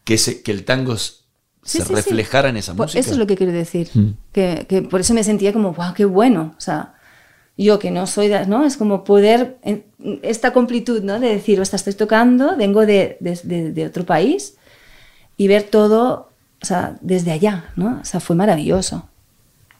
que, 0.04 0.14
ese, 0.14 0.42
que 0.42 0.52
el 0.52 0.66
tango 0.66 0.98
se 0.98 1.84
reflejara 1.84 2.50
en 2.50 2.58
esa 2.58 2.74
música? 2.74 3.00
Eso 3.00 3.12
es 3.12 3.16
lo 3.16 3.26
que 3.26 3.38
quiero 3.38 3.54
decir. 3.54 3.88
Mm. 3.94 4.10
Que, 4.32 4.66
que, 4.68 4.82
por 4.82 5.00
eso 5.00 5.14
me 5.14 5.24
sentía 5.24 5.54
como, 5.54 5.72
wow, 5.72 5.94
qué 5.94 6.04
bueno. 6.04 6.54
O 6.58 6.60
sea, 6.60 6.97
yo 7.64 7.78
que 7.78 7.90
no 7.90 8.06
soy, 8.06 8.30
¿no? 8.46 8.64
Es 8.64 8.76
como 8.76 9.04
poder, 9.04 9.58
en- 9.62 9.84
esta 10.22 10.52
completud, 10.52 11.02
¿no? 11.02 11.18
De 11.20 11.28
decir, 11.28 11.60
ostras, 11.60 11.80
estoy 11.86 11.94
tocando, 12.06 12.56
vengo 12.56 12.86
de, 12.86 13.16
de- 13.20 13.40
de- 13.42 13.72
de 13.72 13.86
otro 13.86 14.04
país 14.04 14.54
y 15.36 15.48
ver 15.48 15.64
todo, 15.64 16.30
o 16.62 16.66
sea, 16.66 16.96
desde 17.00 17.32
allá, 17.32 17.70
¿no? 17.76 17.98
O 18.00 18.04
sea, 18.04 18.20
fue 18.20 18.36
maravilloso. 18.36 19.08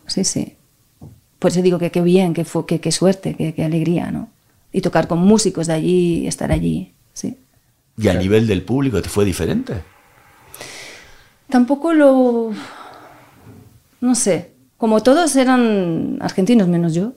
Sí, 0.07 0.25
sí. 0.25 0.57
Por 1.39 1.51
eso 1.53 1.63
digo 1.63 1.79
que 1.79 1.91
qué 1.93 2.01
bien, 2.03 2.35
que 2.35 2.45
fue, 2.45 2.67
qué 2.67 2.93
suerte, 2.93 3.35
qué 3.55 3.65
alegría, 3.65 4.11
¿no? 4.11 4.29
Y 4.73 4.81
tocar 4.81 5.07
con 5.07 5.21
músicos 5.21 5.69
de 5.69 5.73
allí, 5.75 6.27
estar 6.27 6.51
allí, 6.51 6.93
sí. 7.13 7.37
¿Y 7.97 8.09
a 8.09 8.15
nivel 8.15 8.47
del 8.47 8.63
público 8.63 9.01
te 9.01 9.09
fue 9.09 9.25
diferente? 9.25 9.75
Tampoco 11.49 11.93
lo... 11.95 12.51
No 14.01 14.15
sé, 14.15 14.51
como 14.77 15.03
todos 15.03 15.35
eran 15.37 16.19
argentinos 16.21 16.69
menos 16.69 16.95
yo, 16.95 17.13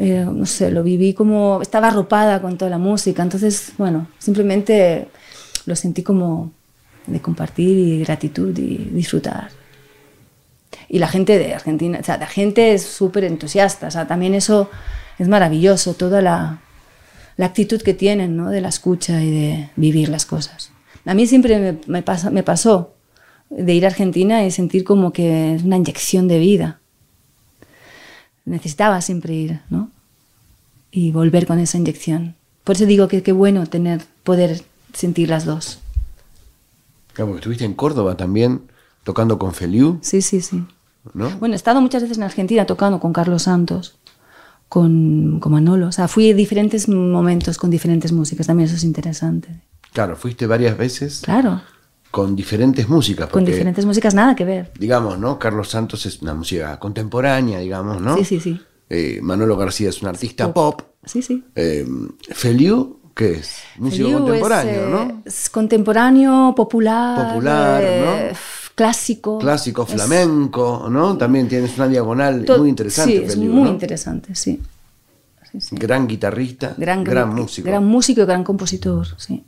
eh, 0.00 0.24
no 0.24 0.46
sé, 0.46 0.70
lo 0.70 0.82
viví 0.82 1.12
como... 1.12 1.60
Estaba 1.60 1.88
arropada 1.88 2.40
con 2.40 2.56
toda 2.56 2.70
la 2.70 2.78
música, 2.78 3.22
entonces, 3.22 3.72
bueno, 3.76 4.08
simplemente 4.18 5.08
lo 5.66 5.76
sentí 5.76 6.02
como 6.02 6.52
de 7.06 7.20
compartir 7.20 7.76
y 7.76 8.00
gratitud 8.00 8.56
y 8.56 8.78
disfrutar. 8.92 9.50
Y 10.88 11.00
la 11.00 11.06
gente 11.06 11.38
de 11.38 11.52
Argentina, 11.52 11.98
o 12.00 12.04
sea, 12.04 12.16
la 12.16 12.26
gente 12.26 12.72
es 12.72 12.82
súper 12.82 13.24
entusiasta, 13.24 13.88
o 13.88 13.90
sea, 13.90 14.06
también 14.06 14.32
eso 14.32 14.70
es 15.18 15.28
maravilloso, 15.28 15.92
toda 15.92 16.22
la, 16.22 16.62
la 17.36 17.46
actitud 17.46 17.82
que 17.82 17.92
tienen, 17.92 18.38
¿no? 18.38 18.48
De 18.48 18.62
la 18.62 18.70
escucha 18.70 19.22
y 19.22 19.30
de 19.30 19.70
vivir 19.76 20.08
las 20.08 20.24
cosas. 20.24 20.72
A 21.04 21.12
mí 21.12 21.26
siempre 21.26 21.58
me, 21.58 21.78
me 21.86 22.02
pasa, 22.02 22.30
me 22.30 22.42
pasó 22.42 22.94
de 23.50 23.74
ir 23.74 23.84
a 23.84 23.88
Argentina 23.88 24.44
y 24.46 24.50
sentir 24.50 24.82
como 24.82 25.12
que 25.12 25.56
es 25.56 25.62
una 25.62 25.76
inyección 25.76 26.26
de 26.26 26.38
vida. 26.38 26.79
Necesitaba 28.44 29.00
siempre 29.00 29.34
ir, 29.34 29.60
¿no? 29.70 29.90
Y 30.90 31.12
volver 31.12 31.46
con 31.46 31.58
esa 31.58 31.78
inyección. 31.78 32.34
Por 32.64 32.76
eso 32.76 32.86
digo 32.86 33.08
que 33.08 33.22
qué 33.22 33.32
bueno 33.32 33.66
tener, 33.66 34.02
poder 34.24 34.62
sentir 34.92 35.28
las 35.28 35.44
dos. 35.44 35.78
Claro, 37.12 37.28
porque 37.28 37.40
estuviste 37.40 37.64
en 37.64 37.74
Córdoba 37.74 38.16
también 38.16 38.62
tocando 39.04 39.38
con 39.38 39.52
Feliu, 39.54 39.98
Sí, 40.02 40.22
sí, 40.22 40.40
sí. 40.40 40.64
¿no? 41.14 41.30
Bueno, 41.38 41.54
he 41.54 41.56
estado 41.56 41.80
muchas 41.80 42.02
veces 42.02 42.18
en 42.18 42.24
Argentina 42.24 42.66
tocando 42.66 43.00
con 43.00 43.12
Carlos 43.12 43.42
Santos, 43.42 43.96
con, 44.68 45.40
con 45.40 45.52
Manolo. 45.52 45.88
O 45.88 45.92
sea, 45.92 46.08
fui 46.08 46.30
a 46.30 46.34
diferentes 46.34 46.88
momentos 46.88 47.56
con 47.58 47.70
diferentes 47.70 48.12
músicas. 48.12 48.46
También 48.46 48.68
eso 48.68 48.76
es 48.76 48.84
interesante. 48.84 49.48
Claro, 49.92 50.16
fuiste 50.16 50.46
varias 50.46 50.76
veces 50.76 51.22
Claro, 51.24 51.62
con 52.10 52.34
diferentes 52.34 52.88
músicas. 52.88 53.28
con 53.28 53.40
porque, 53.40 53.52
diferentes 53.52 53.86
músicas 53.86 54.14
nada 54.14 54.34
que 54.34 54.44
ver. 54.44 54.72
Digamos, 54.78 55.18
¿no? 55.18 55.38
Carlos 55.38 55.68
Santos 55.68 56.04
es 56.06 56.20
una 56.22 56.34
música 56.34 56.78
contemporánea, 56.78 57.58
digamos, 57.60 58.00
¿no? 58.00 58.16
Sí, 58.16 58.24
sí, 58.24 58.40
sí. 58.40 58.60
Eh, 58.88 59.20
Manolo 59.22 59.56
García 59.56 59.88
es 59.90 60.02
un 60.02 60.08
artista 60.08 60.52
pop. 60.52 60.82
Sí, 61.04 61.22
sí. 61.22 61.44
Eh, 61.54 61.86
Feliu, 62.30 62.98
¿qué 63.14 63.32
es? 63.34 63.58
Músico 63.78 64.08
Feliu 64.08 64.18
contemporáneo, 64.18 64.72
es, 64.72 64.80
eh, 64.80 64.90
¿no? 64.90 65.22
Es 65.24 65.50
contemporáneo, 65.50 66.52
popular. 66.56 67.28
Popular, 67.28 67.82
eh, 67.84 68.30
¿no? 68.32 68.38
Clásico. 68.74 69.38
Clásico, 69.38 69.82
Es 69.82 69.92
flamenco, 69.94 70.88
¿no? 70.90 71.16
También 71.16 71.48
tienes 71.48 71.76
una 71.76 71.86
diagonal 71.86 72.44
muy 72.58 72.68
interesante, 72.68 73.12
Sí, 73.18 73.22
es 73.24 73.34
Feliu, 73.34 73.52
muy 73.52 73.64
¿no? 73.64 73.70
interesante, 73.70 74.34
sí. 74.34 74.60
Sí, 75.52 75.60
sí. 75.60 75.76
Gran 75.76 76.06
guitarrista, 76.06 76.74
gran, 76.76 77.02
Gran, 77.02 77.34
músico. 77.34 77.68
Gran 77.68 77.84
músico 77.84 78.22
y 78.22 78.24
gran 78.24 78.44
compositor, 78.44 79.06
sí. 79.18 79.44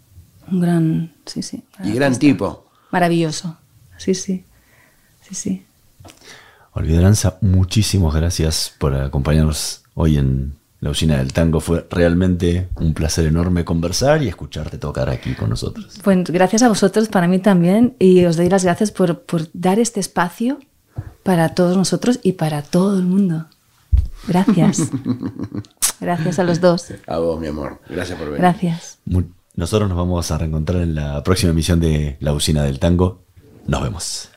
Un 0.50 0.60
gran, 0.60 1.14
sí, 1.26 1.42
sí. 1.42 1.62
y 1.84 1.92
gran 1.92 2.18
tipo. 2.18 2.66
Maravilloso. 2.90 3.56
Sí, 3.96 4.14
sí. 4.14 4.44
Sí, 5.22 5.34
sí. 5.34 5.66
Olvidaranza, 6.72 7.38
muchísimas 7.40 8.14
gracias 8.14 8.74
por 8.78 8.94
acompañarnos 8.94 9.82
hoy 9.94 10.16
en 10.16 10.54
la 10.80 10.90
usina 10.90 11.18
del 11.18 11.32
tango. 11.32 11.60
Fue 11.60 11.86
realmente 11.90 12.68
un 12.76 12.94
placer 12.94 13.26
enorme 13.26 13.64
conversar 13.64 14.22
y 14.22 14.28
escucharte 14.28 14.78
tocar 14.78 15.08
aquí 15.08 15.34
con 15.34 15.50
nosotros. 15.50 16.00
Pues 16.02 16.24
gracias 16.24 16.62
a 16.62 16.68
vosotros, 16.68 17.08
para 17.08 17.28
mí 17.28 17.38
también, 17.38 17.94
y 17.98 18.24
os 18.24 18.36
doy 18.36 18.48
las 18.48 18.64
gracias 18.64 18.90
por, 18.90 19.20
por 19.22 19.48
dar 19.52 19.78
este 19.78 20.00
espacio 20.00 20.58
para 21.22 21.50
todos 21.50 21.76
nosotros 21.76 22.20
y 22.22 22.32
para 22.32 22.62
todo 22.62 22.98
el 22.98 23.04
mundo. 23.04 23.46
Gracias. 24.26 24.90
gracias 26.00 26.38
a 26.38 26.44
los 26.44 26.60
dos. 26.60 26.92
A 27.06 27.18
vos, 27.18 27.40
mi 27.40 27.46
amor. 27.46 27.80
Gracias 27.88 28.18
por 28.18 28.26
venir. 28.28 28.40
Gracias. 28.40 28.98
Nosotros 29.54 29.88
nos 29.88 29.98
vamos 29.98 30.30
a 30.30 30.38
reencontrar 30.38 30.82
en 30.82 30.94
la 30.94 31.22
próxima 31.22 31.50
emisión 31.50 31.78
de 31.78 32.16
La 32.20 32.32
usina 32.32 32.62
del 32.62 32.78
tango. 32.78 33.24
Nos 33.66 33.82
vemos. 33.82 34.31